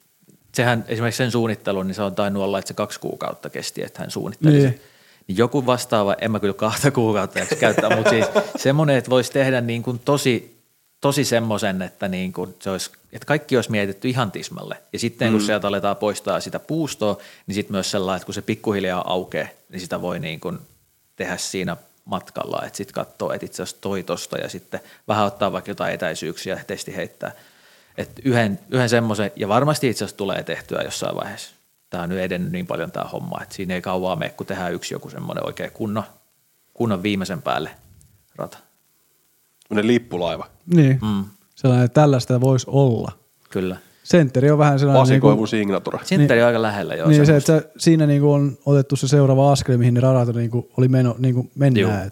[0.55, 4.01] sehän esimerkiksi sen suunnittelun, niin se on tainnut olla, että se kaksi kuukautta kesti, että
[4.01, 4.63] hän suunnitteli Niin.
[4.63, 4.81] sen.
[5.29, 8.27] Niin joku vastaava, en mä kyllä kahta kuukautta käyttää, mutta siis
[8.57, 10.61] semmoinen, että voisi tehdä niin kuin tosi,
[11.01, 14.77] tosi semmoisen, että, niin kuin se olisi, että kaikki olisi mietitty ihan tismalle.
[14.93, 18.43] Ja sitten kun sieltä aletaan poistaa sitä puustoa, niin sitten myös sellainen, että kun se
[18.43, 20.59] pikkuhiljaa aukeaa, niin sitä voi niin kuin
[21.17, 25.53] tehdä siinä matkalla, että sitten katsoo, että itse asiassa toi tosta ja sitten vähän ottaa
[25.53, 27.33] vaikka jotain etäisyyksiä ja testi heittää.
[27.99, 31.55] Että yhden, yhden semmoisen, ja varmasti itse asiassa tulee tehtyä jossain vaiheessa.
[31.91, 34.75] Tämä on nyt edennyt niin paljon tämä homma, että siinä ei kauaa mene, kun tehdään
[34.75, 36.05] yksi joku semmoinen oikein kunnon,
[36.75, 37.71] kunnon viimeisen päälle
[38.37, 38.59] rata.
[39.69, 40.47] Sellainen lippulaiva.
[40.67, 40.99] Niin.
[41.03, 43.13] Mm, Sellainen, että tällaista voisi olla.
[43.51, 43.77] kyllä.
[44.05, 45.01] Sentteri on vähän sellainen...
[45.01, 45.99] Vasikoivu niinku- signature.
[46.05, 47.09] Sintteri on aika lähellä jo.
[47.09, 50.71] niin se, että se, siinä niinku on otettu se seuraava askel, mihin ne radat niinku
[50.77, 52.11] oli meno, niinku mennään.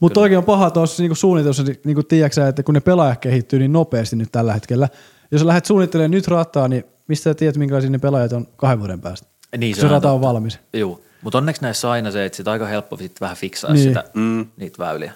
[0.00, 3.72] Mutta oikein on paha tuossa niinku suunnitelmassa, niinku, tiedätkö, että kun ne pelaajat kehittyy niin
[3.72, 4.88] nopeasti nyt tällä hetkellä.
[5.30, 9.00] Jos lähdet suunnittelemaan nyt rataa, niin mistä sä tiedät, minkälaisia ne pelaajat on kahden vuoden
[9.00, 9.26] päästä?
[9.58, 10.58] Niin, se, se on rata on valmis.
[10.72, 13.84] Joo, mutta onneksi näissä on aina se, että sit aika helppo sit vähän fiksaa Niin.
[13.84, 13.88] niin.
[13.90, 14.46] sitä, mm.
[14.56, 15.12] niitä väyliä.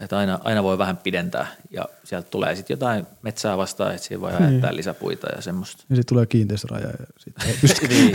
[0.00, 4.20] Että aina, aina voi vähän pidentää ja sieltä tulee sitten jotain metsää vastaan, että siihen
[4.20, 4.42] voi Niin.
[4.42, 5.84] ajattää lisäpuita ja semmoista.
[5.90, 7.86] Ja sitten tulee kiinteistöraja ja sitten ei pysty.
[7.88, 8.12] niin,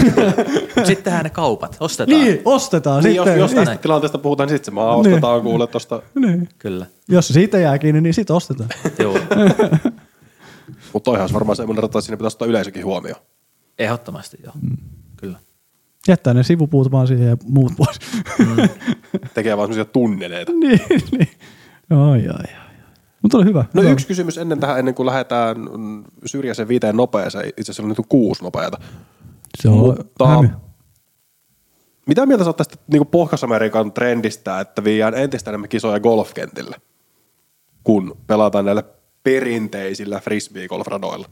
[0.66, 2.20] Mutta sitten tehdään ne kaupat, ostetaan.
[2.22, 3.32] niin, ostetaan Niin, sitten.
[3.40, 6.02] jos, jos niin, tästä tilanteesta puhutaan, niin sitten se maa ostetaan kuule tuosta.
[6.16, 6.50] niin.
[6.60, 8.70] Kyllä, Jos siitä jää kiinni, niin sitten ostetaan.
[9.00, 9.14] joo,
[10.96, 13.22] Mutta toihan olisi varmaan semmoinen rata, että siinä pitäisi ottaa yleisökin huomioon.
[13.80, 14.78] ehdottomasti joo, Mm.
[15.18, 15.40] kyllä.
[16.08, 18.00] Jättää ne sivupuut vaan siihen ja muut pois.
[19.34, 20.52] Tekee vaan semmoisia tunneleita.
[20.52, 20.80] niin,
[21.12, 21.30] niin.
[21.90, 22.66] Ai, ai, ai.
[23.22, 23.66] Mutta oli hyvä.
[23.74, 23.92] No hyvä.
[23.94, 27.48] yksi kysymys ennen tähän, ennen kuin lähdetään mm, syrjäisen viiteen nopeeseen.
[27.48, 28.78] Itse asiassa on nyt kuusi nopeata.
[29.62, 30.50] Se on Mutta hämy.
[32.08, 36.76] mitä mieltä sä oot tästä niin Pohjois-Amerikan trendistä, että viiään entistä enemmän kisoja golfkentille,
[37.84, 38.84] kun pelataan näillä
[39.26, 41.30] perinteisillä frisbee-golfradoilla?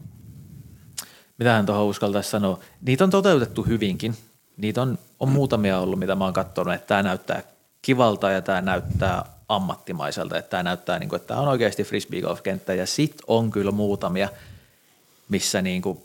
[1.38, 2.58] Mitähän tuohon uskaltaisi sanoa.
[2.82, 4.16] Niitä on toteutettu hyvinkin.
[4.56, 7.42] Niitä on, on muutamia ollut, mitä mä oon katsonut, että tämä näyttää
[7.82, 12.74] kivalta ja tämä näyttää ammattimaiselta, että tämä näyttää, niin kuin, että tämä on oikeasti frisbee-golf-kenttä
[12.74, 14.28] ja sit on kyllä muutamia,
[15.28, 15.98] missä niin kuin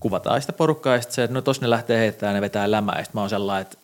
[0.00, 2.70] kuvataan sitä porukkaa ja sitten se, että no tos ne lähtee heittämään ja ne vetää
[2.70, 3.78] lämää ja sit mä oon sellainen, että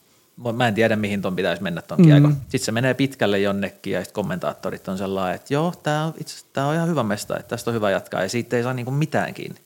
[0.53, 2.05] mä- en tiedä mihin ton pitäisi mennä ton mm.
[2.05, 2.33] kiekon.
[2.41, 6.45] Sitten se menee pitkälle jonnekin ja sitten kommentaattorit on sellainen, että joo, tämä on, itse
[6.53, 8.91] tää on ihan hyvä mesta, että tästä on hyvä jatkaa ja siitä ei saa niinku
[8.91, 9.61] mitään kiinni.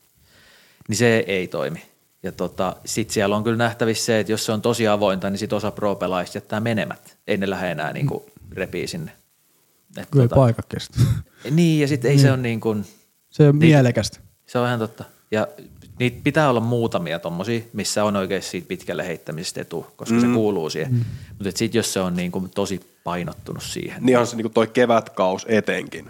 [0.87, 1.81] Niin se ei toimi.
[2.23, 5.37] Ja tota, sitten siellä on kyllä nähtävissä se, että jos se on tosi avointa, niin
[5.37, 7.17] sit osa pro-pelaajista jättää menemät.
[7.27, 9.11] Ei ne lähde enää niinku repii sinne.
[9.97, 10.99] Et Kyllä ei paikka kestä.
[11.51, 12.85] niin, ja sitten ei se ole niin kuin,
[13.29, 13.69] Se on Niin.
[13.69, 14.19] mielekästä.
[14.47, 15.03] se on ihan totta.
[15.31, 15.47] Ja
[16.01, 20.21] niitä pitää olla muutamia tommosia, missä on oikeasti siitä pitkälle heittämisestä etu, koska mm.
[20.21, 20.93] se kuuluu siihen.
[20.93, 21.05] Mm.
[21.29, 24.03] Mutta sitten jos se on niin kuin tosi painottunut siihen.
[24.05, 26.09] Niin on se niin toi kevätkaus etenkin.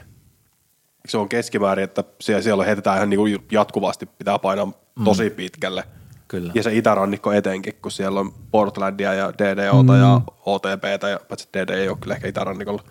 [1.08, 4.72] Se on keskimäärin, että siellä, siellä heitetään ihan niin jatkuvasti, pitää painaa
[5.04, 5.84] tosi pitkälle.
[6.28, 6.52] Kyllä.
[6.56, 10.00] Ja se itärannikko etenkin, kun siellä on Portlandia ja DDOta mm.
[10.00, 12.84] ja OTPtä, ja paitsi DD ei ole kyllä ehkä itärannikolla.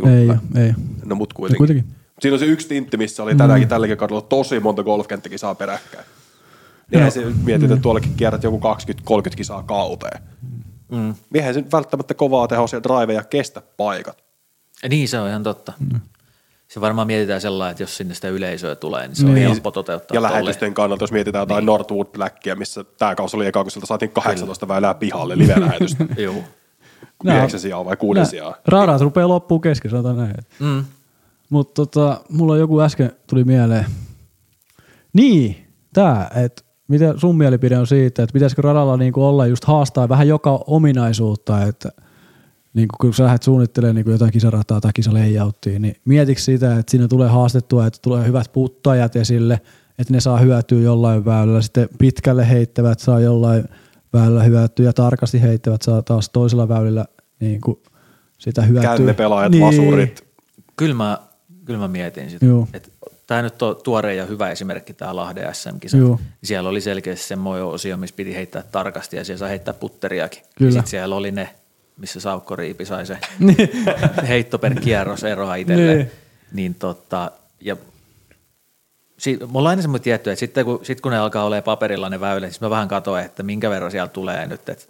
[0.00, 0.28] kun- Ei,
[0.64, 0.72] ei.
[1.04, 1.58] No mut No kuitenkin.
[1.58, 1.86] kuitenkin.
[2.20, 6.04] Siinä on se yksi tintti, missä oli tänäänkin tälläkin kaudella tosi monta golfkenttäkisaa peräkkäin.
[6.92, 8.60] Eihän se mietit, että tuollakin kierrät joku
[9.30, 10.22] 20-30 kisaa kauteen.
[10.90, 11.14] Mm.
[11.34, 14.24] Eihän se nyt välttämättä kovaa tehoisia driveja kestä paikat.
[14.82, 15.72] Ja niin, se on ihan totta.
[15.92, 16.00] Mm.
[16.68, 20.14] Se varmaan mietitään sellainen, että jos sinne sitä yleisöä tulee, niin se on helppo toteuttaa
[20.14, 20.32] Ja tolleen.
[20.32, 21.66] lähetysten kannalta, jos mietitään jotain niin.
[21.66, 26.04] Northwood Blackia, missä tämä kausi oli eka, kun sieltä saatiin 18 väylää pihalle live-lähetystä.
[26.22, 26.34] Joo.
[27.24, 28.54] Yhdeksän sijaa vai kuuden sijaa.
[28.66, 30.34] Radat rupeaa loppuu kesken, sanotaan näin.
[30.58, 30.84] Mm.
[31.50, 33.86] Mutta tota, mulla joku äsken tuli mieleen.
[35.12, 40.08] Niin, tää, että mitä sun mielipide on siitä, että pitäisikö radalla niinku olla just haastaa
[40.08, 41.92] vähän joka ominaisuutta, että
[42.74, 47.08] niinku kun sä lähdet suunnittelemaan niinku jotain kisarataa tai kisaleijautia, niin mietitkö sitä, että siinä
[47.08, 49.60] tulee haastettua, että tulee hyvät puttajat esille,
[49.98, 53.64] että ne saa hyötyä jollain väylällä, sitten pitkälle heittävät saa jollain
[54.12, 57.04] väylällä hyötyä ja tarkasti heittävät saa taas toisella väylillä
[57.40, 57.82] niinku
[58.38, 58.96] sitä hyötyä.
[58.96, 59.66] Kännepelaajat, niin.
[59.66, 60.24] vasurit.
[60.76, 61.18] Kyllä mä,
[61.64, 62.46] kyllä mä mietin sitä.
[62.46, 62.68] Joo.
[63.26, 65.96] Tämä nyt on tuore ja hyvä esimerkki, tämä Lahden SM-kisa.
[65.96, 66.20] Joo.
[66.44, 70.42] Siellä oli selkeästi semmoinen osio, missä piti heittää tarkasti ja siellä saa heittää putteriakin.
[70.56, 70.70] Kyllä.
[70.72, 71.48] Sitten siellä oli ne,
[71.96, 73.70] missä Saukko Riipi sai se Niin.
[74.28, 75.98] heitto per kierros eroa itselleen.
[75.98, 76.10] Niin.
[76.52, 77.30] Niin tota,
[77.60, 77.76] ja
[79.18, 82.08] si, mulla on aina semmoinen tietty, että sitten kun, sit kun ne alkaa olemaan paperilla
[82.08, 84.84] ne väylät, niin mä vähän katsoin, että minkä verran sieltä tulee nyt, että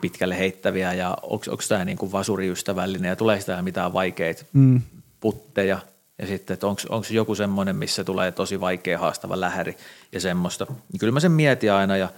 [0.00, 4.80] pitkälle heittäviä ja onko tämä niinku vasuriystävällinen ja tulee sitä mitään vaikeita Mm.
[5.20, 5.78] putteja
[6.18, 9.76] ja sitten, että onko joku semmoinen, missä tulee tosi vaikea haastava lähäri
[10.12, 10.66] ja semmoista.
[10.92, 12.08] Niin kyllä mä sen mietin aina ja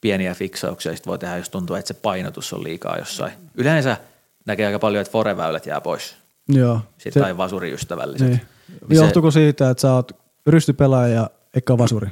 [0.00, 3.32] pieniä fiksauksia sit voi tehdä, jos tuntuu, että se painotus on liikaa jossain.
[3.54, 3.96] Yleensä
[4.46, 6.16] näkee aika paljon, että foreväylät jää pois
[6.48, 6.80] Joo.
[6.98, 8.28] sit, Se- tai vasuriystävälliset.
[8.28, 8.40] Niin.
[8.88, 10.12] Niin se- Johtuuko siitä, että sä oot
[10.46, 12.08] rystypelaaja ja eka vasuri?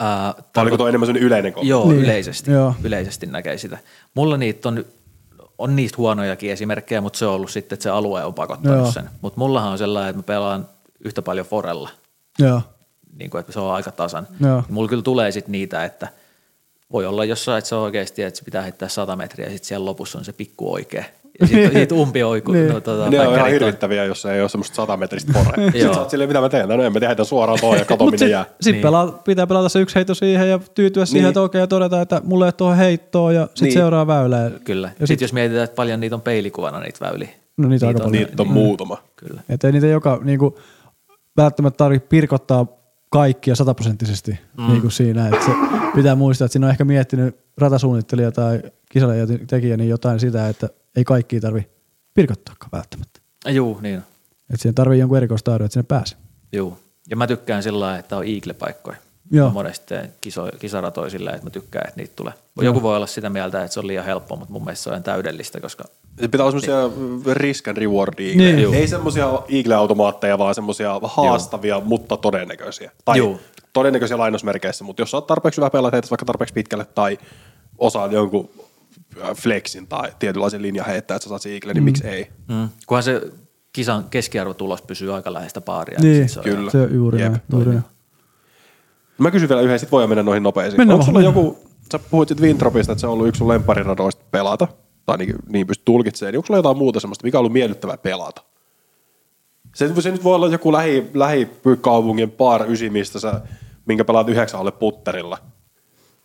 [0.00, 1.70] Ää, Tai oliko tuo enemmän sellainen yleinen kommentti?
[1.70, 2.50] Joo, Niin, yleisesti.
[2.50, 2.74] Joo.
[2.84, 3.78] Yleisesti näkee sitä.
[4.14, 4.84] Mulla niitä on,
[5.58, 8.92] on niistä huonojakin esimerkkejä, mutta se on ollut sitten, että se alue on pakottanut Joo.
[8.92, 9.10] sen.
[9.20, 10.68] Mutta mullahan on sellainen, että mä pelaan
[11.04, 11.90] yhtä paljon forella,
[12.38, 12.60] Joo.
[13.18, 14.28] niin kuin, että se on aika tasan.
[14.40, 14.62] Joo.
[14.68, 16.08] Mulla kyllä tulee sitten niitä, että
[16.92, 19.68] voi olla jossain, että se on oikeasti, että se pitää heittää 100 metriä ja sitten
[19.68, 21.04] siellä lopussa on se pikku oikea.
[21.40, 22.52] Ja sitten sit umpi oiku.
[22.52, 22.68] Niin.
[22.68, 25.64] no, tota, Ne on ihan on- hirvittäviä, jos ei ole semmoista satametristä pore.
[25.72, 26.68] Sitten sä oot silleen, mitä mä teen?
[26.68, 28.44] No en mä heitän suoraan toi ja kato Mutta minne sitten jää.
[28.44, 28.72] sit Niin.
[28.72, 28.82] niin.
[28.82, 31.28] pelaa, pitää pelata se yksi heitto siihen ja tyytyä siihen, Niin.
[31.28, 33.68] että okei, ja todeta, että mulle ei ole tuohon heittoon ja sitten Niin.
[33.68, 33.78] niin.
[33.82, 34.50] seuraa väylää.
[34.64, 34.86] Kyllä.
[34.86, 37.28] Ja Sitten sit, jos mietitään, että paljon niitä on peilikuvana niitä väyliä.
[37.56, 38.12] no niitä, niitä aika paljon.
[38.12, 39.02] Niitä on muutama.
[39.16, 39.40] Kyllä.
[39.48, 40.58] Että ei niitä joka niinku,
[41.36, 42.66] välttämättä tarvitse pirkottaa
[43.10, 44.66] kaikkia sataprosenttisesti mm.
[44.68, 45.28] niin kuin siinä.
[45.28, 45.50] Että se
[45.94, 48.62] pitää muistaa, että siinä on ehkä miettinyt ratasuunnittelija tai
[49.46, 51.68] tekijä niin jotain sitä, että ei kaikkia tarvi
[52.14, 53.20] pirkottaakaan välttämättä.
[53.48, 53.98] Juu, niin.
[54.50, 56.18] Että siihen tarvii jonkun erikoistaidon, että sinne pääsee.
[56.52, 56.78] Juu.
[57.10, 58.96] Ja mä tykkään sillä lailla, että on eagle-paikkoja.
[59.30, 59.50] Joo.
[59.50, 62.32] Monesti kiso, kisaratoja sillä, että mä tykkään, että niitä tulee.
[62.60, 64.94] Joku voi olla sitä mieltä, että se on liian helppo, mutta mun mielestä se on
[64.94, 65.84] ihan täydellistä, koska
[66.20, 68.38] Se pitää olla semmoisia risk and reward Niin.
[68.38, 68.62] niin.
[68.62, 68.72] Juu.
[68.72, 72.90] Ei semmoisia Eagle-automaatteja, vaan semmoisia haastavia, mutta todennäköisiä.
[73.04, 73.40] Tai Juu.
[73.72, 77.18] todennäköisiä lainausmerkeissä, mutta jos sä oot tarpeeksi hyvä pelata, vaikka tarpeeksi pitkälle tai
[77.78, 78.50] osaat jonkun
[79.34, 82.30] flexin tai tietynlaisen linjan heittää, että sä saat se Eagle, niin miksi ei?
[82.48, 83.22] mm, kunhan se
[83.72, 86.00] kisan keskiarvotulos pysyy aika läheistä paaria.
[86.00, 86.70] Niin, sit se on kyllä.
[86.70, 87.42] Se juuri Jep, näin.
[87.52, 87.82] Juuri näin.
[89.18, 90.80] Mä kysyn vielä yhden, sit voidaan mennä noihin nopeisiin.
[90.80, 91.58] Mennään Onko sulla joku,
[91.92, 94.68] sä puhuit sit Wintropista, että se on ollut yksi sun lemppariradoista pelata,
[95.06, 97.96] tai niin, niin pystyt tulkitsemaan, niin onko sulla jotain muuta semmoista, mikä on ollut miellyttävää
[97.96, 98.42] pelata?
[99.74, 103.40] Se, se nyt voi olla joku lähi, lähikaupungin bar ysi, mistä sä,
[103.86, 105.38] minkä pelaat yhdeksän alle putterilla.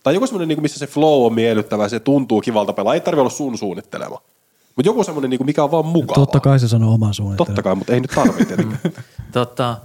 [0.04, 2.94] Tai joku semmoinen, niin missä se flow on miellyttävä, se tuntuu kivalta pelaa.
[2.94, 4.22] Ei tarvitse olla sun suunnittelema.
[4.76, 6.16] Mutta joku semmoinen, niin mikä on vaan mukava.
[6.16, 7.48] Totta kai se sanoo oman suunnittelun.
[7.48, 8.78] Totta kai, mutta ei nyt tarvitse tietenkin.
[9.32, 9.78] Tota,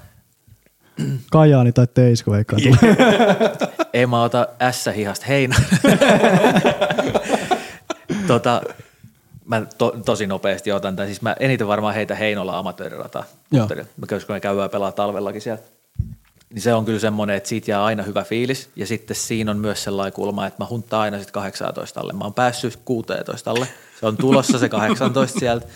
[1.31, 2.97] Kajaani tai Teisko eikä tule.
[3.93, 5.57] ei mä ota S-hihasta heinä.
[8.27, 8.63] tota,
[9.45, 11.09] mä to, tosi nopeasti otan tämän.
[11.09, 13.25] Siis mä eniten varmaan heitä Heinola amatöörirata.
[13.51, 13.69] Joo.
[13.97, 15.63] Mä käyn, kun ne käydään pelaa talvellakin siellä.
[16.51, 18.70] Niin se on kyllä semmoinen, että siitä jää aina hyvä fiilis.
[18.77, 22.12] Ja sitten siinä on myös sellainen kulma, että mä hunttaan aina sitten 18 alle.
[22.12, 23.68] Mä oon päässyt 16 alle.
[24.01, 25.66] Se on tulossa se 18 sieltä.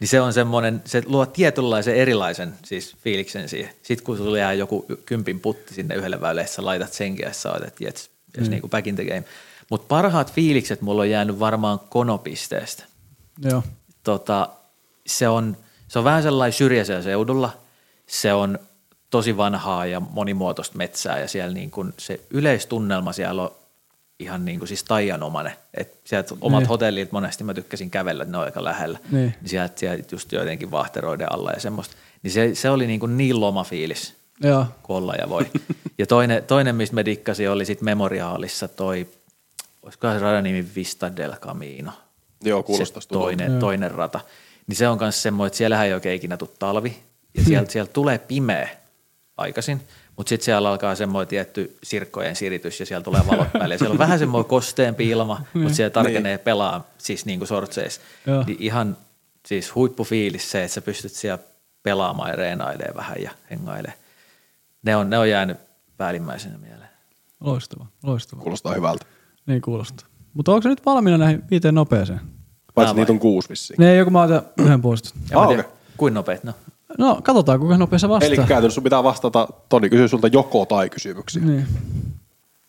[0.00, 3.70] Niin se on semmoinen, se luo tietynlaisen erilaisen siis fiiliksen siihen.
[3.82, 7.52] Sitten kun sulla jää joku kympin putti sinne yhdelle väylle, sä laitat senkin ja sä
[7.52, 8.50] oot, että jets, mm.
[8.50, 9.24] niin kuin back in the game.
[9.70, 12.84] Mutta parhaat fiilikset mulla on jäänyt varmaan konopisteestä.
[13.44, 13.62] Joo.
[14.04, 14.48] Tota,
[15.06, 15.56] se, on,
[15.88, 17.52] se on vähän sellainen syrjäisellä seudulla.
[18.06, 18.58] Se on
[19.10, 23.52] tosi vanhaa ja monimuotoista metsää ja siellä niin kuin se yleistunnelma siellä on
[24.18, 25.52] ihan niin kuin siis taianomainen.
[25.74, 26.68] Et sieltä omat Niin.
[26.68, 28.98] hotellit monesti mä tykkäsin kävellä, että ne on aika lähellä.
[29.10, 29.34] Niin.
[29.40, 31.96] Niin sieltä, sieltä just jotenkin vahteroiden alla ja semmoista.
[32.22, 34.66] Niin se, se oli niin, kuin niin loma fiilis, Joo.
[34.82, 35.46] kun olla ja voi.
[35.98, 39.06] ja toinen, toinen mistä me dikkasin, oli sitten Memoriaalissa toi,
[39.82, 41.92] olisikohan se radan nimi Vista del Camino.
[42.42, 43.60] Joo, kuulostaa toinen, Joo.
[43.60, 44.20] toinen rata.
[44.66, 46.96] Niin se on myös semmoinen, että siellähän ei oikein ikinä tule talvi.
[47.34, 48.79] Ja sieltä, sieltä tulee pimeä
[49.40, 49.80] aikaisin,
[50.16, 53.74] mutta sitten siellä alkaa semmoinen tietty sirkkojen siritys ja siellä tulee valot päälle.
[53.74, 58.00] Ja siellä on vähän semmoinen kosteempi ilma, mutta siellä tarkenee pelaa siis niin kuin sortseissa.
[58.46, 58.96] Niin ihan
[59.46, 61.38] siis huippufiilis se, että sä pystyt siellä
[61.82, 63.98] pelaamaan ja reenailemaan vähän ja hengailemaan.
[64.82, 65.56] Ne on, ne on jäänyt
[65.96, 66.90] päällimmäisenä mieleen.
[67.40, 68.42] Loistava, loistava.
[68.42, 69.06] Kuulostaa hyvältä.
[69.46, 70.06] Niin kuulostaa.
[70.34, 72.20] Mutta onko se nyt valmiina näihin viiteen nopeeseen?
[72.74, 73.76] Paitsi niitä on kuusi vissiin.
[73.78, 75.10] Ne ei joku mä otan yhden puolesta.
[75.34, 75.64] Ah, okei.
[75.96, 76.52] Kuin nopeet no.
[76.98, 78.46] No, katsotaan kuinka nopeasti se Eli vastaa.
[78.46, 81.42] käytännössä sun pitää vastata, Toni kysyy sulta joko tai kysymyksiä.
[81.42, 81.66] Niin.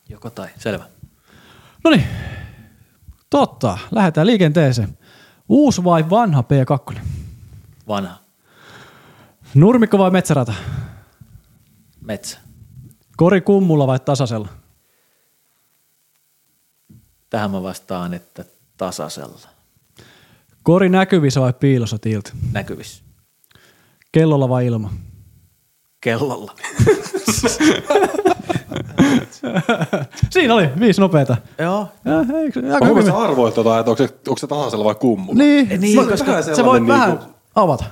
[0.10, 0.84] Joko tai, selvä.
[1.84, 2.03] No niin,
[3.30, 3.77] totta.
[3.91, 4.98] Lähdetään liikenteeseen.
[5.49, 6.99] Uusi vai vanha P2?
[7.88, 8.15] Vanha,
[9.53, 10.53] Nurmikko vai metsärata?
[12.02, 12.38] metsä.
[13.18, 14.48] Kori kummulla vai tasaisella?
[17.30, 18.45] Tähän mä vastaan, että
[18.77, 19.39] tasaisella
[20.64, 22.31] Kori näkyvissä vai piilossa tiiltä?
[22.52, 23.03] näkyvissä.
[24.11, 24.93] Kellolla vai ilma?
[26.03, 26.51] Kellolla.
[30.29, 31.38] Siinä oli viisi nopeeta.
[31.59, 31.88] Joo.
[32.05, 33.11] Ja, eikö, aika hyvin.
[33.11, 35.38] arvoit tota, että onko se, onko se tasaisella vai kummulla?
[35.43, 37.19] Niin, Niin, mä- koska sä sellainen voit niinku- vähän
[37.55, 37.83] avata.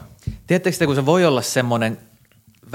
[0.47, 1.97] Tiedättekö te, kun se voi olla semmoinen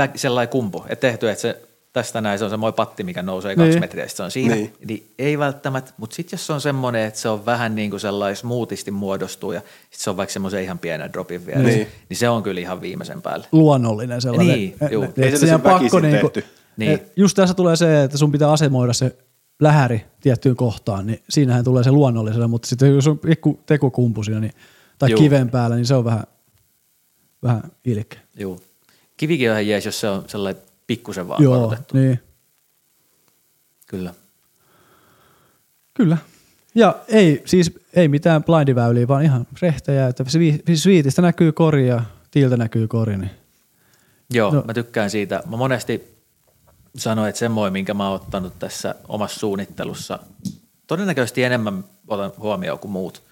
[0.00, 1.62] vä- sellainen kumpu, että tehty, että se
[1.94, 3.80] tästä näin, se on semmoinen patti, mikä nousee kaksi Niin.
[3.80, 4.54] metriä, ja sit se on siinä.
[4.54, 4.64] Niin.
[4.78, 4.86] Niin.
[4.88, 8.00] niin ei välttämättä, mutta sitten jos se on semmoinen, että se on vähän niin kuin
[8.00, 11.76] sellainen smoothisti muodostuu, ja sitten se on vaikka semmoisen ihan pienen dropin vielä, Niin.
[11.76, 11.88] niin.
[12.08, 13.46] niin se on kyllä ihan viimeisen päälle.
[13.52, 14.56] Luonnollinen sellainen.
[14.56, 15.02] Niin, Et- juu.
[15.02, 16.50] et- Ei se siinä sen on väkisin niinku- tehty.
[16.76, 17.00] Niin.
[17.16, 19.16] Just tässä tulee se, että sun pitää asemoida se
[19.60, 24.40] lähäri tiettyyn kohtaan, niin siinähän tulee se luonnollisena, mutta sitten jos on pikku tekokumpu siinä,
[24.40, 24.52] niin,
[24.98, 25.18] tai Juu.
[25.20, 26.24] kiven päällä, niin se on vähän,
[27.42, 28.20] vähän ilkeä.
[28.36, 28.58] Joo.
[29.16, 31.96] Kivikin on ihan jees, jos se on sellainen pikkusen vaan Joo, korotettu.
[31.96, 32.20] niin.
[33.86, 34.14] Kyllä.
[35.94, 36.18] Kyllä.
[36.74, 42.02] Ja ei, siis ei mitään blindiväyliä, vaan ihan rehtejä, että svi- sviitistä näkyy kori ja
[42.30, 43.16] tiiltä näkyy kori.
[43.16, 43.30] Niin.
[44.30, 44.62] Joo, no.
[44.66, 45.42] mä tykkään siitä.
[45.50, 46.14] Mä monesti
[46.96, 50.18] sanoin, että semmoinen, minkä mä oon ottanut tässä omassa suunnittelussa,
[50.86, 53.22] todennäköisesti enemmän otan huomioon kuin muut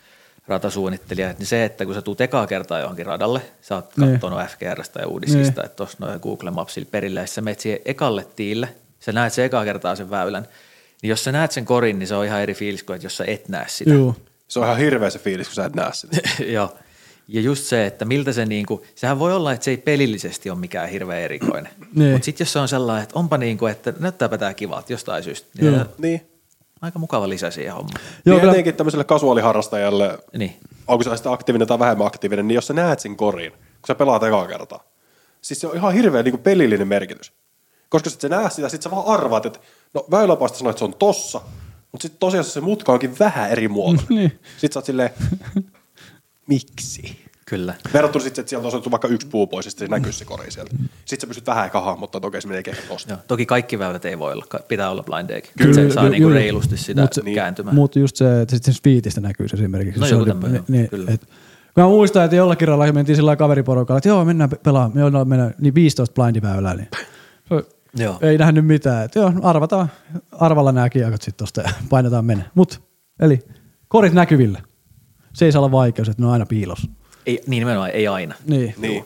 [0.48, 4.12] ratasuunnittelijat, niin se, että kun sä tuut ekaa kertaa johonkin radalle, sä oot Niin.
[4.12, 5.66] katsonut FGRstä ja Uudiskista, Niin.
[5.66, 8.68] että tuossa noin Google Mapsilla perillä, ja sä menet siihen ekalle tiille,
[9.00, 10.48] sä näet se ekaa kertaa sen väylän,
[11.02, 13.16] niin jos sä näet sen korin, niin se on ihan eri fiilis kuin, että jos
[13.16, 13.90] sä et näe sitä.
[13.94, 14.16] Juu.
[14.48, 16.16] Se on ihan hirveä se fiilis, kun sä et näe sitä.
[16.52, 16.74] Joo.
[17.28, 20.58] Ja just se, että miltä se niinku, sehän voi olla, että se ei pelillisesti ole
[20.58, 21.72] mikään hirveän erikoinen.
[21.94, 22.12] Niin.
[22.12, 25.48] Mutta sitten jos se on sellainen, että onpa niinku, että näyttääpä tämä kivalta jostain syystä,
[25.60, 25.86] niin Joo.
[25.98, 26.26] niin.
[26.82, 28.00] Aika mukava lisä siihen hommaan.
[28.26, 28.76] Joo, niin kyllä.
[28.76, 30.56] tämmöiselle kasuaaliharrastajalle, Niin.
[30.86, 33.94] onko sä sitten aktiivinen tai vähemmän aktiivinen, niin jos sä näet sen korin, kun sä
[33.94, 34.84] pelaat ekaa kertaa,
[35.40, 37.32] siis se on ihan hirveä niin pelillinen merkitys.
[37.88, 39.60] Koska sit sä näet sitä, sit sä vaan arvaat, että
[39.94, 41.40] no väyläpaasta sanoo, että se on tossa,
[41.92, 44.02] mutta sitten tosiaan se mutka onkin vähän eri muoto.
[44.08, 44.40] Niin.
[44.56, 45.10] Sitten sä oot silleen,
[46.46, 47.21] miksi?
[47.52, 47.74] Kyllä.
[47.92, 50.50] Verrattuna sitten, että sieltä on vaikka yksi puu pois, ja sitten se näkyy se kori
[50.50, 50.70] sieltä.
[51.04, 53.12] Sitten sä pystyt vähän ehkä että okei, se menee kerran tosta.
[53.12, 53.20] Joo.
[53.28, 55.40] Toki kaikki väylät ei voi olla, pitää olla blind day.
[55.58, 57.34] Kyllä, se saa niinku reilusti sitä mut se- niin.
[57.34, 57.74] kääntymään.
[57.76, 60.00] Mutta just se, että sitten viitistä näkyy se esimerkiksi.
[60.00, 61.10] No se joku on- tämmöinen, joo, niin, kyllä.
[61.12, 61.28] et,
[61.76, 65.10] mä muistan, että jollakin ralla mentiin sillä lailla kaveriporukalla, että joo, mennään pe- pelaamaan, joo,
[65.10, 66.88] no, mennään, niin 15 blindiväylää, niin
[67.94, 68.18] Joo.
[68.20, 69.04] ei nähnyt mitään.
[69.04, 69.90] Että joo, arvataan,
[70.32, 72.44] arvalla nämä kiekot sitten tosta ja painetaan mennä.
[72.54, 72.82] Mut,
[73.20, 73.38] eli
[73.88, 74.60] korit näkyvillä.
[75.32, 76.88] Se ei saa olla vaikeus, että ne on aina piilossa.
[77.26, 78.34] Ei, niin nimenomaan, ei aina.
[78.46, 78.74] Niin.
[78.78, 79.04] Niin.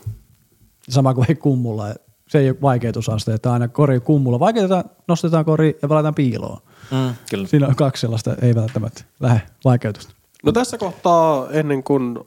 [0.89, 1.95] Sama kuin ei kummulla.
[2.29, 4.41] Se ei ole vaikeutusaste, että aina kori kummulla.
[4.41, 6.61] Vaikeutetaan, nostetaan kori ja laitetaan piiloon.
[6.91, 7.47] Mm, kyllä.
[7.47, 10.15] Siinä on kaksi sellaista, ei välttämättä lähde vaikeutusta.
[10.45, 12.19] No tässä kohtaa ennen kuin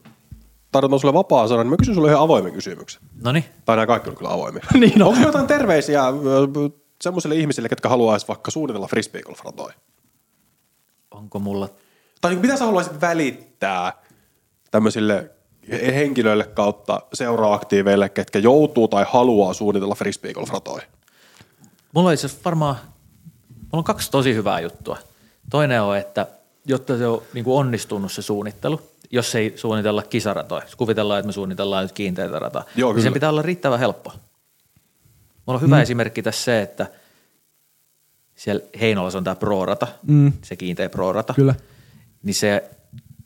[0.72, 3.02] tarjotaan sulle vapaa sana, niin mä kysyn sulle ihan avoimen kysymyksen.
[3.22, 3.44] No niin.
[3.64, 4.64] Tai nämä kaikki on kyllä avoimia.
[4.80, 5.08] Niin on.
[5.08, 6.02] Onko jotain terveisiä
[7.00, 9.74] semmoisille ihmisille, ketkä haluaisi vaikka suunnitella frisbeegolf-ratoja?
[11.10, 11.68] Onko mulla...
[12.20, 13.92] Tai niin mitä sä haluaisit välittää
[14.70, 15.30] tämmöisille
[15.70, 20.82] henkilöille kautta seuraaktiiveille, ketkä joutuu tai haluaa suunnitella frisbeegolf-ratoja?
[21.94, 22.76] Mulla on itse asiassa varmaan...
[23.48, 24.98] Mulla on kaksi tosi hyvää juttua.
[25.50, 26.26] Toinen on, että
[26.64, 28.80] jotta se on niin kuin onnistunut se suunnittelu,
[29.10, 33.04] jos ei suunnitella kisaratoja, jos kuvitellaan, että me suunnitellaan nyt kiinteitä rataa, Joo, niin kyllä.
[33.04, 34.12] sen pitää olla riittävän helppo.
[35.46, 35.82] Mulla on hyvä mm.
[35.82, 36.86] esimerkki tässä se, että
[38.34, 40.32] siellä Heinolassa on tämä Pro-rata, Mm.
[40.42, 41.54] se kiinteä Pro-rata, Kyllä.
[42.22, 42.70] niin se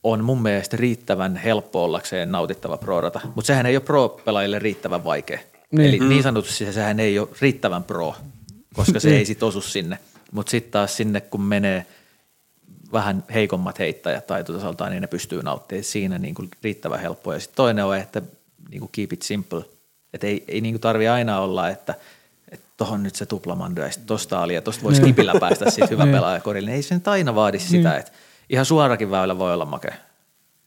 [0.05, 5.39] on mun mielestä riittävän helppo ollakseen nautittava Pro-rata, mutta sehän ei ole Pro-pelaajille riittävän vaikea.
[5.70, 5.89] Niin.
[5.89, 8.14] Eli niin sanotusti sehän ei ole riittävän Pro,
[8.74, 9.18] koska se Niin.
[9.18, 9.98] ei sit osu sinne.
[10.32, 11.86] Mutta sitten taas sinne, kun menee
[12.93, 17.35] vähän heikommat heittäjät taitotasoltaan, niin ne pystyy nauttimaan siinä niin kuin riittävän helppoa.
[17.35, 18.22] Ja sitten toinen on, että
[18.70, 19.64] niin kuin keep it simple.
[20.14, 21.94] Että ei, ei niin kuin tarvi aina olla, että
[22.76, 25.14] tohon nyt se tuplamandu ja sitten tosta ali ja tosta voisi Niin.
[25.14, 26.14] kipillä päästä sitten hyvä Niin.
[26.14, 26.70] pelaaja korille.
[26.72, 28.01] Ei se nyt aina vaadi sitä, Niin.
[28.01, 28.12] että
[28.51, 29.95] ihan suorakin väylä voi olla makea.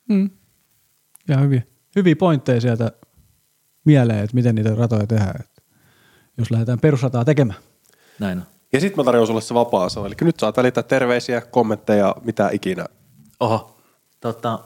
[0.10, 0.30] Mm.
[1.28, 1.62] Ja hyviä,
[1.96, 2.92] hyviä pointteja sieltä
[3.86, 5.36] mieleen, että miten niitä ratoja tehdään.
[5.40, 5.62] Että
[6.38, 7.60] jos lähdetään perusrataa tekemään.
[8.20, 8.46] Näin on.
[8.74, 9.88] Ja sitten mä tarjoan sulle se vapaa.
[10.06, 12.86] Eli nyt saat välittää terveisiä, kommentteja, mitä ikinä,
[13.40, 13.78] Oho,
[14.22, 14.60] tota,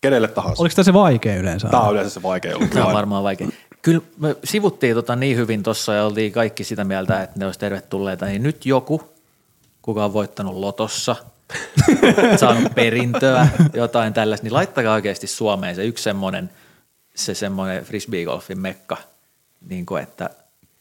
[0.00, 0.62] kenelle tahansa.
[0.62, 1.68] Oliko tämä se vaikea yleensä?
[1.68, 2.70] Tämä on yleensä se vaikea ollut.
[2.70, 3.48] Tämä on varmaan vaikea.
[3.82, 7.58] Kyllä me sivuttiin tota niin hyvin tuossa ja oltiin kaikki sitä mieltä, että ne olisi
[7.58, 8.26] tervetulleita.
[8.26, 9.02] Niin nyt joku,
[9.82, 11.16] kuka on voittanut lotossa,
[12.40, 16.50] saanut perintöä, jotain tällaista, niin laittakaa oikeasti Suomeen se yksi semmoinen,
[17.14, 18.96] se semmoinen frisbeegolfin mekka,
[19.68, 20.30] niin kuin että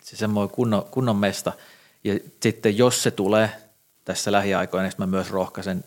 [0.01, 1.53] se semmoinen kunnon, kunnon mesta.
[2.03, 3.49] Ja sitten jos se tulee
[4.05, 5.83] tässä lähiaikoina, niin mä myös rohkaisen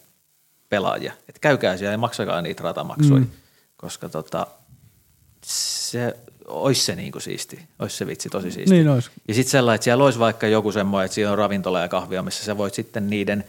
[0.69, 3.31] pelaajia, että käykää siellä ja maksakaa niitä ratamaksuja, mm.
[3.77, 4.47] koska tota,
[5.45, 8.75] se olisi se niinku siisti, olisi se vitsi tosi siisti.
[8.75, 9.11] Niin ois.
[9.29, 12.23] Ja sitten sellainen, että siellä olisi vaikka joku semmoinen, että siellä on ravintola ja kahvia,
[12.23, 13.45] missä sä voit sitten niiden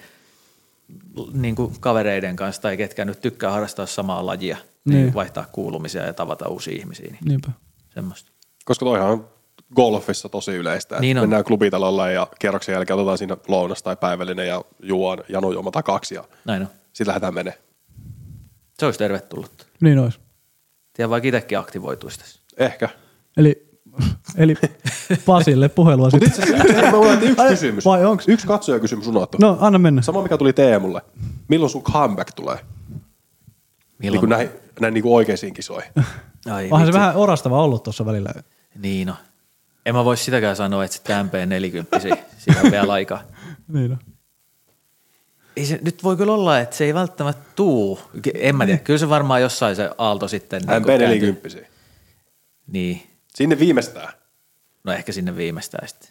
[1.33, 5.13] niin kuin kavereiden kanssa tai ketkä nyt tykkää harrastaa samaa lajia, niin, Niin.
[5.13, 7.07] vaihtaa kuulumisia ja tavata uusia ihmisiä.
[7.11, 7.51] Niin Niinpä.
[7.93, 8.31] semmoista.
[8.65, 9.29] Koska toihan on
[9.75, 10.95] golfissa tosi yleistä.
[10.95, 11.23] Niin Niin on.
[11.23, 16.15] Mennään klubitalolle ja kierroksen jälkeen otetaan siinä lounas tai päivällinen ja juon janujuoma tai kaksi
[16.15, 16.67] ja Näin on.
[16.93, 17.57] sitten lähdetään menee.
[18.79, 19.67] Se olisi tervetullut.
[19.81, 20.19] Niin olisi.
[20.93, 22.39] Tiedän vaikka itsekin aktivoituisi tässä.
[22.57, 22.89] Ehkä.
[23.37, 23.68] Eli,
[24.37, 24.55] eli
[25.25, 26.29] Pasille puhelua sitten.
[26.29, 27.85] itse asiassa me yksi kysymys.
[27.85, 28.27] vai onks?
[28.27, 29.37] Yksi katsojakysymys unohtu.
[29.41, 30.01] No, anna mennä.
[30.01, 31.01] Sama mikä tuli Teemulle.
[31.47, 32.55] Milloin sun comeback tulee?
[32.55, 32.65] Niin
[33.99, 34.19] Milloin?
[34.19, 34.49] kuin näihin,
[34.79, 35.91] näin niin kuin oikeisiin kisoihin.
[36.51, 36.99] Ai, Onhan se vitsi.
[36.99, 38.33] vähän orastava ollut tuossa välillä.
[38.81, 39.13] Niin no.
[39.85, 43.21] En mä voi sitäkään sanoa, että sitten MP40, siinä on vielä aikaa.
[43.73, 43.97] Niin on.
[45.57, 47.99] Ei se, nyt voi kyllä olla, että se ei välttämättä tuu.
[48.33, 50.61] En mä tiedä, kyllä se varmaan jossain se aalto sitten.
[50.61, 51.31] niin kun kääntyy.
[51.61, 51.65] MP40.
[52.67, 53.01] Niin,
[53.35, 54.13] Sinne viimeistään.
[54.83, 56.09] no ehkä sinne viimeistään sitten.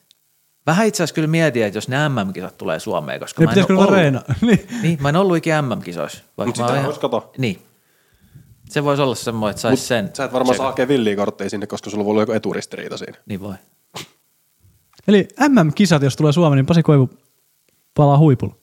[0.66, 3.58] Vähän itse asiassa kyllä mietin, että jos ne MM-kisat tulee Suomeen, koska Ne mä en
[3.70, 4.22] ole ollut, reenaa?
[4.40, 4.68] Niin.
[4.82, 6.22] niin, mä en ollut ikinä MM-kisoissa.
[6.38, 7.32] vaikka Mut mä oon sitähän ihan- kato.
[7.38, 7.62] Niin.
[8.68, 10.10] Se voisi olla semmoinen, että saisi sen.
[10.14, 13.18] sä et varmaan saa hakea villiä kortteja sinne, koska sulla voi olla joku eturistiriita siinä.
[13.26, 13.54] Niin voi.
[15.08, 17.10] Eli MM-kisat, jos tulee Suomeen, niin Pasi Koivu
[17.94, 18.54] palaa huipulla.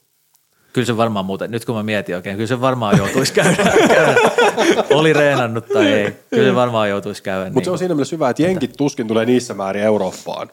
[0.75, 3.63] Kyllä se varmaan muuten, nyt kun mä mietin oikein, kyllä se varmaan joutuisi käydä.
[3.87, 4.15] käydä.
[4.99, 6.15] Oli reenannut tai ei.
[6.29, 7.49] Kyllä se varmaan joutuisi käydä.
[7.51, 10.49] Mutta se on siinä mielessä hyvä, että jenkit tuskin tulee niissä määrin Eurooppaan,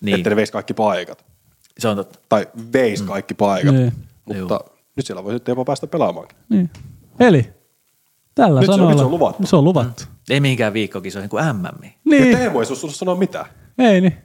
[0.00, 0.16] niin.
[0.16, 1.24] että ne veisi kaikki paikat.
[1.78, 2.18] Se on totta.
[2.28, 3.74] Tai veisi kaikki paikat.
[3.74, 3.92] Niin.
[4.24, 4.60] Mutta
[4.96, 6.38] nyt siellä voi sitten jopa päästä pelaamaankin.
[6.48, 6.70] Niin.
[7.20, 7.48] Eli
[8.34, 8.92] tällä Nyt se on- sanoilla.
[8.92, 9.46] nyt se on luvattu.
[9.46, 10.02] Se on luvattu.
[10.30, 11.64] Ei mihinkään viikkokisoihin kuin MM.
[11.84, 12.36] Ja Niin.
[12.36, 13.46] Teemu ei sulla sanoa mitään.
[13.78, 14.16] Ei niin.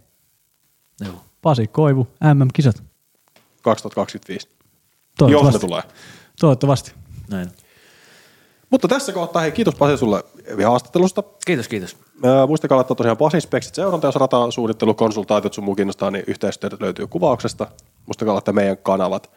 [1.06, 1.14] Joo.
[1.42, 2.84] Pasi Koivu, MM-kisat.
[3.62, 4.55] 2025.
[5.22, 5.58] Jos Toivottavasti.
[5.58, 5.82] ne tulee.
[5.82, 5.94] Näin.
[6.40, 6.92] Toivottavasti.
[8.70, 10.24] Mutta tässä kohtaa hei, kiitos Pasi sulle
[10.66, 11.24] haastattelusta.
[11.46, 11.98] Kiitos, kiitos.
[12.24, 16.82] Ää, Muistakaa laittaa tosiaan Pasin speksit seuranta, jos ratasuunnittelu, konsultaatiot sun muu kiinnostaa, niin yhteistyöt
[16.82, 17.68] löytyy kuvauksesta.
[18.06, 19.32] Muistakaa laittaa meidän kanavat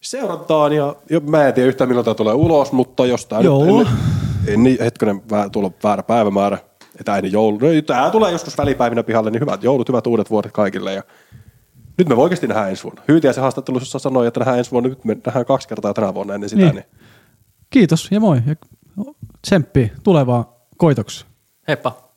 [0.00, 3.78] seurantaan ja, ja mä en tiedä yhtään milloin tämä tulee ulos, mutta jos tämä Joulu.
[3.78, 3.88] nyt
[4.46, 6.58] ennen, niin hetkinen, vä- tulla väärä päivämäärä,
[7.00, 10.52] että ennen joulu, no, tämä tulee joskus välipäivinä pihalle, niin hyvät joulut, hyvät uudet vuodet
[10.52, 11.02] kaikille ja
[11.98, 13.02] nyt me oikeasti nähdään ensi vuonna.
[13.08, 16.50] Hyytiäisen haastattelussa sanoi, että nähdään ensi vuonna, nyt me nähdään kaksi kertaa tänä vuonna ennen
[16.50, 16.74] sitä, Niin.
[16.74, 16.84] niin,
[17.70, 18.42] Kiitos ja moi.
[18.46, 18.56] Ja
[19.42, 20.44] tsemppiä tulevaan
[20.76, 21.26] koitoksi.
[21.68, 22.11] Heippa.